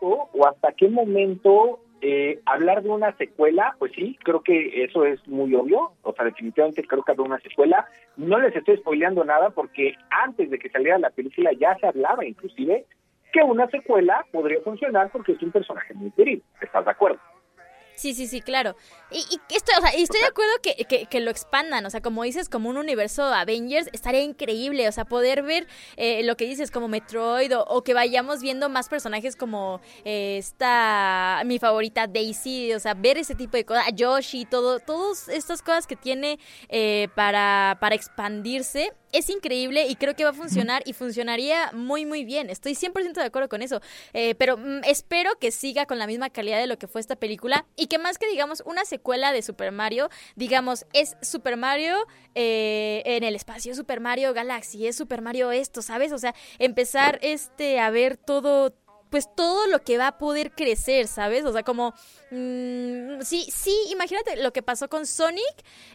o 0.00 0.46
hasta 0.46 0.72
qué 0.72 0.88
momento 0.88 1.80
eh, 2.02 2.40
hablar 2.44 2.82
de 2.82 2.90
una 2.90 3.16
secuela, 3.16 3.74
pues 3.78 3.92
sí, 3.94 4.18
creo 4.22 4.42
que 4.42 4.84
eso 4.84 5.04
es 5.04 5.26
muy 5.26 5.54
obvio, 5.54 5.92
o 6.02 6.12
sea, 6.12 6.26
definitivamente 6.26 6.86
creo 6.86 7.02
que 7.02 7.14
de 7.14 7.22
una 7.22 7.40
secuela. 7.40 7.86
No 8.16 8.38
les 8.38 8.54
estoy 8.54 8.76
spoileando 8.76 9.24
nada 9.24 9.50
porque 9.50 9.94
antes 10.10 10.50
de 10.50 10.58
que 10.58 10.68
saliera 10.68 10.98
la 10.98 11.10
película 11.10 11.50
ya 11.58 11.76
se 11.78 11.86
hablaba 11.86 12.24
inclusive 12.24 12.84
que 13.32 13.42
una 13.42 13.66
secuela 13.68 14.24
podría 14.30 14.60
funcionar 14.60 15.10
porque 15.10 15.32
es 15.32 15.42
un 15.42 15.52
personaje 15.52 15.94
muy 15.94 16.10
querido, 16.10 16.42
¿estás 16.60 16.84
de 16.84 16.90
acuerdo? 16.90 17.18
Sí, 17.96 18.12
sí, 18.12 18.26
sí, 18.26 18.42
claro. 18.42 18.76
Y, 19.10 19.18
estoy, 19.48 19.74
o 19.78 19.80
sea, 19.80 19.90
estoy 19.90 20.20
de 20.20 20.26
acuerdo 20.26 20.52
que, 20.62 21.06
que, 21.08 21.20
lo 21.20 21.30
expandan, 21.30 21.86
o 21.86 21.90
sea, 21.90 22.02
como 22.02 22.24
dices, 22.24 22.50
como 22.50 22.68
un 22.68 22.76
universo 22.76 23.24
Avengers, 23.24 23.88
estaría 23.92 24.20
increíble, 24.20 24.86
o 24.86 24.92
sea, 24.92 25.06
poder 25.06 25.42
ver 25.42 25.66
eh, 25.96 26.22
lo 26.24 26.36
que 26.36 26.44
dices 26.44 26.70
como 26.70 26.88
Metroid 26.88 27.52
o, 27.56 27.82
que 27.82 27.94
vayamos 27.94 28.42
viendo 28.42 28.68
más 28.68 28.88
personajes 28.90 29.34
como 29.34 29.80
eh, 30.04 30.36
esta, 30.38 31.42
mi 31.46 31.58
favorita 31.58 32.06
Daisy, 32.06 32.74
o 32.74 32.80
sea, 32.80 32.92
ver 32.92 33.16
ese 33.16 33.34
tipo 33.34 33.56
de 33.56 33.64
cosas, 33.64 33.86
Yoshi, 33.94 34.44
todo, 34.44 34.78
todas 34.78 35.28
estas 35.28 35.62
cosas 35.62 35.86
que 35.86 35.96
tiene 35.96 36.38
eh, 36.68 37.08
para, 37.14 37.78
para 37.80 37.94
expandirse 37.94 38.92
es 39.12 39.30
increíble 39.30 39.86
y 39.86 39.96
creo 39.96 40.14
que 40.14 40.24
va 40.24 40.30
a 40.30 40.34
funcionar 40.34 40.82
y 40.86 40.92
funcionaría 40.92 41.70
muy 41.72 42.04
muy 42.04 42.24
bien. 42.24 42.50
Estoy 42.50 42.74
100% 42.74 43.12
de 43.14 43.24
acuerdo 43.24 43.48
con 43.48 43.62
eso. 43.62 43.80
Eh, 44.12 44.34
pero 44.36 44.56
mm, 44.56 44.84
espero 44.84 45.30
que 45.38 45.50
siga 45.50 45.86
con 45.86 45.98
la 45.98 46.06
misma 46.06 46.30
calidad 46.30 46.58
de 46.58 46.66
lo 46.66 46.78
que 46.78 46.86
fue 46.86 47.00
esta 47.00 47.16
película 47.16 47.66
y 47.76 47.86
que 47.86 47.98
más 47.98 48.18
que 48.18 48.28
digamos 48.28 48.62
una 48.66 48.84
secuela 48.84 49.32
de 49.32 49.42
Super 49.42 49.72
Mario, 49.72 50.10
digamos 50.34 50.86
es 50.92 51.16
Super 51.22 51.56
Mario 51.56 52.06
eh, 52.34 53.02
en 53.04 53.24
el 53.24 53.34
espacio, 53.34 53.74
Super 53.74 54.00
Mario 54.00 54.34
Galaxy, 54.34 54.86
es 54.86 54.96
Super 54.96 55.22
Mario 55.22 55.52
esto, 55.52 55.82
¿sabes? 55.82 56.12
O 56.12 56.18
sea, 56.18 56.34
empezar 56.58 57.18
este 57.22 57.80
a 57.80 57.90
ver 57.90 58.16
todo 58.16 58.74
pues 59.10 59.28
todo 59.34 59.66
lo 59.66 59.80
que 59.82 59.98
va 59.98 60.08
a 60.08 60.18
poder 60.18 60.52
crecer, 60.52 61.06
¿sabes? 61.06 61.44
O 61.44 61.52
sea, 61.52 61.62
como, 61.62 61.94
mm, 62.30 63.20
sí, 63.22 63.46
sí, 63.54 63.74
imagínate 63.90 64.36
lo 64.36 64.52
que 64.52 64.62
pasó 64.62 64.88
con 64.88 65.06
Sonic. 65.06 65.44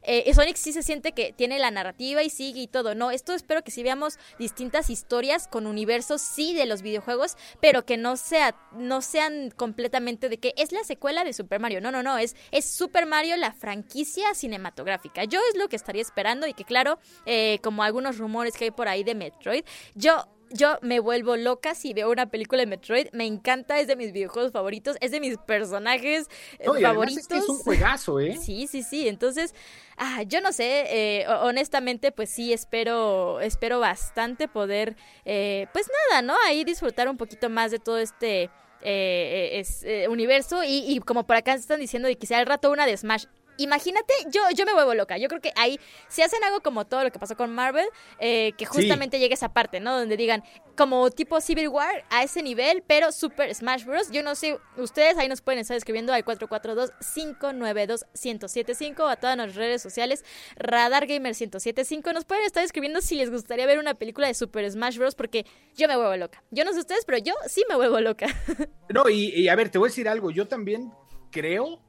Eh, 0.04 0.34
Sonic 0.34 0.56
sí 0.56 0.74
se 0.74 0.84
siente 0.84 1.12
que 1.12 1.34
tiene 1.34 1.60
la 1.60 1.72
narrativa 1.72 2.24
y 2.24 2.30
sigue 2.30 2.62
y 2.62 2.68
todo, 2.68 2.96
¿no? 2.96 3.12
Esto 3.12 3.34
espero 3.34 3.64
que 3.64 3.72
sí 3.72 3.84
veamos 3.84 4.18
distintas 4.40 4.90
historias 4.90 5.48
con 5.48 5.68
universos, 5.68 6.22
sí, 6.22 6.54
de 6.54 6.66
los 6.66 6.82
videojuegos, 6.82 7.38
pero 7.60 7.86
que 7.86 7.98
no, 7.98 8.18
sea, 8.18 8.56
no 8.72 9.02
sean 9.02 9.52
completamente 9.52 10.30
de 10.30 10.38
que 10.38 10.54
es 10.58 10.72
la 10.72 10.84
secuela 10.84 11.24
de 11.24 11.34
Super 11.34 11.60
Mario. 11.60 11.82
No, 11.82 11.92
no, 11.92 12.04
no, 12.04 12.18
es, 12.18 12.36
es 12.52 12.66
Super 12.66 13.06
Mario 13.06 13.38
la 13.38 13.52
franquicia 13.52 14.34
cinematográfica. 14.34 15.26
Yo 15.26 15.40
es 15.50 15.58
lo 15.58 15.68
que 15.68 15.76
estaría 15.76 16.02
esperando 16.02 16.48
y 16.48 16.54
que 16.54 16.66
claro, 16.66 17.00
eh, 17.26 17.60
como 17.62 17.84
algunos 17.84 18.18
rumores 18.18 18.56
que 18.56 18.66
hay 18.66 18.72
por 18.72 18.88
ahí 18.88 19.04
de 19.04 19.16
Metroid, 19.16 19.66
yo 19.96 20.26
yo 20.54 20.78
me 20.82 21.00
vuelvo 21.00 21.36
loca 21.38 21.76
si 21.76 21.94
veo 21.94 22.12
una 22.12 22.30
película 22.30 22.62
de 22.62 22.68
Metroid. 22.68 23.08
Me 23.14 23.26
encanta, 23.26 23.80
es 23.80 23.88
de 23.88 23.96
mis 23.96 24.12
videojuegos 24.12 24.52
favoritos, 24.52 24.98
es 25.02 25.12
de 25.12 25.20
mis 25.20 25.38
personajes 25.38 26.28
eh, 26.60 26.66
favoritos. 26.82 27.24
Es, 27.24 27.28
que 27.28 27.38
es 27.38 27.50
un 27.50 27.60
juegazo, 27.60 28.20
¿eh? 28.20 28.38
Sí, 28.42 28.68
sí, 28.68 28.84
sí. 28.84 29.08
Entonces, 29.08 29.54
ah, 29.98 30.24
yo 30.24 30.42
no 30.42 30.52
sé, 30.52 30.86
eh, 30.90 31.28
honestamente, 31.28 32.12
pues 32.12 32.30
sí, 32.30 32.54
espero, 32.54 33.42
espero 33.42 33.80
bastante 33.80 34.48
poder, 34.48 34.96
eh, 35.26 35.68
pues 35.74 35.90
nada, 36.10 36.22
¿no? 36.22 36.36
Ahí 36.48 36.64
disfrutar 36.64 37.10
un 37.10 37.18
poquito 37.18 37.50
más 37.50 37.72
de 37.72 37.80
todo 37.80 37.98
este... 37.98 38.50
es, 38.84 39.86
universo 40.10 40.64
y, 40.64 40.84
y, 40.88 41.00
como 41.00 41.28
por 41.28 41.36
acá 41.36 41.54
están 41.54 41.80
diciendo 41.80 42.08
de 42.08 42.16
que 42.16 42.26
sea 42.26 42.40
al 42.40 42.48
rato 42.48 42.72
una 42.72 42.88
de 42.88 42.98
Smash 42.98 43.26
imagínate, 43.64 44.14
yo, 44.30 44.42
yo 44.56 44.66
me 44.66 44.74
vuelvo 44.74 44.94
loca. 44.94 45.18
Yo 45.18 45.28
creo 45.28 45.42
que 45.42 45.52
ahí, 45.56 45.80
si 46.08 46.22
hacen 46.22 46.44
algo 46.44 46.62
como 46.62 46.86
todo 46.86 47.04
lo 47.04 47.12
que 47.12 47.20
pasó 47.20 47.36
con 47.36 47.54
Marvel, 47.54 47.86
eh, 48.20 48.54
que 48.58 48.66
justamente 48.66 49.20
llegue 49.20 49.34
esa 49.34 49.54
parte, 49.54 49.80
¿no? 49.80 49.98
Donde 49.98 50.18
digan, 50.18 50.44
como 50.76 51.10
tipo 51.12 51.40
Civil 51.42 51.68
War, 51.68 52.06
a 52.10 52.24
ese 52.24 52.42
nivel, 52.42 52.84
pero 52.86 53.12
Super 53.12 53.54
Smash 53.54 53.86
Bros. 53.86 54.12
Yo 54.12 54.24
no 54.24 54.36
sé, 54.36 54.58
ustedes 54.78 55.18
ahí 55.18 55.28
nos 55.28 55.42
pueden 55.42 55.60
estar 55.60 55.76
escribiendo 55.78 56.14
al 56.14 56.26
442-592-1075 56.26 59.12
a 59.12 59.16
todas 59.16 59.38
nuestras 59.38 59.58
redes 59.58 59.82
sociales, 59.82 60.24
Radar 60.56 61.08
Gamer 61.08 61.34
1075. 61.34 62.14
Nos 62.14 62.26
pueden 62.26 62.46
estar 62.46 62.64
escribiendo 62.64 63.02
si 63.02 63.16
les 63.16 63.30
gustaría 63.30 63.66
ver 63.66 63.80
una 63.80 63.96
película 63.96 64.28
de 64.28 64.34
Super 64.34 64.70
Smash 64.72 64.98
Bros. 64.98 65.16
Porque 65.16 65.46
yo 65.76 65.88
me 65.88 65.96
vuelvo 65.96 66.16
loca. 66.16 66.44
Yo 66.52 66.66
no 66.66 66.74
sé 66.74 66.80
ustedes, 66.80 67.06
pero 67.06 67.18
yo 67.18 67.34
sí 67.48 67.64
me 67.70 67.76
vuelvo 67.76 68.00
loca. 68.00 68.28
No, 68.90 69.08
y 69.08 69.48
a 69.48 69.56
ver, 69.56 69.70
te 69.70 69.78
voy 69.78 69.88
a 69.88 69.90
decir 69.90 70.10
algo. 70.10 70.32
Yo 70.32 70.50
también 70.50 70.92
creo 71.32 71.80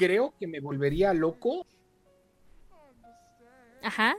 creo 0.00 0.32
que 0.40 0.46
me 0.46 0.60
volvería 0.60 1.12
loco. 1.12 1.66
Ajá. 3.82 4.16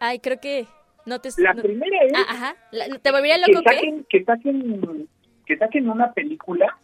Ay, 0.00 0.18
creo 0.18 0.40
que 0.40 0.66
no 1.06 1.20
te... 1.20 1.28
La 1.38 1.54
primera 1.54 2.04
es... 2.04 2.12
Ah, 2.16 2.26
ajá. 2.28 2.56
¿Te 3.00 3.12
volvería 3.12 3.38
loco 3.38 3.62
que 3.62 3.74
saquen, 3.74 4.06
Que 4.08 4.24
saquen, 4.24 5.08
que 5.46 5.56
saquen 5.56 5.88
una 5.88 6.12
película... 6.12 6.76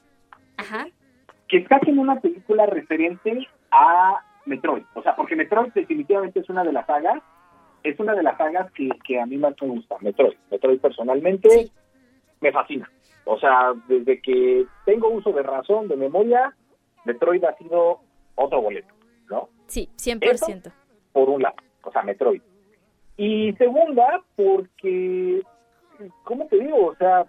Ajá. 0.59 0.87
Que 1.49 1.67
saquen 1.67 1.99
una 1.99 2.21
película 2.21 2.67
referente 2.67 3.49
a 3.73 4.25
Metroid. 4.47 4.85
O 4.95 5.03
sea, 5.03 5.17
porque 5.17 5.35
Metroid 5.35 5.73
definitivamente 5.73 6.39
es 6.39 6.49
una 6.49 6.63
de 6.63 6.73
las 6.73 6.87
sagas, 6.87 7.21
es 7.83 7.99
una 7.99 8.15
de 8.15 8.23
las 8.23 8.39
sagas 8.39 8.71
que, 8.73 8.89
que 9.05 9.21
a 9.21 9.27
mí 9.27 9.37
más 9.39 9.55
me 9.61 9.69
gusta, 9.69 9.97
Metroid. 10.01 10.37
Metroid 10.53 10.79
personalmente 10.79 11.71
me 12.41 12.53
fascina. 12.53 12.89
O 13.25 13.39
sea, 13.39 13.73
desde 13.89 14.21
que 14.21 14.67
tengo 14.85 15.09
uso 15.09 15.33
de 15.33 15.43
razón, 15.43 15.89
de 15.89 15.97
memoria, 15.97 16.55
Metroid 17.05 17.45
ha 17.45 17.57
sido 17.57 18.01
otro 18.35 18.61
boleto, 18.61 18.93
¿no? 19.31 19.49
Sí, 19.67 19.89
100%. 19.97 20.73
por 21.13 21.29
un 21.29 21.43
lado, 21.43 21.57
o 21.83 21.93
sea, 21.93 22.03
Metroid. 22.03 22.43
Y 23.17 23.53
segunda, 23.55 24.23
porque, 24.37 25.43
¿cómo 26.25 26.47
te 26.47 26.59
digo? 26.59 26.87
O 26.87 26.97
sea, 26.97 27.27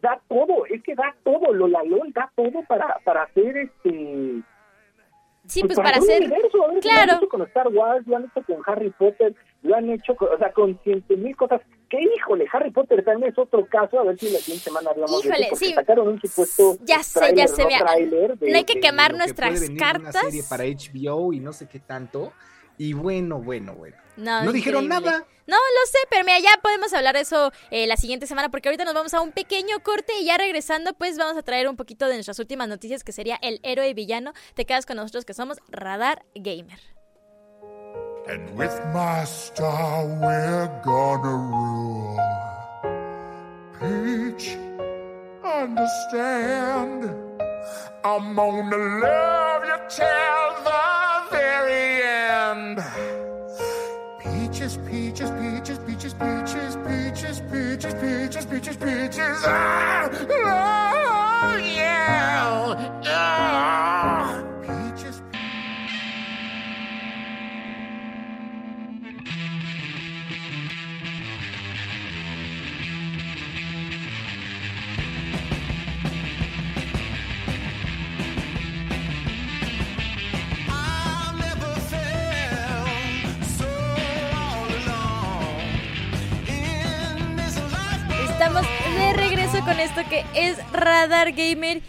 da 0.00 0.20
todo, 0.28 0.66
es 0.66 0.82
que 0.82 0.94
da 0.94 1.14
todo, 1.22 1.52
lo 1.52 1.68
LOL 1.68 2.12
da 2.12 2.30
todo 2.34 2.62
para, 2.66 2.98
para 3.04 3.24
hacer 3.24 3.56
este 3.56 4.42
Sí, 5.46 5.60
pues, 5.60 5.74
pues 5.74 5.86
para, 5.86 5.98
hacer. 5.98 6.22
claro. 6.24 6.40
Lo 6.52 7.12
han 7.12 7.16
hecho 7.18 7.28
con 7.28 7.42
Star 7.42 7.68
Wars, 7.68 8.06
lo 8.06 8.16
han 8.16 8.24
hecho 8.24 8.42
con 8.46 8.62
Harry 8.66 8.90
Potter, 8.90 9.34
lo 9.62 9.76
han 9.76 9.90
hecho, 9.90 10.16
con, 10.16 10.32
o 10.32 10.38
sea, 10.38 10.52
con 10.52 10.78
ciento 10.82 11.16
mil 11.16 11.36
cosas. 11.36 11.60
Que 11.94 12.02
híjole, 12.02 12.46
Harry 12.52 12.72
Potter 12.72 13.04
también 13.04 13.30
es 13.30 13.38
otro 13.38 13.64
caso, 13.66 14.00
a 14.00 14.02
ver 14.02 14.18
si 14.18 14.28
la 14.30 14.40
siguiente 14.40 14.64
semana 14.64 14.90
hablamos 14.90 15.24
híjole, 15.24 15.38
de 15.38 15.44
eso, 15.44 15.56
sí. 15.56 15.72
sacaron 15.72 16.08
un 16.08 16.20
supuesto 16.20 16.76
ya 16.82 17.02
sé, 17.04 17.32
ya 17.36 17.46
sé, 17.46 17.62
no, 17.62 18.48
no 18.48 18.56
hay 18.56 18.64
que 18.64 18.80
quemar 18.80 19.16
nuestras 19.16 19.60
cartas. 19.78 20.14
Una 20.14 20.22
serie 20.22 20.42
para 20.48 20.64
HBO 20.64 21.32
y 21.32 21.38
no 21.38 21.52
sé 21.52 21.68
qué 21.68 21.78
tanto. 21.78 22.32
Y 22.78 22.94
bueno, 22.94 23.40
bueno, 23.40 23.74
bueno. 23.74 23.96
No, 24.16 24.52
dijeron 24.52 24.88
nada. 24.88 25.24
No, 25.46 25.56
lo 25.56 25.86
sé, 25.86 25.98
pero 26.10 26.24
mira, 26.24 26.40
ya 26.40 26.60
podemos 26.60 26.92
hablar 26.94 27.14
de 27.14 27.20
eso 27.20 27.52
eh, 27.70 27.86
la 27.86 27.96
siguiente 27.96 28.26
semana 28.26 28.48
porque 28.48 28.68
ahorita 28.68 28.84
nos 28.84 28.94
vamos 28.94 29.14
a 29.14 29.20
un 29.20 29.30
pequeño 29.30 29.78
corte 29.84 30.14
y 30.20 30.24
ya 30.24 30.36
regresando 30.36 30.94
pues 30.94 31.16
vamos 31.16 31.36
a 31.36 31.42
traer 31.42 31.68
un 31.68 31.76
poquito 31.76 32.08
de 32.08 32.14
nuestras 32.14 32.40
últimas 32.40 32.68
noticias 32.68 33.04
que 33.04 33.12
sería 33.12 33.38
el 33.42 33.60
héroe 33.62 33.94
villano. 33.94 34.32
Te 34.54 34.64
quedas 34.64 34.86
con 34.86 34.96
nosotros 34.96 35.24
que 35.24 35.34
somos 35.34 35.58
Radar 35.68 36.24
Gamer. 36.34 36.93
And 38.26 38.56
with 38.56 38.80
my 38.94 39.24
star 39.24 40.06
we're 40.06 40.80
gonna 40.82 41.36
rule. 41.36 42.18
Peach, 43.78 44.56
understand. 45.44 47.04
I'm 48.02 48.34
gonna 48.34 48.76
love 48.78 49.64
you 49.66 49.76
till 49.90 50.54
the 50.64 51.24
very 51.30 52.02
end. 52.02 52.82
Peaches, 54.22 54.78
peaches, 54.88 55.30
peaches, 55.30 55.78
peaches, 55.86 56.14
peaches, 56.14 56.76
peaches, 56.76 57.40
peaches, 57.52 57.94
peaches, 57.94 58.46
peaches, 58.46 58.76
peaches. 58.78 59.42
Ah, 59.44 60.08
oh, 60.30 61.56
yeah. 61.58 63.03
Esto 89.80 90.02
que 90.08 90.24
es 90.34 90.56
Radar 90.72 91.32
Gamer. 91.32 91.82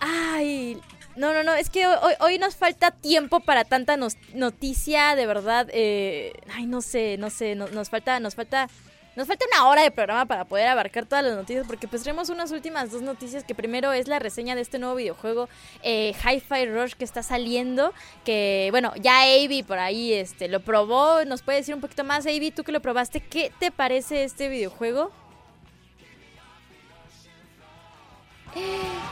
Ay, 0.00 0.80
no, 1.16 1.32
no, 1.32 1.42
no, 1.42 1.54
es 1.54 1.70
que 1.70 1.86
hoy, 1.86 2.38
nos 2.38 2.56
falta 2.56 2.90
tiempo 2.90 3.40
para 3.40 3.64
tanta 3.64 3.96
noticia, 4.34 5.14
de 5.16 5.26
verdad. 5.26 5.68
Eh, 5.72 6.32
ay, 6.52 6.66
no 6.66 6.80
sé, 6.80 7.16
no 7.18 7.30
sé, 7.30 7.54
nos 7.54 7.90
falta, 7.90 8.20
nos 8.20 8.34
falta, 8.34 8.68
nos 9.16 9.26
falta 9.26 9.46
una 9.52 9.68
hora 9.68 9.82
de 9.82 9.90
programa 9.90 10.26
para 10.26 10.44
poder 10.44 10.68
abarcar 10.68 11.06
todas 11.06 11.24
las 11.24 11.34
noticias, 11.34 11.66
porque 11.66 11.88
pues 11.88 12.02
tenemos 12.02 12.28
unas 12.28 12.52
últimas 12.52 12.90
dos 12.90 13.02
noticias, 13.02 13.42
que 13.42 13.54
primero 13.54 13.92
es 13.92 14.06
la 14.06 14.18
reseña 14.18 14.54
de 14.54 14.60
este 14.60 14.78
nuevo 14.78 14.94
videojuego, 14.94 15.48
eh, 15.82 16.14
Hi-Fi 16.24 16.66
Rush, 16.66 16.92
que 16.94 17.04
está 17.04 17.22
saliendo, 17.22 17.92
que, 18.24 18.68
bueno, 18.70 18.92
ya 18.96 19.22
Avi 19.22 19.62
por 19.62 19.78
ahí 19.78 20.12
este, 20.12 20.48
lo 20.48 20.60
probó, 20.60 21.24
nos 21.24 21.42
puede 21.42 21.58
decir 21.58 21.74
un 21.74 21.80
poquito 21.80 22.04
más, 22.04 22.26
Avi, 22.26 22.50
tú 22.50 22.62
que 22.62 22.72
lo 22.72 22.80
probaste, 22.80 23.20
¿qué 23.20 23.52
te 23.58 23.70
parece 23.70 24.24
este 24.24 24.48
videojuego? 24.48 25.10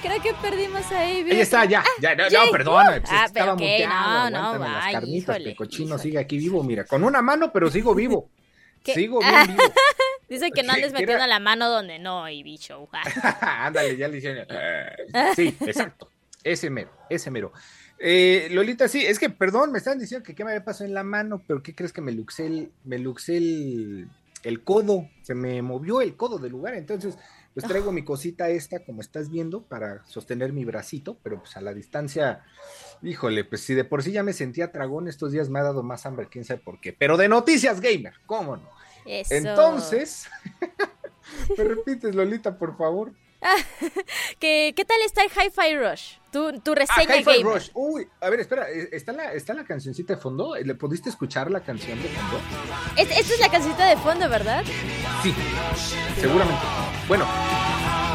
Creo 0.03 0.21
que 0.23 0.35
perdimos 0.35 0.91
a 0.93 1.01
Avi. 1.01 1.31
Ahí 1.31 1.41
está, 1.41 1.65
ya. 1.65 1.81
Ah, 1.81 1.91
ya 2.01 2.15
no, 2.15 2.25
no, 2.29 2.51
perdona. 2.51 3.01
Pues, 3.01 3.11
ah, 3.11 3.25
estaba 3.27 3.55
okay, 3.55 3.87
no, 3.87 4.31
no, 4.31 4.59
las 4.59 4.93
carnitas. 4.93 5.37
el 5.37 5.57
cochino 5.57 5.99
sigue 5.99 6.19
aquí 6.19 6.39
vivo, 6.39 6.63
mira. 6.63 6.85
Con 6.85 7.05
una 7.05 7.23
mano, 7.23 7.53
pero 7.53 7.71
sigo 7.71 7.95
vivo. 7.95 8.29
Sigo 8.85 9.21
bien 9.21 9.47
vivo. 9.49 9.73
Dice 10.29 10.51
que 10.51 10.63
no 10.63 10.73
andes 10.73 10.93
metiendo 10.93 11.27
la 11.27 11.41
mano 11.41 11.69
donde 11.69 11.99
no, 11.99 12.29
y 12.29 12.43
bicho. 12.43 12.89
Ándale, 13.41 13.97
ya 13.97 14.09
le 14.09 14.19
hicieron. 14.19 14.47
sí, 15.37 15.55
exacto. 15.61 16.09
Ese 16.43 16.71
mero, 16.71 16.91
ese 17.09 17.31
mero. 17.31 17.53
Eh, 17.99 18.49
Lolita, 18.51 18.89
sí, 18.89 19.05
es 19.05 19.19
que, 19.19 19.31
perdón, 19.31 19.71
me 19.71 19.79
están 19.79 19.99
diciendo 19.99 20.25
que 20.25 20.35
qué 20.35 20.45
me 20.45 20.51
había 20.51 20.65
pasado 20.65 20.87
en 20.87 20.95
la 20.95 21.05
mano, 21.05 21.41
pero 21.47 21.63
¿qué 21.63 21.75
crees 21.75 21.93
que 21.93 22.01
me 22.01 22.11
luxé 22.11 22.47
el, 22.47 22.73
me 22.85 22.99
luxé 22.99 23.37
el, 23.37 24.09
el 24.43 24.65
codo? 24.65 25.09
Se 25.23 25.35
me 25.35 25.63
movió 25.63 26.01
el 26.01 26.17
codo 26.17 26.39
del 26.39 26.51
lugar, 26.51 26.75
entonces 26.75 27.17
pues 27.55 27.67
traigo 27.67 27.93
mi 27.93 28.05
cosita 28.05 28.49
esta, 28.49 28.85
como 28.85 29.01
estás 29.01 29.31
viendo, 29.31 29.63
para 29.63 30.05
sostener 30.07 30.53
mi 30.53 30.65
bracito, 30.65 31.19
pero 31.23 31.41
pues 31.41 31.57
a 31.57 31.61
la 31.61 31.75
distancia, 31.75 32.45
híjole, 33.03 33.45
pues 33.45 33.63
si 33.63 33.75
de 33.75 33.85
por 33.85 34.03
sí 34.03 34.13
ya 34.13 34.23
me 34.23 34.33
sentía 34.33 34.73
tragón, 34.73 35.09
estos 35.09 35.33
días 35.33 35.49
me 35.51 35.59
ha 35.59 35.63
dado 35.63 35.83
más 35.83 36.07
hambre, 36.07 36.29
quién 36.31 36.45
sabe 36.45 36.61
por 36.61 36.81
qué. 36.81 36.93
Pero 36.93 37.17
de 37.17 37.29
noticias 37.29 37.81
gamer, 37.81 38.15
¿cómo 38.27 38.57
no? 38.57 38.69
Entonces, 39.05 40.29
me 41.59 41.65
repites, 41.65 42.15
Lolita, 42.15 42.57
por 42.57 42.77
favor. 42.77 43.13
¿Qué, 44.39 44.73
¿Qué 44.77 44.85
tal 44.85 44.99
está 45.05 45.23
el 45.23 45.31
Hi-Fi 45.31 45.77
Rush? 45.77 46.15
Tu, 46.31 46.61
tu 46.61 46.75
reseña 46.75 47.15
ah, 47.15 47.17
Hi-Fi 47.17 47.43
Rush. 47.43 47.71
Uy, 47.75 48.09
a 48.21 48.31
ver, 48.31 48.41
espera, 48.41 48.71
¿e-, 48.71 48.89
¿está 48.93 49.13
la, 49.13 49.33
¿está 49.33 49.55
la 49.55 49.65
cancioncita 49.65 50.15
de 50.15 50.21
fondo? 50.21 50.55
¿Le 50.57 50.75
pudiste 50.75 51.11
escuchar 51.11 51.51
la 51.51 51.61
canción 51.61 52.01
de 52.01 52.09
fondo? 52.09 52.41
esta 52.97 53.15
es 53.35 53.41
la 53.41 53.51
cancioncita 53.51 53.87
de 53.87 53.97
fondo, 53.97 54.29
¿verdad? 54.29 54.65
Sí, 55.23 55.35
seguramente. 56.19 56.63
Bueno, 57.09 57.27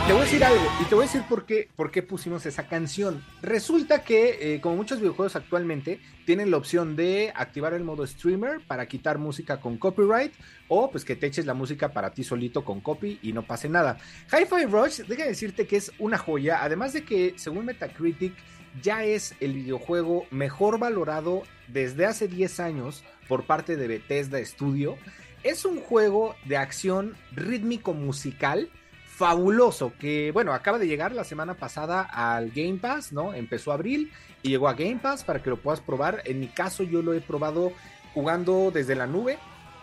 te 0.08 0.14
voy 0.14 0.22
a 0.22 0.26
decir 0.26 0.43
algo 0.45 0.64
y 0.80 0.86
te 0.86 0.95
voy 0.95 1.03
a 1.03 1.08
decir 1.08 1.24
por 1.28 1.45
qué, 1.45 1.68
por 1.76 1.91
qué 1.91 2.01
pusimos 2.01 2.45
esa 2.45 2.66
canción. 2.70 3.22
Resulta 3.41 4.05
que, 4.05 4.55
eh, 4.55 4.62
como 4.62 4.78
muchos 4.78 5.01
videojuegos 5.01 5.36
actualmente, 5.36 5.99
tienen 6.26 6.49
la 6.49 6.55
opción 6.55 6.95
de 6.95 7.34
activar 7.36 7.74
el 7.74 7.84
modo 7.84 8.08
streamer 8.08 8.62
para 8.66 8.88
quitar 8.88 9.18
música 9.18 9.60
con 9.60 9.78
copyright 9.78 10.32
o 10.70 10.89
pues 10.89 11.03
que 11.03 11.18
te 11.18 11.28
eches 11.28 11.45
la 11.45 11.53
música 11.53 11.91
para 11.91 12.14
ti 12.14 12.24
solito 12.24 12.64
con 12.64 12.80
copy 12.80 13.20
y 13.22 13.34
no 13.34 13.45
pase 13.45 13.68
nada. 13.68 13.97
Hi-Fi 14.32 14.68
Rush, 14.68 15.01
déjame 15.10 15.28
decirte 15.28 15.68
que 15.68 15.76
es 15.76 15.91
una 15.99 16.18
joya, 16.18 16.64
además 16.64 16.93
de 16.93 17.03
que 17.03 17.34
según 17.36 17.66
Metacritic 17.66 18.34
ya 18.82 19.03
es 19.03 19.36
el 19.41 19.55
videojuego 19.55 20.26
mejor 20.32 20.80
valorado 20.80 21.43
desde 21.68 22.05
hace 22.05 22.30
10 22.30 22.62
años 22.62 23.03
por 23.28 23.45
parte 23.45 23.76
de 23.76 23.89
Bethesda 23.89 24.43
Studio 24.45 24.97
es 25.43 25.66
un 25.66 25.82
juego 25.82 26.36
de 26.45 26.58
acción 26.58 27.16
rítmico 27.34 27.93
musical 27.93 28.70
fabuloso 29.18 29.93
que, 29.99 30.32
bueno, 30.32 30.53
acaba 30.53 30.78
de 30.78 30.86
llegar 30.86 31.11
la 31.11 31.24
semana 31.24 31.55
pasada 31.55 32.03
al 32.03 32.51
Game 32.51 32.78
Pass, 32.78 33.11
¿no? 33.11 33.34
Empezó 33.34 33.72
abril 33.72 34.11
y 34.43 34.49
llegó 34.49 34.70
a 34.70 34.76
Game 34.76 34.99
Pass 35.01 35.24
para 35.24 35.41
que 35.41 35.49
lo 35.49 35.57
puedas 35.57 35.82
probar. 35.82 36.22
En 36.26 36.39
mi 36.39 36.47
caso 36.49 36.84
yo 36.84 37.01
lo 37.01 37.13
he 37.13 37.22
probado 37.22 37.74
jugando 38.13 38.70
desde 38.72 38.93
la 38.93 39.07
nube. 39.07 39.39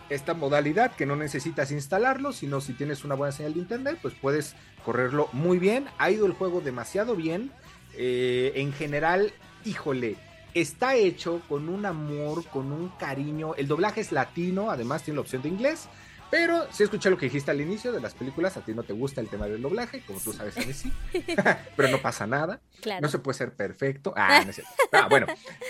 Esta 0.08 0.34
modalidad 0.34 0.94
que 0.94 1.04
no 1.04 1.16
necesitas 1.16 1.72
instalarlo, 1.72 2.32
sino 2.32 2.60
si 2.60 2.74
tienes 2.74 3.04
una 3.04 3.16
buena 3.16 3.32
señal 3.32 3.54
de 3.54 3.58
internet, 3.58 3.98
pues 4.00 4.14
puedes 4.14 4.54
correrlo 4.84 5.28
muy 5.32 5.58
bien. 5.58 5.86
Ha 5.98 6.12
ido 6.12 6.26
el 6.26 6.32
juego 6.34 6.60
demasiado 6.60 7.16
bien. 7.16 7.50
Eh, 7.96 8.52
en 8.54 8.72
general, 8.72 9.32
híjole, 9.64 10.14
está 10.54 10.94
hecho 10.94 11.42
con 11.48 11.68
un 11.68 11.86
amor, 11.86 12.44
con 12.46 12.70
un 12.70 12.88
cariño. 12.90 13.56
El 13.56 13.66
doblaje 13.66 14.00
es 14.00 14.12
latino, 14.12 14.70
además 14.70 15.02
tiene 15.02 15.16
la 15.16 15.22
opción 15.22 15.42
de 15.42 15.48
inglés. 15.48 15.88
Pero 16.30 16.66
si 16.72 16.82
escuché 16.82 17.10
lo 17.10 17.16
que 17.16 17.26
dijiste 17.26 17.50
al 17.50 17.60
inicio 17.60 17.92
de 17.92 18.00
las 18.00 18.14
películas, 18.14 18.56
a 18.56 18.60
ti 18.60 18.74
no 18.74 18.82
te 18.82 18.92
gusta 18.92 19.20
el 19.20 19.28
tema 19.28 19.46
del 19.46 19.62
doblaje, 19.62 20.02
como 20.06 20.18
tú 20.20 20.32
sabes, 20.32 20.56
a 20.58 20.60
mí 20.60 20.72
sí. 20.72 20.92
Pero 21.76 21.88
no 21.88 22.02
pasa 22.02 22.26
nada. 22.26 22.60
No 23.00 23.08
se 23.08 23.18
puede 23.18 23.38
ser 23.38 23.54
perfecto. 23.54 24.12
Ah, 24.16 24.42
no 24.44 24.50
es 24.50 24.62
ah, 24.92 25.06
bueno. 25.08 25.26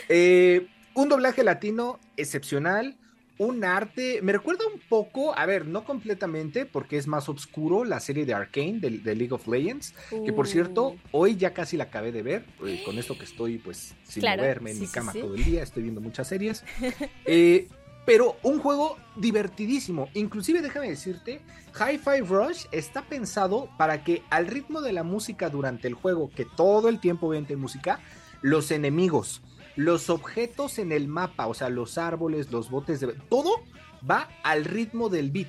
Eh, 0.09 0.67
un 0.95 1.09
doblaje 1.09 1.43
latino 1.43 1.99
excepcional, 2.17 2.97
un 3.39 3.65
arte, 3.65 4.21
me 4.23 4.33
recuerda 4.33 4.65
un 4.73 4.81
poco, 4.89 5.37
a 5.37 5.45
ver, 5.45 5.67
no 5.67 5.85
completamente, 5.85 6.67
porque 6.67 6.97
es 6.97 7.07
más 7.07 7.29
oscuro 7.29 7.85
la 7.85 7.99
serie 7.99 8.25
de 8.25 8.35
Arkane, 8.35 8.79
de, 8.79 9.15
League 9.15 9.33
of 9.33 9.49
Legends, 9.49 9.95
que 10.25 10.33
por 10.33 10.47
cierto, 10.47 10.91
uh. 10.91 10.99
hoy 11.11 11.37
ya 11.37 11.53
casi 11.53 11.77
la 11.77 11.85
acabé 11.85 12.13
de 12.13 12.23
ver, 12.23 12.45
eh, 12.65 12.83
con 12.85 12.97
esto 12.99 13.19
que 13.19 13.25
estoy 13.25 13.59
pues 13.59 13.95
sin 14.05 14.23
moverme 14.23 14.71
en 14.71 14.81
mi 14.81 14.87
cama 14.87 15.13
todo 15.13 15.35
el 15.35 15.45
día, 15.45 15.63
estoy 15.63 15.83
viendo 15.83 16.01
muchas 16.01 16.29
series. 16.29 16.65
Eh, 17.27 17.69
pero 18.05 18.37
un 18.43 18.59
juego 18.61 18.97
divertidísimo. 19.17 20.09
Inclusive 20.15 20.61
déjame 20.61 20.91
decirte, 20.91 21.41
Hi-Fi 21.75 22.21
Rush 22.21 22.67
está 22.71 23.03
pensado 23.03 23.69
para 23.79 24.05
que 24.05 24.23
al 24.31 24.47
ritmo 24.47 24.81
de 24.81 24.93
la 24.93 25.03
música 25.03 25.49
durante 25.51 25.89
el 25.89 25.95
juego, 25.95 26.31
que 26.31 26.45
todo 26.45 26.89
el 26.89 27.01
tiempo 27.01 27.29
vente 27.29 27.57
música, 27.57 28.01
los 28.43 28.71
enemigos, 28.71 29.43
los 29.77 30.11
objetos 30.11 30.79
en 30.79 30.93
el 30.93 31.09
mapa, 31.09 31.47
o 31.47 31.55
sea, 31.55 31.69
los 31.69 31.99
árboles, 31.99 32.51
los 32.51 32.71
botes 32.71 33.01
de... 33.01 33.09
Todo 33.29 33.63
va 34.09 34.29
al 34.43 34.65
ritmo 34.65 35.09
del 35.09 35.31
beat. 35.31 35.49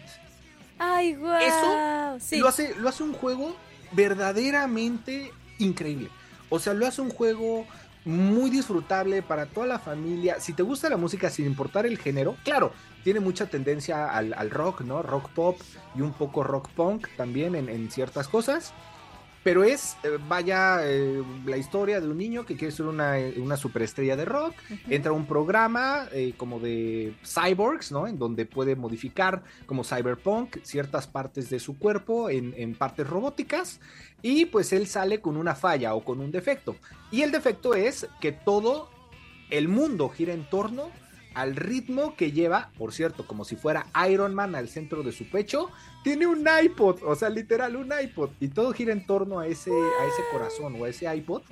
Ay, 0.80 1.16
guau. 1.16 1.42
Eso 1.42 2.38
lo, 2.40 2.48
hace, 2.48 2.76
lo 2.76 2.90
hace 2.90 3.04
un 3.04 3.14
juego 3.14 3.56
verdaderamente 3.92 5.32
increíble. 5.60 6.10
O 6.50 6.60
sea, 6.60 6.74
lo 6.74 6.86
hace 6.88 7.02
un 7.02 7.10
juego 7.10 7.66
muy 8.06 8.50
disfrutable 8.50 9.22
para 9.22 9.48
toda 9.48 9.68
la 9.68 9.80
familia. 9.80 10.40
Si 10.40 10.54
te 10.54 10.64
gusta 10.64 10.90
la 10.90 10.98
música 10.98 11.30
sin 11.30 11.46
importar 11.46 11.86
el 11.86 11.98
género, 11.98 12.38
claro, 12.44 12.72
tiene 13.04 13.20
mucha 13.20 13.48
tendencia 13.48 14.10
al, 14.10 14.50
rock, 14.50 14.82
¿no? 14.82 15.02
Rock 15.02 15.30
pop 15.30 15.60
y 15.96 16.02
un 16.02 16.14
poco 16.14 16.44
rock 16.44 16.70
punk 16.70 17.08
también 17.18 17.56
en 17.56 17.92
ciertas 17.92 18.28
cosas. 18.28 18.74
Pero 19.46 19.64
es, 19.64 19.96
eh, 20.02 20.18
vaya, 20.28 20.80
eh, 20.82 21.22
la 21.46 21.56
historia 21.56 22.02
de 22.02 22.08
un 22.08 22.18
niño 22.18 22.48
que 22.48 22.58
quiere 22.58 22.72
ser 22.72 22.88
una, 22.88 23.14
una 23.38 23.56
superestrella 23.58 24.16
de 24.16 24.26
rock. 24.26 24.56
Entra 24.90 25.12
a 25.12 25.14
un 25.14 25.28
programa 25.28 26.08
eh, 26.12 26.34
como 26.36 26.60
de 26.60 27.14
cyborgs, 27.24 27.92
¿no? 27.92 28.08
En 28.08 28.18
donde 28.18 28.48
puede 28.48 28.76
modificar 28.76 29.44
como 29.68 29.84
cyberpunk 29.84 30.58
ciertas 30.64 31.06
partes 31.06 31.52
de 31.52 31.60
su 31.60 31.78
cuerpo 31.78 32.32
en, 32.32 32.56
en 32.58 32.74
partes 32.74 33.08
robóticas. 33.08 33.80
Y 34.24 34.46
pues 34.46 34.74
él 34.74 34.88
sale 34.88 35.22
con 35.22 35.38
una 35.38 35.54
falla 35.54 35.94
o 35.94 36.04
con 36.04 36.22
un 36.22 36.32
defecto. 36.32 36.76
Y 37.12 37.22
el 37.22 37.32
defecto 37.32 37.76
es 37.76 38.08
que 38.20 38.32
todo 38.32 38.90
el 39.52 39.68
mundo 39.68 40.10
gira 40.10 40.34
en 40.34 40.50
torno 40.50 40.90
al 41.36 41.56
ritmo 41.56 42.16
que 42.16 42.32
lleva, 42.32 42.72
por 42.78 42.94
cierto, 42.94 43.28
como 43.28 43.46
si 43.46 43.56
fuera 43.56 43.88
Iron 44.10 44.34
Man 44.34 44.56
al 44.56 44.70
centro 44.70 45.04
de 45.04 45.12
su 45.12 45.30
pecho, 45.30 45.70
tiene 46.04 46.26
un 46.26 46.48
iPod, 46.64 47.04
o 47.04 47.16
sea, 47.16 47.30
literal 47.30 47.76
un 47.76 47.92
iPod, 48.02 48.32
y 48.40 48.48
todo 48.48 48.74
gira 48.74 48.94
en 48.94 49.06
torno 49.06 49.40
a 49.40 49.48
ese, 49.48 49.72
a 49.72 50.06
ese 50.06 50.22
corazón 50.32 50.76
o 50.80 50.86
a 50.86 50.90
ese 50.90 51.14
iPod, 51.14 51.44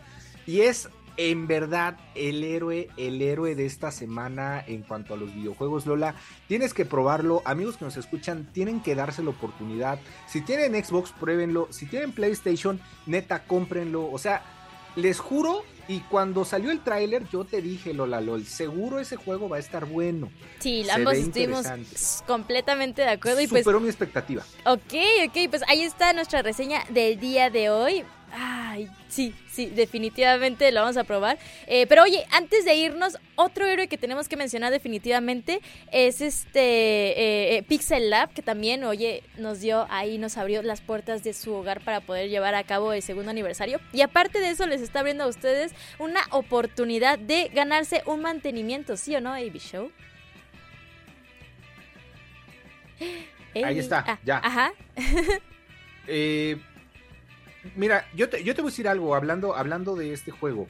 y 0.48 0.62
es 0.62 0.90
en 1.18 1.48
verdad 1.48 1.98
el 2.16 2.44
héroe, 2.44 2.90
el 2.98 3.22
héroe 3.22 3.56
de 3.56 3.66
esta 3.66 3.92
semana 3.92 4.64
en 4.66 4.82
cuanto 4.82 5.14
a 5.14 5.18
los 5.18 5.34
videojuegos, 5.34 5.86
Lola. 5.86 6.16
Tienes 6.48 6.74
que 6.74 6.86
probarlo, 6.86 7.42
amigos 7.46 7.78
que 7.78 7.86
nos 7.86 7.98
escuchan, 7.98 8.50
tienen 8.52 8.82
que 8.82 8.96
darse 8.96 9.24
la 9.24 9.30
oportunidad. 9.30 10.00
Si 10.28 10.42
tienen 10.42 10.84
Xbox, 10.84 11.12
pruébenlo. 11.12 11.68
Si 11.70 11.86
tienen 11.86 12.14
PlayStation, 12.14 12.80
neta, 13.06 13.44
cómprenlo. 13.46 14.10
O 14.12 14.18
sea, 14.18 14.44
les 14.96 15.20
juro 15.20 15.64
y 15.88 16.00
cuando 16.00 16.46
salió 16.46 16.72
el 16.72 16.80
tráiler, 16.80 17.28
yo 17.30 17.44
te 17.44 17.62
dije, 17.62 17.94
Lola 17.94 18.22
LOL, 18.22 18.46
seguro 18.46 19.00
ese 19.00 19.18
juego 19.18 19.50
va 19.50 19.58
a 19.58 19.60
estar 19.60 19.86
bueno. 19.86 20.32
Sí, 20.60 20.86
ambos 20.89 21.16
estuvimos 21.16 21.66
completamente 22.26 23.02
de 23.02 23.10
acuerdo. 23.10 23.41
y 23.41 23.48
pues 23.48 23.64
Superó 23.64 23.82
mi 23.82 23.89
expectativa. 23.89 24.44
Ok, 24.66 24.94
ok, 25.28 25.50
pues 25.50 25.62
ahí 25.68 25.82
está 25.82 26.14
nuestra 26.14 26.41
reseña 26.41 26.84
del 26.89 27.20
día 27.20 27.50
de 27.50 27.70
hoy. 27.70 28.04
Ay, 28.36 28.90
sí, 29.10 29.36
sí, 29.52 29.68
definitivamente 29.68 30.72
lo 30.72 30.82
vamos 30.82 30.98
a 30.98 31.04
probar. 31.04 31.38
Eh, 31.68 31.86
pero 31.86 32.02
oye, 32.02 32.26
antes 32.32 32.66
de 32.66 32.74
irnos, 32.74 33.20
otro 33.36 33.68
héroe 33.68 33.88
que 33.88 34.00
tenemos 34.00 34.28
que 34.28 34.36
mencionar 34.36 34.72
definitivamente 34.72 35.62
es 35.92 36.20
este 36.20 36.60
eh, 36.60 37.58
eh, 37.58 37.64
Pixel 37.64 38.10
Lab, 38.10 38.34
que 38.34 38.42
también, 38.42 38.86
oye, 38.86 39.22
nos 39.38 39.62
dio 39.62 39.86
ahí, 39.92 40.18
nos 40.18 40.38
abrió 40.38 40.64
las 40.64 40.82
puertas 40.82 41.24
de 41.24 41.34
su 41.34 41.54
hogar 41.54 41.82
para 41.82 42.02
poder 42.02 42.28
llevar 42.28 42.56
a 42.56 42.64
cabo 42.64 42.92
el 42.94 43.04
segundo 43.04 43.30
aniversario. 43.30 43.80
Y 43.94 44.02
aparte 44.02 44.40
de 44.40 44.50
eso, 44.50 44.66
les 44.66 44.82
está 44.82 45.02
abriendo 45.02 45.26
a 45.26 45.28
ustedes 45.28 45.72
una 46.00 46.22
oportunidad 46.32 47.20
de 47.20 47.52
ganarse 47.54 48.02
un 48.08 48.22
mantenimiento, 48.22 48.98
¿sí 48.98 49.16
o 49.16 49.22
no, 49.22 49.34
AB 49.34 49.60
Show? 49.60 49.92
Ahí 53.54 53.78
está, 53.78 54.04
ah, 54.08 54.20
ya. 54.24 54.42
Ajá. 54.44 54.74
eh 56.08 56.58
Mira, 57.76 58.07
yo 58.14 58.30
te, 58.30 58.43
yo 58.43 58.55
te 58.55 58.61
voy 58.61 58.70
a 58.70 58.72
decir 58.72 58.88
algo 58.88 59.16
hablando, 59.16 59.55
hablando 59.55 59.95
de 59.95 60.14
este 60.14 60.32
juego. 60.32 60.68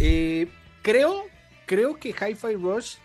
Eh, 0.00 0.48
creo, 0.82 1.24
creo 1.66 1.98
que 1.98 2.10
Hi-Fi 2.10 2.54
Rush 2.54 2.96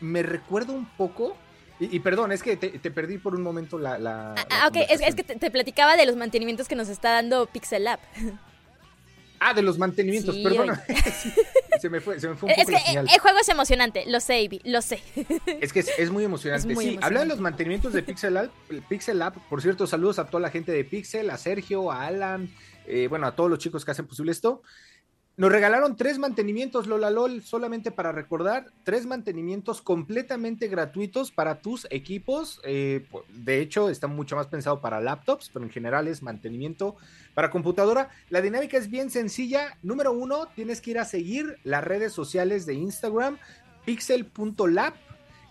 me 0.00 0.22
recuerda 0.22 0.72
un 0.72 0.86
poco. 0.86 1.36
Y, 1.78 1.98
perdón, 2.00 2.30
es 2.30 2.42
que 2.42 2.58
te, 2.58 2.90
perdí 2.90 3.16
por 3.16 3.34
un 3.34 3.42
momento 3.42 3.78
la. 3.78 4.34
ah, 4.50 4.68
ok, 4.68 4.76
es, 4.90 5.14
que 5.14 5.24
te, 5.24 5.50
platicaba 5.50 5.96
de 5.96 6.04
los 6.04 6.14
mantenimientos 6.14 6.68
que 6.68 6.74
nos 6.74 6.90
está 6.90 7.12
dando 7.12 7.46
Pixel 7.46 7.84
Lab. 7.84 8.00
Ah, 9.42 9.54
de 9.54 9.62
los 9.62 9.78
mantenimientos, 9.78 10.36
perdón. 10.36 10.78
se 11.80 11.88
me 11.88 12.00
fue, 12.00 12.20
se 12.20 12.28
me 12.28 12.36
fue 12.36 12.52
un 12.52 12.60
es 12.60 12.66
que 12.66 12.76
el 12.98 13.18
juego 13.20 13.38
es 13.40 13.48
emocionante, 13.48 14.04
lo 14.06 14.20
sé, 14.20 14.42
Ivy, 14.42 14.60
lo 14.64 14.82
sé. 14.82 15.02
Es 15.62 15.72
que 15.72 15.80
es, 15.80 16.10
muy 16.10 16.24
emocionante. 16.24 16.76
sí, 16.76 16.98
habla 17.00 17.20
de 17.20 17.26
los 17.26 17.40
mantenimientos 17.40 17.94
de 17.94 18.02
Pixel 18.02 18.34
Lab, 18.34 18.50
Pixel 18.88 19.18
Lab, 19.18 19.34
por 19.48 19.62
cierto, 19.62 19.86
saludos 19.86 20.18
a 20.18 20.26
toda 20.26 20.42
la 20.42 20.50
gente 20.50 20.72
de 20.72 20.84
Pixel, 20.84 21.30
a 21.30 21.38
Sergio, 21.38 21.90
a 21.90 22.06
Alan, 22.06 22.50
eh, 22.86 23.06
bueno, 23.08 23.26
a 23.26 23.34
todos 23.34 23.48
los 23.48 23.58
chicos 23.58 23.84
que 23.84 23.92
hacen 23.92 24.06
posible 24.06 24.30
esto. 24.30 24.62
Nos 25.40 25.50
regalaron 25.50 25.96
tres 25.96 26.18
mantenimientos, 26.18 26.86
Lola 26.86 27.08
LOL, 27.08 27.40
solamente 27.40 27.90
para 27.90 28.12
recordar, 28.12 28.66
tres 28.84 29.06
mantenimientos 29.06 29.80
completamente 29.80 30.68
gratuitos 30.68 31.32
para 31.32 31.62
tus 31.62 31.86
equipos. 31.88 32.60
Eh, 32.62 33.06
de 33.30 33.62
hecho, 33.62 33.88
está 33.88 34.06
mucho 34.06 34.36
más 34.36 34.48
pensado 34.48 34.82
para 34.82 35.00
laptops, 35.00 35.48
pero 35.50 35.64
en 35.64 35.70
general 35.70 36.08
es 36.08 36.22
mantenimiento 36.22 36.96
para 37.32 37.48
computadora. 37.48 38.10
La 38.28 38.42
dinámica 38.42 38.76
es 38.76 38.90
bien 38.90 39.08
sencilla. 39.08 39.78
Número 39.82 40.12
uno, 40.12 40.46
tienes 40.54 40.82
que 40.82 40.90
ir 40.90 40.98
a 40.98 41.06
seguir 41.06 41.56
las 41.64 41.84
redes 41.84 42.12
sociales 42.12 42.66
de 42.66 42.74
Instagram, 42.74 43.38
pixel.lab 43.86 44.92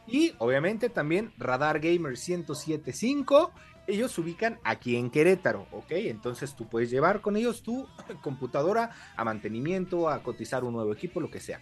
y 0.05 0.33
obviamente 0.37 0.89
también 0.89 1.31
Radar 1.39 1.79
Gamer 1.79 2.11
1075 2.11 3.51
ellos 3.89 4.11
se 4.11 4.21
ubican 4.21 4.59
aquí 4.63 4.95
en 4.95 5.09
Querétaro, 5.09 5.67
¿ok? 5.71 5.91
Entonces 5.91 6.55
tú 6.55 6.67
puedes 6.67 6.89
llevar 6.89 7.21
con 7.21 7.35
ellos 7.35 7.63
tu 7.63 7.87
computadora 8.21 8.91
a 9.15 9.23
mantenimiento, 9.23 10.09
a 10.09 10.23
cotizar 10.23 10.63
un 10.63 10.73
nuevo 10.73 10.93
equipo, 10.93 11.19
lo 11.19 11.29
que 11.29 11.39
sea. 11.39 11.59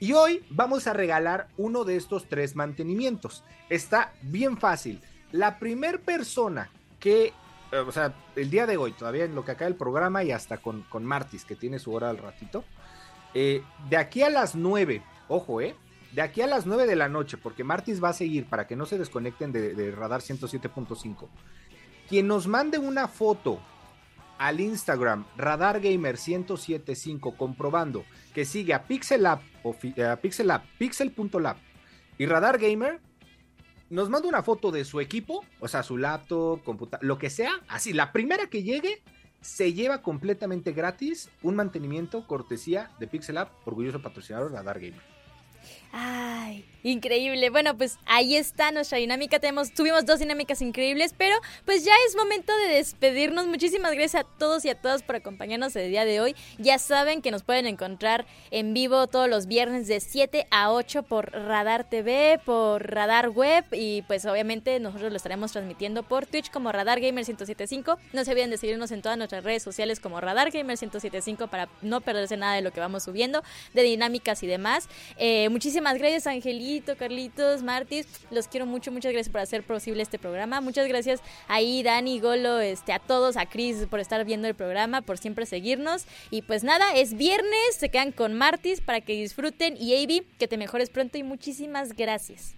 Y 0.00 0.12
hoy 0.12 0.44
vamos 0.50 0.86
a 0.86 0.92
regalar 0.92 1.48
uno 1.56 1.84
de 1.84 1.96
estos 1.96 2.28
tres 2.28 2.56
mantenimientos. 2.56 3.44
Está 3.70 4.12
bien 4.22 4.58
fácil. 4.58 5.00
La 5.32 5.58
primer 5.58 6.02
persona 6.02 6.70
que, 7.00 7.32
eh, 7.72 7.78
o 7.78 7.92
sea, 7.92 8.14
el 8.36 8.50
día 8.50 8.66
de 8.66 8.76
hoy, 8.76 8.92
todavía 8.92 9.24
en 9.24 9.34
lo 9.34 9.44
que 9.44 9.52
acaba 9.52 9.68
el 9.68 9.76
programa 9.76 10.22
y 10.24 10.32
hasta 10.32 10.58
con, 10.58 10.84
Martis, 11.00 11.44
que 11.44 11.56
tiene 11.56 11.78
su 11.78 11.92
hora 11.92 12.10
al 12.10 12.18
ratito, 12.18 12.64
eh, 13.34 13.62
de 13.88 13.96
aquí 13.96 14.22
a 14.22 14.30
las 14.30 14.54
9, 14.54 15.02
ojo, 15.28 15.60
¿eh? 15.60 15.74
De 16.12 16.22
aquí 16.22 16.42
a 16.42 16.46
las 16.46 16.66
9 16.66 16.86
de 16.86 16.94
la 16.94 17.08
noche, 17.08 17.36
porque 17.36 17.64
Martis 17.64 18.02
va 18.02 18.10
a 18.10 18.12
seguir 18.12 18.46
para 18.46 18.66
que 18.66 18.76
no 18.76 18.86
se 18.86 18.98
desconecten 18.98 19.52
de, 19.52 19.74
de 19.74 19.90
Radar 19.90 20.20
107.5. 20.20 21.28
Quien 22.08 22.26
nos 22.26 22.46
mande 22.46 22.78
una 22.78 23.08
foto 23.08 23.60
al 24.38 24.60
Instagram 24.60 25.24
RadarGamer1075 25.36 27.36
comprobando 27.36 28.04
que 28.34 28.44
sigue 28.44 28.74
a 28.74 28.84
PixelLab, 28.84 29.40
eh, 29.96 30.04
a 30.04 30.20
PixelLab, 30.20 30.62
Pixel.lab 30.78 31.56
y 32.18 32.26
Radar 32.26 32.58
Gamer, 32.58 33.00
nos 33.90 34.10
manda 34.10 34.28
una 34.28 34.42
foto 34.42 34.70
de 34.70 34.84
su 34.84 35.00
equipo, 35.00 35.44
o 35.60 35.68
sea, 35.68 35.82
su 35.82 35.96
laptop, 35.96 36.62
computadora, 36.62 37.06
lo 37.06 37.18
que 37.18 37.30
sea, 37.30 37.52
así, 37.68 37.92
la 37.92 38.12
primera 38.12 38.48
que 38.48 38.62
llegue 38.62 39.02
se 39.40 39.72
lleva 39.72 40.02
completamente 40.02 40.72
gratis 40.72 41.30
un 41.42 41.56
mantenimiento 41.56 42.26
cortesía 42.26 42.90
de 42.98 43.06
PixelLab, 43.06 43.48
orgulloso 43.64 44.00
patrocinador 44.00 44.52
Radar 44.52 44.80
Gamer. 44.80 45.02
Ay, 45.96 46.64
Increíble. 46.86 47.48
Bueno, 47.48 47.78
pues 47.78 47.98
ahí 48.04 48.36
está 48.36 48.70
nuestra 48.70 48.98
dinámica. 48.98 49.38
Tenemos, 49.38 49.72
tuvimos 49.72 50.04
dos 50.04 50.18
dinámicas 50.18 50.60
increíbles, 50.60 51.14
pero 51.16 51.34
pues 51.64 51.82
ya 51.82 51.94
es 52.06 52.14
momento 52.14 52.52
de 52.58 52.74
despedirnos. 52.74 53.46
Muchísimas 53.46 53.92
gracias 53.92 54.22
a 54.22 54.28
todos 54.38 54.66
y 54.66 54.68
a 54.68 54.74
todas 54.74 55.02
por 55.02 55.16
acompañarnos 55.16 55.74
el 55.76 55.88
día 55.88 56.04
de 56.04 56.20
hoy. 56.20 56.36
Ya 56.58 56.78
saben 56.78 57.22
que 57.22 57.30
nos 57.30 57.42
pueden 57.42 57.66
encontrar 57.66 58.26
en 58.50 58.74
vivo 58.74 59.06
todos 59.06 59.30
los 59.30 59.46
viernes 59.46 59.88
de 59.88 59.98
7 59.98 60.46
a 60.50 60.72
8 60.72 61.04
por 61.04 61.32
Radar 61.32 61.88
TV, 61.88 62.38
por 62.44 62.86
Radar 62.86 63.30
Web 63.30 63.64
y 63.72 64.02
pues 64.02 64.26
obviamente 64.26 64.78
nosotros 64.78 65.10
lo 65.10 65.16
estaremos 65.16 65.52
transmitiendo 65.52 66.02
por 66.02 66.26
Twitch 66.26 66.50
como 66.50 66.70
Radar 66.70 67.00
Gamer 67.00 67.14
1075. 67.14 67.98
No 68.12 68.24
se 68.26 68.30
olviden 68.30 68.50
de 68.50 68.58
seguirnos 68.58 68.90
en 68.90 69.00
todas 69.00 69.16
nuestras 69.16 69.42
redes 69.42 69.62
sociales 69.62 70.00
como 70.00 70.20
Radar 70.20 70.50
Gamer 70.50 70.66
1075 70.66 71.46
para 71.46 71.70
no 71.80 72.02
perderse 72.02 72.36
nada 72.36 72.56
de 72.56 72.60
lo 72.60 72.72
que 72.72 72.80
vamos 72.80 73.04
subiendo, 73.04 73.42
de 73.72 73.82
dinámicas 73.84 74.42
y 74.42 74.46
demás. 74.46 74.86
Eh, 75.16 75.48
muchísimas 75.48 75.83
gracias, 75.92 76.26
Angelina 76.26 76.64
Carlitos, 76.98 77.62
Martis, 77.62 78.06
los 78.30 78.48
quiero 78.48 78.64
mucho, 78.64 78.90
muchas 78.90 79.12
gracias 79.12 79.30
por 79.30 79.42
hacer 79.42 79.62
posible 79.62 80.02
este 80.02 80.18
programa. 80.18 80.62
Muchas 80.62 80.88
gracias 80.88 81.20
ahí, 81.46 81.82
Dani, 81.82 82.20
Golo, 82.20 82.60
este, 82.60 82.92
a 82.92 82.98
todos, 82.98 83.36
a 83.36 83.46
Cris 83.46 83.86
por 83.90 84.00
estar 84.00 84.24
viendo 84.24 84.48
el 84.48 84.54
programa, 84.54 85.02
por 85.02 85.18
siempre 85.18 85.44
seguirnos. 85.44 86.06
Y 86.30 86.42
pues 86.42 86.64
nada, 86.64 86.94
es 86.94 87.14
viernes, 87.14 87.76
se 87.76 87.90
quedan 87.90 88.12
con 88.12 88.32
Martis 88.32 88.80
para 88.80 89.02
que 89.02 89.12
disfruten. 89.12 89.76
Y 89.78 90.02
Avi, 90.02 90.26
que 90.38 90.48
te 90.48 90.56
mejores 90.56 90.88
pronto 90.88 91.18
y 91.18 91.22
muchísimas 91.22 91.94
gracias. 91.94 92.54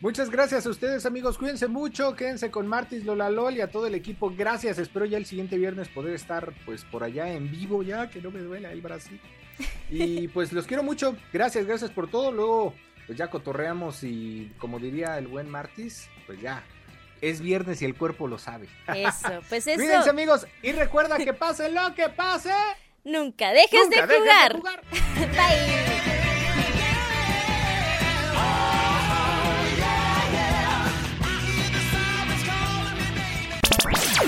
Muchas 0.00 0.30
gracias 0.30 0.66
a 0.66 0.70
ustedes 0.70 1.04
amigos, 1.04 1.36
cuídense 1.36 1.68
mucho, 1.68 2.14
quédense 2.16 2.50
con 2.50 2.66
Martis, 2.66 3.04
Lola 3.04 3.28
Lol 3.28 3.56
y 3.56 3.60
a 3.60 3.70
todo 3.70 3.86
el 3.86 3.94
equipo, 3.94 4.32
gracias, 4.34 4.78
espero 4.78 5.04
ya 5.04 5.18
el 5.18 5.26
siguiente 5.26 5.58
viernes 5.58 5.90
poder 5.90 6.14
estar 6.14 6.54
pues 6.64 6.86
por 6.86 7.04
allá 7.04 7.30
en 7.30 7.50
vivo 7.50 7.82
ya, 7.82 8.08
que 8.08 8.22
no 8.22 8.30
me 8.30 8.40
duele 8.40 8.72
el 8.72 8.80
Brasil. 8.80 9.20
Y 9.90 10.28
pues 10.28 10.52
los 10.52 10.66
quiero 10.66 10.82
mucho, 10.82 11.16
gracias, 11.32 11.66
gracias 11.66 11.90
por 11.90 12.10
todo, 12.10 12.30
luego 12.32 12.74
pues 13.06 13.18
ya 13.18 13.28
cotorreamos 13.28 14.04
y 14.04 14.52
como 14.58 14.78
diría 14.78 15.18
el 15.18 15.26
buen 15.26 15.48
Martis, 15.48 16.08
pues 16.26 16.40
ya 16.40 16.62
es 17.20 17.40
viernes 17.40 17.82
y 17.82 17.84
el 17.84 17.96
cuerpo 17.96 18.28
lo 18.28 18.38
sabe. 18.38 18.68
Eso, 18.94 19.40
pues 19.48 19.66
eso. 19.66 19.76
Cuídense 19.76 20.10
amigos 20.10 20.46
y 20.62 20.72
recuerda 20.72 21.16
que 21.18 21.32
pase 21.32 21.70
lo 21.70 21.94
que 21.94 22.08
pase. 22.08 22.52
Nunca 23.02 23.50
dejes, 23.50 23.90
de, 23.90 24.02
jugar. 24.02 24.52
de 24.52 24.58
jugar. 24.58 24.82
Bye. 25.16 25.90